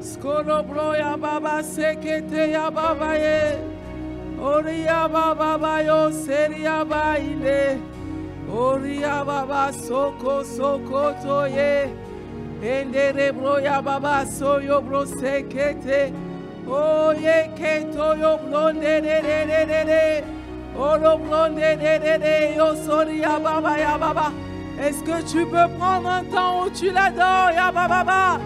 Skoro, 0.00 0.62
broya, 0.62 1.16
baba, 1.20 1.62
sekete, 1.64 2.52
ya, 2.52 2.70
baba, 2.70 3.18
ye. 3.18 3.58
Oria, 4.40 5.08
baba, 5.08 5.58
bayo, 5.58 6.12
seria, 6.12 6.84
baile. 6.84 7.97
Oria, 8.50 9.24
baba, 9.24 9.72
soko, 9.72 10.42
soko, 10.42 11.12
toye. 11.22 11.90
Endere 12.62 13.32
broya 13.32 13.80
baba 13.80 14.26
soyo 14.26 14.80
bro 14.82 15.04
sekete. 15.04 16.12
Oye 16.66 17.50
keto 17.56 18.14
yo 18.18 18.38
blonde 18.38 19.00
de 19.00 19.22
de 19.22 19.46
de 19.46 19.66
de 19.66 19.84
de. 19.84 20.24
Oro 20.76 21.18
blonde 21.18 21.78
de 21.78 21.98
de 21.98 22.18
de 22.18 22.56
yo 22.56 22.74
soria 22.74 23.38
baba 23.38 23.78
ya 23.78 23.96
baba. 23.96 24.32
Est-ce 24.80 25.02
que 25.04 25.22
tu 25.22 25.46
peux 25.46 25.68
prendre 25.78 26.08
un 26.08 26.24
temps 26.24 26.64
où 26.64 26.70
tu 26.70 26.90
l'adores 26.90 27.54
ya 27.54 27.70
baba? 27.70 28.40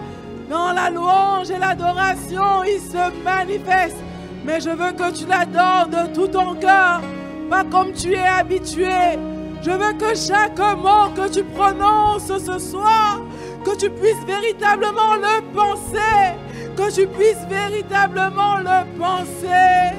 Dans 0.47 0.73
la 0.73 0.91
louange 0.91 1.49
et 1.49 1.57
l'adoration, 1.57 2.63
il 2.65 2.79
se 2.79 3.23
manifeste. 3.23 3.97
Mais 4.45 4.59
je 4.59 4.69
veux 4.69 4.91
que 4.91 5.11
tu 5.11 5.25
l'adores 5.25 5.87
de 5.87 6.13
tout 6.13 6.27
ton 6.27 6.53
cœur, 6.53 7.01
pas 7.49 7.63
comme 7.63 7.93
tu 7.93 8.13
es 8.13 8.27
habitué. 8.27 9.17
Je 9.63 9.71
veux 9.71 9.93
que 9.93 10.13
chaque 10.13 10.59
mot 10.77 11.09
que 11.15 11.29
tu 11.29 11.41
prononces 11.41 12.27
ce 12.27 12.59
soir, 12.59 13.21
que 13.63 13.77
tu 13.77 13.89
puisses 13.89 14.25
véritablement 14.27 15.15
le 15.15 15.41
penser, 15.53 16.35
que 16.75 16.91
tu 16.93 17.07
puisses 17.07 17.47
véritablement 17.49 18.57
le 18.57 18.83
penser. 18.99 19.95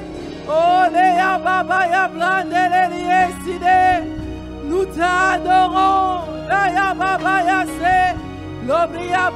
Nous 4.67 4.85
t'adorons, 4.85 6.25
Lobria 8.67 9.31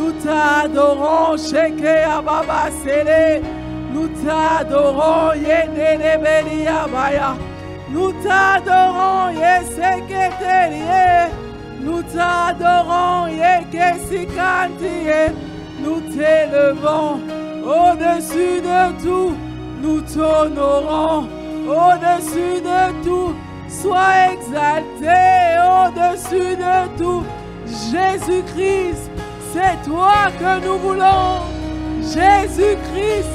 nous 0.00 0.12
t'adorons, 0.12 1.36
Sheke 1.36 2.24
Baba 2.24 2.70
Sele. 2.82 3.42
Nous 3.92 4.08
t'adorons, 4.08 5.34
Yénénébéli 5.34 6.66
Abaya. 6.66 7.36
Nous 7.90 8.12
t'adorons, 8.24 9.28
Yeseketerie. 9.42 11.28
Nous 11.82 12.02
t'adorons, 12.02 13.26
Yekesikantie. 13.28 15.34
Nous 15.82 16.00
t'élevons 16.12 17.20
au-dessus 17.62 18.60
de 18.70 18.82
tout. 19.02 19.34
Nous 19.82 20.00
t'honorons 20.00 21.28
au-dessus 21.68 22.60
de 22.70 23.04
tout. 23.04 23.34
Sois 23.68 24.32
exalté 24.32 25.20
au-dessus 25.78 26.56
de 26.56 26.98
tout. 26.98 27.22
Jésus-Christ, 27.66 29.09
c'est 29.52 29.82
toi 29.84 30.28
que 30.38 30.64
nous 30.64 30.78
voulons. 30.78 31.42
Jésus-Christ, 32.02 33.30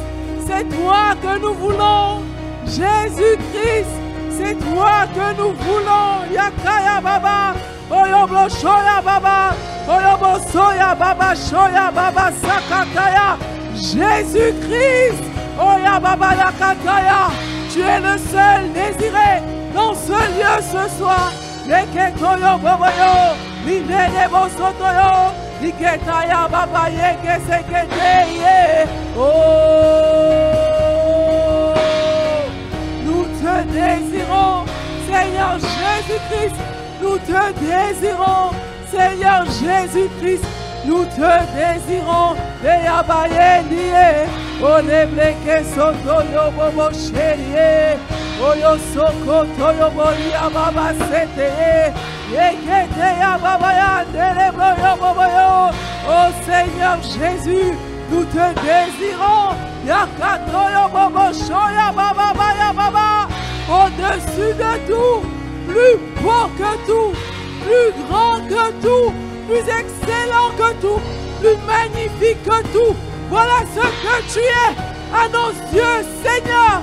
c'est 0.47 0.63
toi 0.70 1.16
que 1.22 1.39
nous 1.39 1.53
voulons. 1.53 2.24
Jésus-Christ, 2.66 3.93
c'est 4.32 4.55
toi 4.55 5.05
que 5.13 5.38
nous 5.38 5.53
voulons. 5.53 6.26
Yakaya 6.32 7.01
Baba, 7.01 7.55
Oyoblo 7.89 8.49
Shoya 8.49 9.01
Baba, 9.03 9.55
Oyobo 9.88 10.39
Soya 10.51 10.95
Baba, 10.95 11.36
Shoya 11.36 11.91
Baba 11.91 12.32
Sakataya. 12.41 13.38
Jésus-Christ, 13.76 15.24
Oya 15.59 15.99
Baba 15.99 16.30
Yakataya, 16.36 17.30
tu 17.72 17.82
es 17.82 17.99
le 17.99 18.18
seul 18.18 18.72
désiré 18.74 19.41
dans 19.74 19.93
ce 19.93 20.11
lieu 20.11 20.61
ce 20.61 20.97
soir. 20.97 21.32
Leketoyo 21.68 22.57
Boboyo, 22.59 23.36
Minene 23.66 24.30
Sotoyo. 24.57 25.13
Iketaya 25.61 26.47
baba 26.51 26.89
yeke 26.89 27.36
sekete. 27.47 28.88
Oh, 29.18 29.22
nous 33.05 33.26
te 33.39 33.53
désirons, 33.74 34.66
Seigneur 35.07 35.53
Jésus-Christ. 35.59 36.59
Nous 37.01 37.18
te 37.18 37.43
désirons, 37.59 38.51
Seigneur 38.91 39.43
Jésus-Christ. 39.45 40.45
Nous 40.86 41.05
te 41.05 41.34
désirons, 41.55 42.36
Eyabaye 42.63 43.63
niye. 43.70 44.28
Olebleke 44.61 45.63
soto 45.74 46.22
yo 46.34 46.51
bobo 46.51 46.88
sherie. 46.93 47.97
Oyo 48.41 48.78
soko 48.93 49.45
toyo 49.57 49.88
bolia 49.91 50.49
baba 50.53 50.88
sete. 51.09 51.49
Oh 56.07 56.28
Seigneur 56.45 56.97
Jésus, 57.01 57.73
nous 58.11 58.26
te 58.26 58.45
désirons. 58.61 59.55
Au-dessus 63.67 64.53
de 64.53 64.71
tout, 64.88 65.21
plus 65.67 65.97
beau 66.21 66.47
que 66.57 66.71
tout, 66.86 67.13
plus 67.63 67.89
grand 68.07 68.38
que 68.47 68.71
tout, 68.82 69.13
plus 69.47 69.59
excellent 69.59 70.49
que 70.57 70.69
tout, 70.82 71.01
plus 71.41 71.57
magnifique 71.65 72.43
que 72.43 72.61
tout. 72.73 72.95
Voilà 73.30 73.59
ce 73.73 73.82
que 73.82 74.34
tu 74.34 74.39
es 74.39 74.71
à 75.13 75.28
nos 75.30 75.51
yeux, 75.73 76.05
Seigneur. 76.23 76.82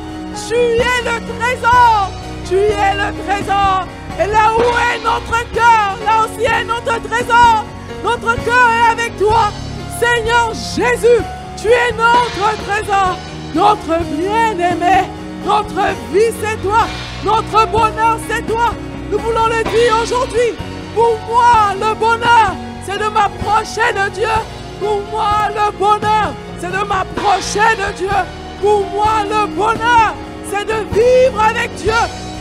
Tu 0.48 0.54
es 0.54 1.00
le 1.04 1.16
trésor, 1.38 2.10
tu 2.48 2.56
es 2.56 2.94
le 2.94 3.12
trésor. 3.24 3.86
Et 4.22 4.26
là 4.28 4.52
où 4.56 4.60
est 4.60 5.02
notre 5.02 5.52
cœur, 5.52 5.96
là 6.04 6.24
aussi 6.24 6.44
est 6.44 6.64
notre 6.64 7.00
trésor. 7.02 7.64
Notre 8.04 8.34
cœur 8.44 8.68
est 8.70 8.92
avec 8.92 9.18
toi. 9.18 9.50
Seigneur 9.98 10.52
Jésus, 10.52 11.22
tu 11.60 11.68
es 11.68 11.92
notre 11.92 12.56
trésor, 12.64 13.16
notre 13.54 14.04
bien-aimé. 14.04 15.08
Notre 15.44 15.94
vie, 16.12 16.32
c'est 16.40 16.60
toi. 16.62 16.86
Notre 17.24 17.66
bonheur, 17.66 18.18
c'est 18.28 18.46
toi. 18.46 18.70
Nous 19.10 19.18
voulons 19.18 19.46
le 19.46 19.64
dire 19.64 19.96
aujourd'hui. 20.02 20.54
Pour 20.94 21.18
moi, 21.28 21.74
le 21.74 21.94
bonheur, 21.94 22.54
c'est 22.86 22.98
de 22.98 23.08
m'approcher 23.08 23.92
de 23.92 24.10
Dieu. 24.10 24.36
Pour 24.78 25.00
moi, 25.10 25.48
le 25.48 25.76
bonheur, 25.76 26.32
c'est 26.60 26.70
de 26.70 26.84
m'approcher 26.86 27.76
de 27.76 27.96
Dieu. 27.96 28.18
Pour 28.60 28.84
moi, 28.86 29.24
le 29.24 29.46
bonheur, 29.46 30.14
c'est 30.50 30.64
de 30.64 30.94
vivre 30.94 31.42
avec 31.42 31.74
Dieu. 31.74 31.92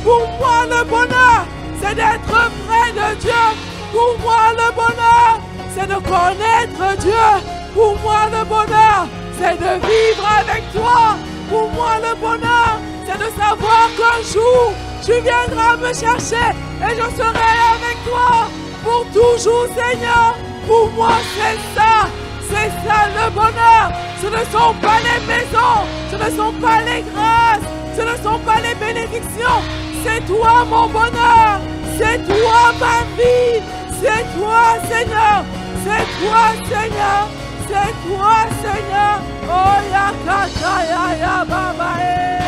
Pour 0.03 0.27
moi, 0.39 0.65
le 0.69 0.83
bonheur, 0.83 1.45
c'est 1.81 1.95
d'être 1.95 2.51
près 2.65 2.91
de 2.91 3.15
Dieu. 3.19 3.43
Pour 3.91 4.17
moi, 4.19 4.53
le 4.53 4.71
bonheur, 4.73 5.39
c'est 5.75 5.87
de 5.87 5.95
connaître 5.95 6.97
Dieu. 6.99 7.27
Pour 7.73 7.97
moi, 7.99 8.21
le 8.31 8.45
bonheur, 8.45 9.07
c'est 9.37 9.57
de 9.57 9.73
vivre 9.87 10.25
avec 10.39 10.63
toi. 10.73 11.15
Pour 11.49 11.69
moi, 11.71 11.93
le 11.97 12.15
bonheur, 12.15 12.79
c'est 13.05 13.17
de 13.17 13.29
savoir 13.39 13.89
qu'un 13.97 14.21
jour, 14.33 14.73
tu 15.03 15.13
viendras 15.21 15.75
me 15.77 15.93
chercher 15.93 16.47
et 16.85 16.91
je 16.91 17.17
serai 17.17 17.51
avec 17.75 17.97
toi 18.05 18.47
pour 18.83 19.05
toujours, 19.13 19.67
Seigneur. 19.67 20.35
Pour 20.67 20.89
moi, 20.91 21.13
c'est 21.35 21.57
ça. 21.75 22.07
C'est 22.49 22.69
ça 22.85 23.07
le 23.15 23.31
bonheur. 23.31 23.91
Ce 24.21 24.27
ne 24.27 24.43
sont 24.51 24.73
pas 24.81 24.99
les 24.99 25.25
maisons, 25.25 25.81
ce 26.11 26.15
ne 26.15 26.37
sont 26.37 26.53
pas 26.59 26.81
les 26.81 27.01
grâces, 27.01 27.67
ce 27.95 28.01
ne 28.01 28.15
sont 28.23 28.39
pas 28.39 28.59
les 28.61 28.75
bénédictions. 28.75 29.61
C'est 30.03 30.25
toi 30.25 30.65
mon 30.69 30.87
bonheur. 30.87 31.59
C'est 31.97 32.17
toi 32.25 32.73
ma 32.79 33.03
vie. 33.17 33.61
C'est 34.01 34.25
toi, 34.35 34.63
Seigneur. 34.89 35.45
C'est 35.83 36.05
toi, 36.19 36.43
Seigneur. 36.65 37.27
C'est 37.67 37.93
toi, 38.07 38.35
Seigneur. 38.63 39.19
Oh, 39.47 39.77
ya, 39.91 40.11
ya, 41.19 41.45
baba, 41.45 42.40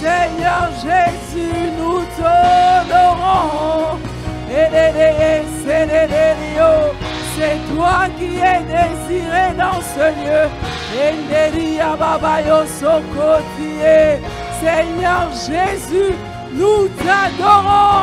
Seigneur 0.00 0.68
Jésus, 0.82 1.70
nous 1.78 2.00
t'honorons. 2.16 3.98
C'est 7.36 7.58
toi 7.74 8.06
qui 8.18 8.30
es 8.36 8.60
désiré 8.74 9.46
dans 9.56 9.80
ce 9.80 10.06
lieu. 10.20 10.44
Seigneur 14.60 15.24
Jésus, 15.32 16.14
nous 16.52 16.88
t'adorons. 16.98 17.94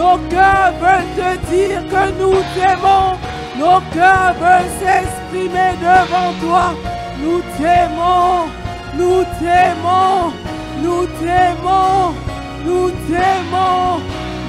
Nos 0.00 0.16
cœurs 0.30 0.72
veulent 0.80 1.14
te 1.14 1.30
dire 1.50 1.82
que 1.92 2.04
nous 2.18 2.38
t'aimons. 2.54 3.18
Nos 3.58 3.80
cœurs 3.92 4.34
veulent 4.40 4.72
s'exprimer 4.80 5.72
devant 5.78 6.32
toi. 6.40 6.72
Nous 7.22 7.42
t'aimons, 7.58 8.48
nous 8.96 9.22
t'aimons, 9.38 10.32
nous 10.82 11.04
t'aimons, 11.20 12.14
nous 12.64 12.90
t'aimons, 13.08 14.00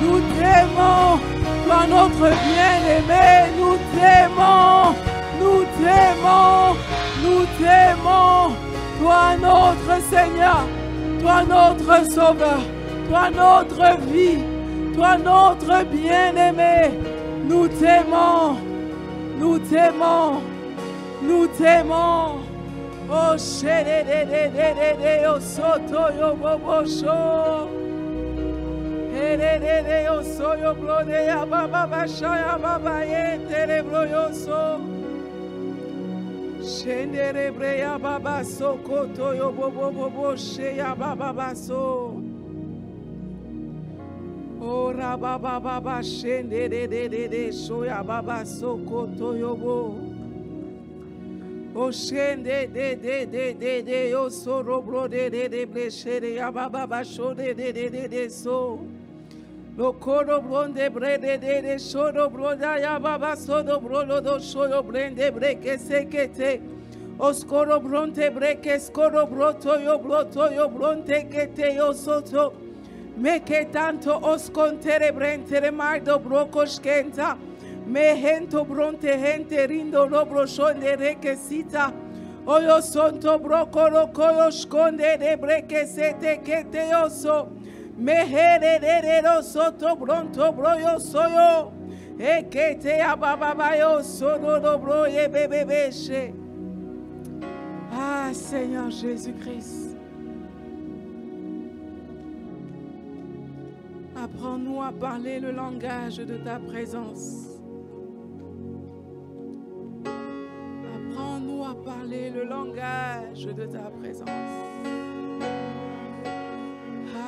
nous 0.01 0.21
t'aimons. 0.37 1.19
Toi 1.65 1.81
notre 1.89 2.29
bien-aimé, 2.47 3.51
nous 3.59 3.77
t'aimons, 3.93 4.95
nous 5.41 5.65
t'aimons, 5.81 6.77
nous 7.25 7.45
t'aimons. 7.59 8.55
Toi 9.01 9.35
notre 9.41 10.01
Seigneur, 10.09 10.65
toi 11.21 11.43
notre 11.43 12.09
Sauveur, 12.09 12.61
toi 13.09 13.29
notre 13.35 13.99
vie, 14.13 14.37
toi 14.95 15.17
notre 15.17 15.83
bien-aimé. 15.85 16.91
Nous 17.47 17.67
t'aimons, 17.67 18.57
nous 19.39 19.59
t'aimons, 19.59 20.41
nous 21.21 21.47
t'aimons. 21.47 22.39
Oh, 23.13 23.33
oh, 23.33 23.37
soto, 25.41 26.01
yo, 26.17 26.33
bobo, 26.35 26.85
sho. 26.85 27.67
Ba, 44.61 44.67
so. 44.67 44.87
Oh, 44.87 44.93
ra, 44.93 45.17
ba, 45.17 45.37
ba, 45.39 45.59
ba, 45.59 45.81
ba, 45.81 46.03
shende, 46.03 46.69
de, 46.69 46.87
de, 46.87 47.07
de, 47.09 47.27
de, 47.27 47.51
sho, 47.51 47.83
ya, 47.83 48.03
ba, 48.03 48.21
ba, 48.21 48.45
so, 48.45 48.77
koto, 48.77 49.33
yo, 49.33 49.55
bo. 49.55 50.11
Oshende 51.73 52.67
de 52.73 52.95
de 52.97 53.25
de 53.25 53.53
de 53.53 53.81
de 53.81 54.09
yo 54.09 54.29
soro 54.29 54.81
bro 54.81 55.07
de 55.07 55.29
de 55.29 55.47
de 55.47 55.65
bleshere 55.65 56.35
ya 56.35 56.51
baba 56.51 56.85
basho 56.85 57.33
de 57.33 57.53
de 57.53 57.71
de 57.71 57.89
de 57.89 58.07
de 58.09 58.29
so. 58.29 58.79
Lo 59.77 59.93
koro 59.93 60.41
blonde 60.41 60.89
bre 60.89 61.17
de 61.17 61.37
de 61.37 61.61
de 61.61 61.79
shoro 61.79 62.29
bro 62.29 62.55
da 62.57 62.77
ya 62.77 62.99
baba 62.99 63.37
sodo 63.37 63.79
bro 63.79 64.03
lo 64.03 64.19
do 64.19 64.37
shoro 64.39 64.83
brende 64.83 65.31
bre 65.33 65.55
que 65.61 65.77
se 65.77 66.05
que 66.07 66.27
te. 66.27 66.61
Oskoro 67.17 67.79
bronte 67.79 68.29
bre 68.29 68.59
que 68.61 68.79
skoro 68.79 69.25
broto 69.25 69.79
yo 69.79 69.97
broto 69.97 70.51
yo 70.51 70.67
bronte 70.67 71.29
que 71.29 71.47
te 71.47 71.75
yo 71.75 71.93
soto. 71.93 72.51
Me 73.17 73.39
que 73.41 73.65
tanto 73.65 74.17
oscontere 74.17 75.11
brentere 75.11 75.71
mardo 75.71 76.19
broco 76.19 76.65
skenta. 76.65 77.37
Me 77.85 78.13
hento 78.13 78.63
bronte 78.65 79.17
gente 79.17 79.67
rindo 79.67 80.05
lobro 80.05 80.45
shonde 80.45 80.95
requesita. 80.95 81.93
Oyo 82.45 82.81
sonto 82.81 83.37
broco 83.37 83.89
loco 83.89 84.31
yo 84.31 84.51
sconde 84.51 85.17
de 85.17 85.35
breque 85.35 85.85
sete 85.85 86.41
que 86.43 86.63
te 86.63 86.95
oso. 86.95 87.49
Me 87.97 88.25
here 88.25 88.79
de 88.79 88.79
de 88.79 89.21
ro 89.21 89.41
soto 89.43 89.95
bronto 89.95 90.51
bro 90.51 90.79
yo 90.79 90.99
soyo. 90.99 91.71
E 92.17 92.43
que 92.49 92.75
te 92.75 93.01
ababa 93.01 93.75
yo 93.77 94.01
sono 94.03 94.59
do 94.59 94.77
bro 94.77 95.05
ye 95.05 95.27
bebe 95.27 95.65
beche. 95.65 96.33
Ah 97.91 98.31
Seigneur 98.33 98.89
Jésus-Christ. 98.89 99.90
Apprends-nous 104.51 104.81
à 104.81 104.91
parler 104.91 105.39
le 105.39 105.51
langage 105.51 106.17
de 106.17 106.35
ta 106.35 106.59
présence. 106.59 107.57
Apprends-nous 110.03 111.63
à 111.63 111.73
parler 111.85 112.29
le 112.31 112.43
langage 112.43 113.45
de 113.45 113.65
ta 113.65 113.89
présence. 114.01 114.27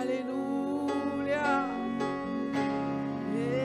Alléluia. 0.02 1.66
Eh. 3.38 3.64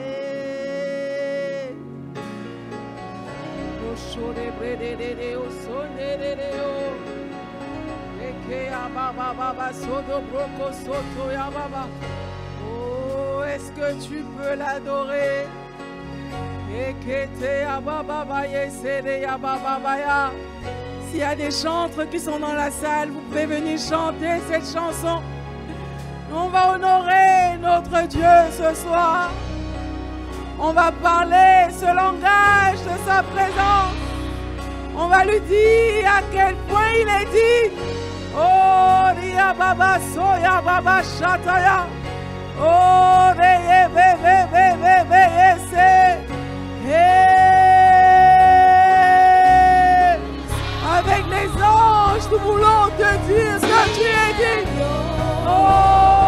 Est-ce 13.59 13.71
que 13.71 14.07
tu 14.07 14.23
peux 14.37 14.55
l'adorer? 14.55 15.47
S'il 21.09 21.19
y 21.19 21.23
a 21.23 21.35
des 21.35 21.51
chantres 21.51 22.09
qui 22.09 22.19
sont 22.19 22.39
dans 22.39 22.53
la 22.53 22.71
salle, 22.71 23.09
vous 23.09 23.19
pouvez 23.21 23.45
venir 23.45 23.77
chanter 23.77 24.39
cette 24.49 24.63
chanson. 24.63 25.21
On 26.33 26.47
va 26.47 26.73
honorer 26.73 27.57
notre 27.61 28.07
Dieu 28.07 28.23
ce 28.51 28.73
soir. 28.81 29.31
On 30.57 30.71
va 30.71 30.91
parler 30.91 31.67
ce 31.71 31.85
langage 31.85 32.79
de 32.83 32.97
sa 33.05 33.23
présence. 33.23 33.95
On 34.95 35.07
va 35.07 35.25
lui 35.25 35.39
dire 35.41 36.07
à 36.07 36.21
quel 36.31 36.55
point 36.69 36.91
il 36.95 37.07
est 37.09 37.31
dit. 37.31 37.75
Oh, 38.37 38.89
Baba 39.57 39.99
Soya 40.13 40.61
Baba 40.61 41.01
Shataya. 41.03 41.87
Oh. 42.61 42.89
Avec 50.99 51.23
les 51.29 51.47
anges, 51.63 52.29
nous 52.31 52.39
voulons 52.39 52.89
te 52.97 53.17
dire 53.27 53.59
que 53.59 53.79
tu 53.95 54.03
es. 54.03 54.65
Oh. 55.47 56.18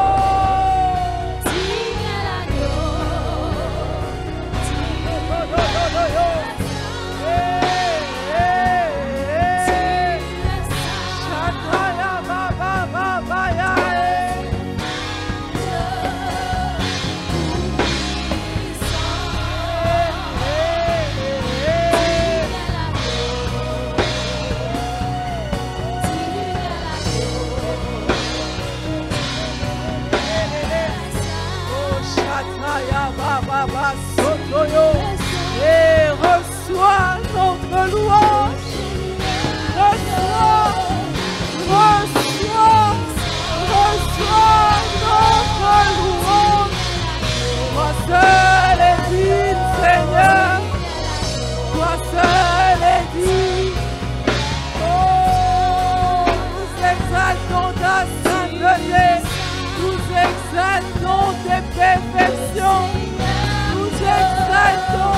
Nous 62.53 63.91
exaltons 64.19 65.17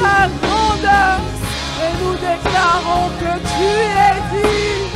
ta 0.00 0.26
grandeur 0.42 1.20
et 1.82 1.92
nous 2.02 2.14
déclarons 2.14 3.08
que 3.20 3.32
tu 3.52 3.68
es 4.04 4.16
digne. 4.32 4.88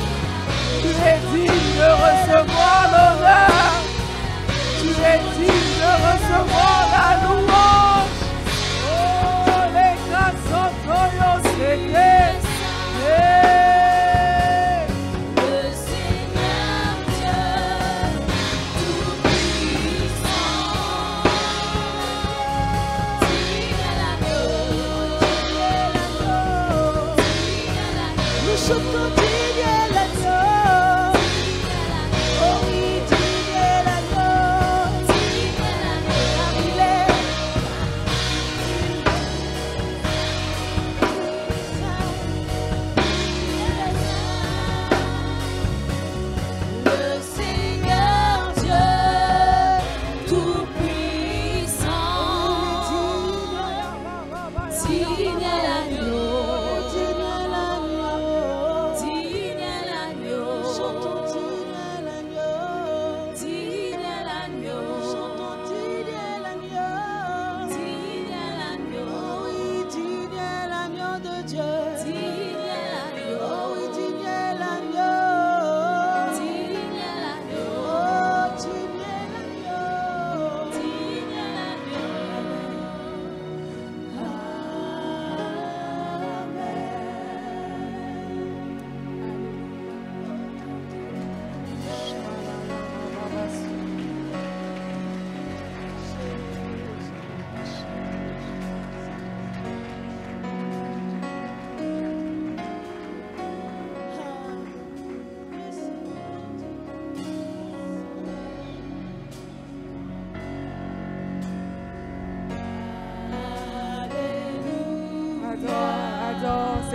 Tu 0.82 0.88
es 0.88 1.18
digne 1.32 1.70
de 1.78 1.88
recevoir 2.04 2.80
l'honneur. 2.92 3.70
Tu 4.80 4.88
es 4.88 5.20
digne 5.38 5.74
de 5.80 5.92
recevoir 6.06 6.85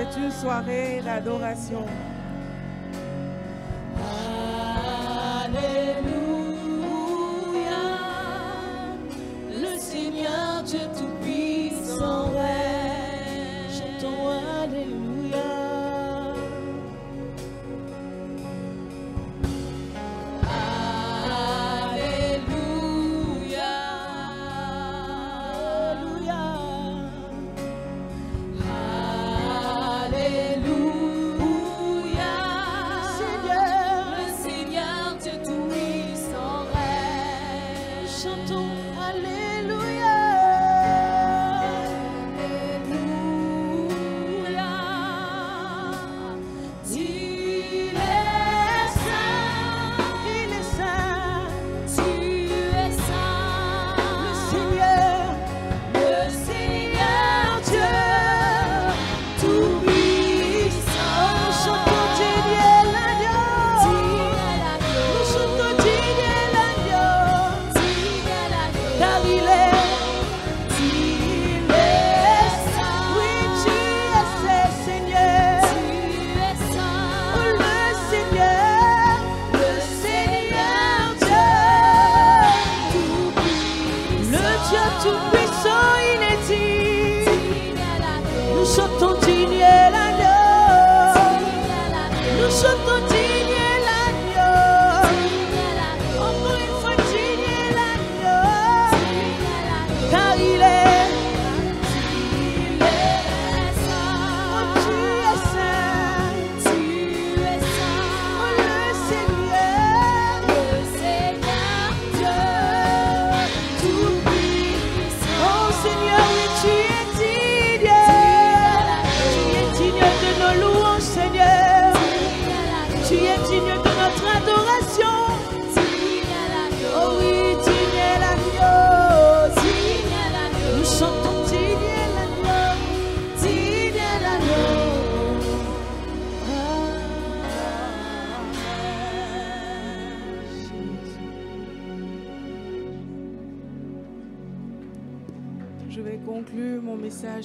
C'est 0.02 0.20
une 0.20 0.32
soirée 0.32 1.00
d'adoration. 1.06 1.86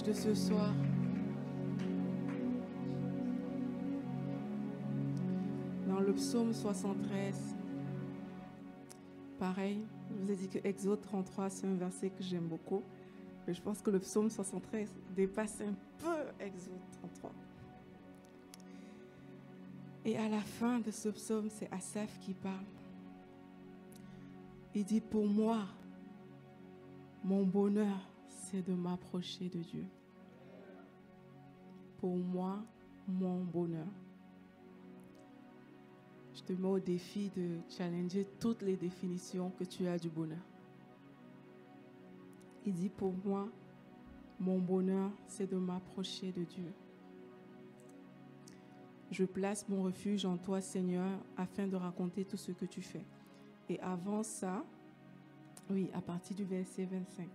De 0.03 0.13
ce 0.13 0.35
soir. 0.35 0.75
Dans 5.89 6.01
le 6.01 6.13
psaume 6.13 6.53
73, 6.53 7.57
pareil, 9.39 9.83
je 10.11 10.23
vous 10.23 10.31
ai 10.33 10.37
dit 10.37 10.49
que 10.49 10.59
Exode 10.67 11.01
33, 11.01 11.49
c'est 11.49 11.67
un 11.67 11.75
verset 11.75 12.11
que 12.11 12.23
j'aime 12.23 12.47
beaucoup. 12.47 12.83
Mais 13.47 13.55
je 13.55 13.63
pense 13.63 13.81
que 13.81 13.91
le 13.91 13.99
psaume 14.01 14.29
73 14.29 14.91
dépasse 15.15 15.63
un 15.63 15.75
peu 15.99 16.45
Exode 16.45 16.81
33. 17.01 17.33
Et 20.05 20.19
à 20.19 20.29
la 20.29 20.41
fin 20.41 20.81
de 20.81 20.91
ce 20.91 21.09
psaume, 21.09 21.49
c'est 21.49 21.73
Asaph 21.73 22.19
qui 22.21 22.35
parle. 22.35 22.55
Il 24.75 24.85
dit, 24.85 25.01
pour 25.01 25.27
moi, 25.27 25.61
mon 27.25 27.45
bonheur, 27.45 28.11
de 28.63 28.75
m'approcher 28.75 29.49
de 29.49 29.61
Dieu. 29.61 29.85
Pour 31.99 32.17
moi, 32.17 32.65
mon 33.09 33.45
bonheur. 33.45 33.87
Je 36.35 36.43
te 36.43 36.53
mets 36.53 36.69
au 36.69 36.79
défi 36.79 37.31
de 37.35 37.59
challenger 37.69 38.27
toutes 38.39 38.63
les 38.63 38.77
définitions 38.77 39.51
que 39.59 39.65
tu 39.65 39.87
as 39.87 39.99
du 39.99 40.11
bonheur. 40.11 40.45
Il 42.67 42.75
dit, 42.75 42.91
pour 42.91 43.15
moi, 43.25 43.49
mon 44.39 44.59
bonheur, 44.59 45.11
c'est 45.27 45.51
de 45.51 45.57
m'approcher 45.57 46.33
de 46.33 46.45
Dieu. 46.45 46.73
Je 49.11 49.25
place 49.25 49.69
mon 49.69 49.85
refuge 49.85 50.27
en 50.27 50.37
toi, 50.37 50.61
Seigneur, 50.61 51.19
afin 51.37 51.67
de 51.67 51.77
raconter 51.77 52.25
tout 52.25 52.37
ce 52.37 52.53
que 52.53 52.65
tu 52.65 52.83
fais. 52.83 53.05
Et 53.69 53.81
avant 53.81 54.23
ça, 54.23 54.65
oui, 55.71 55.89
à 55.95 56.01
partir 56.01 56.37
du 56.37 56.45
verset 56.45 56.85
25. 56.85 57.29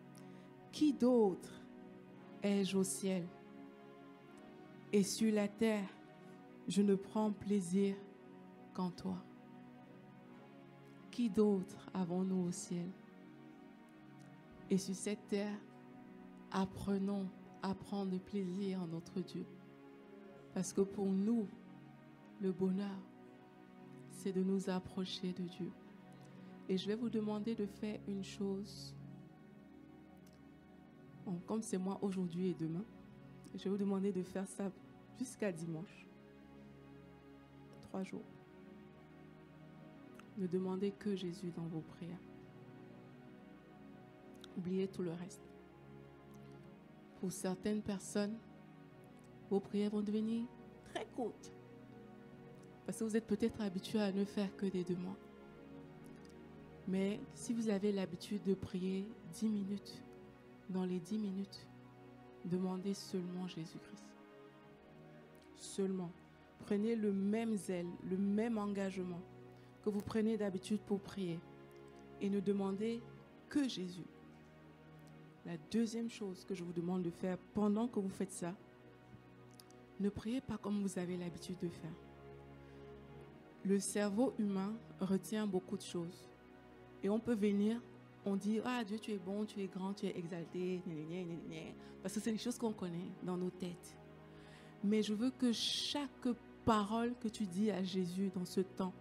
Qui 0.71 0.93
d'autre 0.93 1.51
ai-je 2.41 2.77
au 2.77 2.83
ciel? 2.83 3.27
Et 4.93 5.03
sur 5.03 5.33
la 5.33 5.47
terre, 5.47 5.87
je 6.67 6.81
ne 6.81 6.95
prends 6.95 7.31
plaisir 7.31 7.95
qu'en 8.73 8.89
toi. 8.89 9.17
Qui 11.11 11.29
d'autre 11.29 11.89
avons-nous 11.93 12.47
au 12.47 12.51
ciel? 12.51 12.89
Et 14.69 14.77
sur 14.77 14.95
cette 14.95 15.27
terre, 15.27 15.59
apprenons 16.51 17.27
à 17.61 17.75
prendre 17.75 18.17
plaisir 18.17 18.81
en 18.81 18.87
notre 18.87 19.19
Dieu. 19.19 19.45
Parce 20.53 20.73
que 20.73 20.81
pour 20.81 21.07
nous, 21.07 21.47
le 22.39 22.51
bonheur, 22.51 22.99
c'est 24.09 24.31
de 24.31 24.43
nous 24.43 24.69
approcher 24.69 25.33
de 25.33 25.43
Dieu. 25.43 25.71
Et 26.69 26.77
je 26.77 26.87
vais 26.87 26.95
vous 26.95 27.09
demander 27.09 27.55
de 27.55 27.65
faire 27.65 27.99
une 28.07 28.23
chose. 28.23 28.95
Comme 31.47 31.61
c'est 31.61 31.77
moi 31.77 31.99
aujourd'hui 32.01 32.49
et 32.49 32.53
demain, 32.53 32.83
je 33.53 33.63
vais 33.63 33.69
vous 33.69 33.77
demander 33.77 34.11
de 34.11 34.23
faire 34.23 34.47
ça 34.47 34.71
jusqu'à 35.19 35.51
dimanche. 35.51 36.07
Trois 37.83 38.03
jours. 38.03 38.23
Ne 40.37 40.47
demandez 40.47 40.91
que 40.91 41.15
Jésus 41.15 41.51
dans 41.51 41.67
vos 41.67 41.81
prières. 41.81 42.21
Oubliez 44.57 44.87
tout 44.87 45.03
le 45.03 45.11
reste. 45.11 45.41
Pour 47.19 47.31
certaines 47.31 47.81
personnes, 47.81 48.37
vos 49.49 49.59
prières 49.59 49.91
vont 49.91 50.01
devenir 50.01 50.45
très 50.93 51.05
courtes. 51.05 51.51
Parce 52.85 52.97
que 52.97 53.03
vous 53.03 53.15
êtes 53.15 53.27
peut-être 53.27 53.61
habitué 53.61 54.01
à 54.01 54.11
ne 54.11 54.25
faire 54.25 54.55
que 54.55 54.65
des 54.65 54.83
demandes. 54.83 55.15
Mais 56.87 57.19
si 57.35 57.53
vous 57.53 57.69
avez 57.69 57.91
l'habitude 57.91 58.41
de 58.43 58.53
prier 58.53 59.07
10 59.33 59.47
minutes, 59.49 60.03
dans 60.71 60.85
les 60.85 60.99
10 60.99 61.17
minutes, 61.17 61.67
demandez 62.45 62.93
seulement 62.93 63.47
Jésus-Christ. 63.47 64.03
Seulement. 65.55 66.11
Prenez 66.65 66.95
le 66.95 67.11
même 67.11 67.55
zèle, 67.55 67.87
le 68.09 68.17
même 68.17 68.57
engagement 68.57 69.21
que 69.83 69.89
vous 69.89 70.01
prenez 70.01 70.37
d'habitude 70.37 70.79
pour 70.81 70.99
prier. 70.99 71.39
Et 72.19 72.29
ne 72.29 72.39
demandez 72.39 73.01
que 73.49 73.67
Jésus. 73.67 74.05
La 75.45 75.57
deuxième 75.71 76.09
chose 76.09 76.45
que 76.45 76.53
je 76.53 76.63
vous 76.63 76.73
demande 76.73 77.01
de 77.01 77.09
faire 77.09 77.37
pendant 77.53 77.87
que 77.87 77.99
vous 77.99 78.09
faites 78.09 78.31
ça, 78.31 78.53
ne 79.99 80.09
priez 80.09 80.41
pas 80.41 80.57
comme 80.57 80.81
vous 80.81 80.99
avez 80.99 81.17
l'habitude 81.17 81.57
de 81.61 81.69
faire. 81.69 81.93
Le 83.65 83.79
cerveau 83.79 84.33
humain 84.39 84.73
retient 84.99 85.47
beaucoup 85.47 85.77
de 85.77 85.81
choses. 85.83 86.29
Et 87.03 87.09
on 87.09 87.19
peut 87.19 87.35
venir, 87.35 87.81
on 88.25 88.35
dit, 88.35 88.59
ah 88.63 88.83
Dieu, 88.83 88.99
tu 88.99 89.11
es 89.11 89.17
bon, 89.17 89.45
tu 89.45 89.61
es 89.61 89.67
grand, 89.67 89.93
tu 89.93 90.05
es 90.05 90.17
exalté, 90.17 90.81
parce 92.01 92.13
que 92.15 92.19
c'est 92.19 92.31
des 92.31 92.37
choses 92.37 92.57
qu'on 92.57 92.73
connaît 92.73 93.11
dans 93.23 93.37
nos 93.37 93.49
têtes. 93.49 93.97
Mais 94.83 95.01
je 95.03 95.13
veux 95.13 95.31
que 95.31 95.51
chaque 95.51 96.27
parole 96.65 97.15
que 97.19 97.27
tu 97.27 97.45
dis 97.45 97.71
à 97.71 97.83
Jésus 97.83 98.31
dans 98.33 98.45
ce 98.45 98.61
temps, 98.61 98.93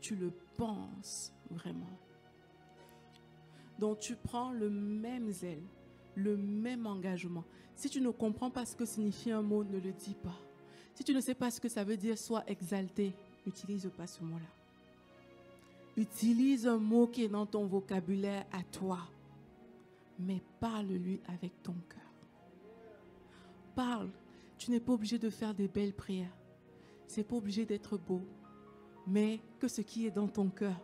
tu 0.00 0.14
le 0.16 0.30
penses 0.56 1.32
vraiment. 1.50 1.98
Donc 3.78 3.98
tu 3.98 4.16
prends 4.16 4.52
le 4.52 4.70
même 4.70 5.30
zèle, 5.30 5.62
le 6.14 6.36
même 6.36 6.86
engagement. 6.86 7.44
Si 7.74 7.90
tu 7.90 8.00
ne 8.00 8.10
comprends 8.10 8.50
pas 8.50 8.64
ce 8.64 8.74
que 8.74 8.86
signifie 8.86 9.30
un 9.30 9.42
mot, 9.42 9.64
ne 9.64 9.78
le 9.78 9.92
dis 9.92 10.14
pas. 10.14 10.38
Si 10.94 11.04
tu 11.04 11.12
ne 11.12 11.20
sais 11.20 11.34
pas 11.34 11.50
ce 11.50 11.60
que 11.60 11.68
ça 11.68 11.84
veut 11.84 11.98
dire, 11.98 12.16
sois 12.16 12.42
exalté. 12.46 13.12
N'utilise 13.44 13.90
pas 13.96 14.06
ce 14.06 14.22
mot-là. 14.24 14.65
Utilise 15.96 16.66
un 16.66 16.78
mot 16.78 17.06
qui 17.06 17.24
est 17.24 17.28
dans 17.28 17.46
ton 17.46 17.66
vocabulaire 17.66 18.44
à 18.52 18.62
toi, 18.64 18.98
mais 20.18 20.42
parle-lui 20.60 21.20
avec 21.26 21.62
ton 21.62 21.74
cœur. 21.88 22.00
Parle. 23.74 24.10
Tu 24.58 24.70
n'es 24.70 24.80
pas 24.80 24.92
obligé 24.92 25.18
de 25.18 25.28
faire 25.30 25.54
des 25.54 25.68
belles 25.68 25.92
prières. 25.94 26.34
C'est 27.06 27.22
pas 27.24 27.36
obligé 27.36 27.64
d'être 27.66 27.98
beau, 27.98 28.22
mais 29.06 29.38
que 29.60 29.68
ce 29.68 29.80
qui 29.82 30.06
est 30.06 30.10
dans 30.10 30.28
ton 30.28 30.48
cœur 30.48 30.76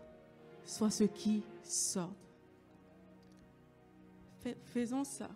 soit 0.65 0.91
ce 0.91 1.05
qui 1.05 1.43
sort. 1.63 2.13
Fais- 4.41 4.57
Faisons 4.67 5.05
ça 5.05 5.29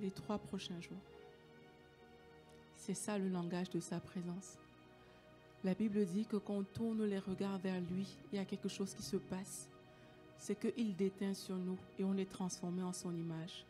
les 0.00 0.10
trois 0.10 0.38
prochains 0.38 0.80
jours. 0.80 1.02
C'est 2.76 2.94
ça 2.94 3.18
le 3.18 3.28
langage 3.28 3.70
de 3.70 3.80
sa 3.80 4.00
présence. 4.00 4.58
La 5.64 5.74
Bible 5.74 6.04
dit 6.06 6.26
que 6.26 6.36
quand 6.36 6.54
on 6.54 6.64
tourne 6.64 7.04
les 7.04 7.20
regards 7.20 7.58
vers 7.58 7.80
lui, 7.80 8.06
il 8.32 8.36
y 8.36 8.38
a 8.40 8.44
quelque 8.44 8.68
chose 8.68 8.94
qui 8.94 9.02
se 9.02 9.16
passe. 9.16 9.68
C'est 10.36 10.58
qu'il 10.58 10.96
déteint 10.96 11.34
sur 11.34 11.54
nous 11.56 11.78
et 12.00 12.04
on 12.04 12.16
est 12.16 12.28
transformé 12.28 12.82
en 12.82 12.92
son 12.92 13.14
image. 13.14 13.64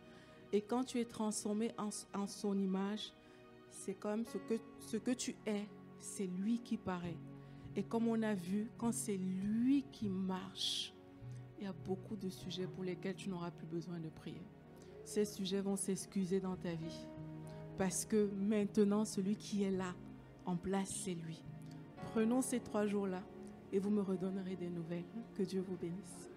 Et 0.54 0.62
quand 0.62 0.84
tu 0.84 1.00
es 1.00 1.04
transformé 1.04 1.72
en, 1.76 2.26
son 2.26 2.58
image, 2.58 3.12
c'est 3.70 3.94
comme 3.94 4.24
ce 4.24 4.38
que, 4.38 4.54
ce 4.80 4.96
que 4.96 5.10
tu 5.10 5.36
es, 5.46 5.66
c'est 5.98 6.26
lui 6.26 6.60
qui 6.60 6.78
paraît. 6.78 7.16
Et 7.76 7.82
comme 7.82 8.08
on 8.08 8.22
a 8.22 8.34
vu, 8.34 8.70
quand 8.78 8.92
c'est 8.92 9.18
lui 9.18 9.84
qui 9.92 10.08
marche, 10.08 10.94
il 11.58 11.64
y 11.64 11.66
a 11.66 11.74
beaucoup 11.86 12.16
de 12.16 12.30
sujets 12.30 12.66
pour 12.66 12.84
lesquels 12.84 13.16
tu 13.16 13.28
n'auras 13.28 13.50
plus 13.50 13.66
besoin 13.66 13.98
de 13.98 14.08
prier. 14.08 14.42
Ces 15.04 15.26
sujets 15.26 15.60
vont 15.60 15.76
s'excuser 15.76 16.40
dans 16.40 16.56
ta 16.56 16.72
vie. 16.72 17.06
Parce 17.76 18.06
que 18.06 18.30
maintenant, 18.34 19.04
celui 19.04 19.36
qui 19.36 19.62
est 19.62 19.70
là, 19.70 19.94
en 20.46 20.56
place, 20.56 20.90
c'est 21.04 21.14
lui. 21.14 21.42
Prenons 22.10 22.42
ces 22.42 22.60
trois 22.60 22.86
jours-là 22.86 23.22
et 23.72 23.78
vous 23.78 23.90
me 23.90 24.02
redonnerez 24.02 24.56
des 24.56 24.68
nouvelles. 24.68 25.04
Que 25.34 25.42
Dieu 25.42 25.64
vous 25.66 25.76
bénisse. 25.76 26.28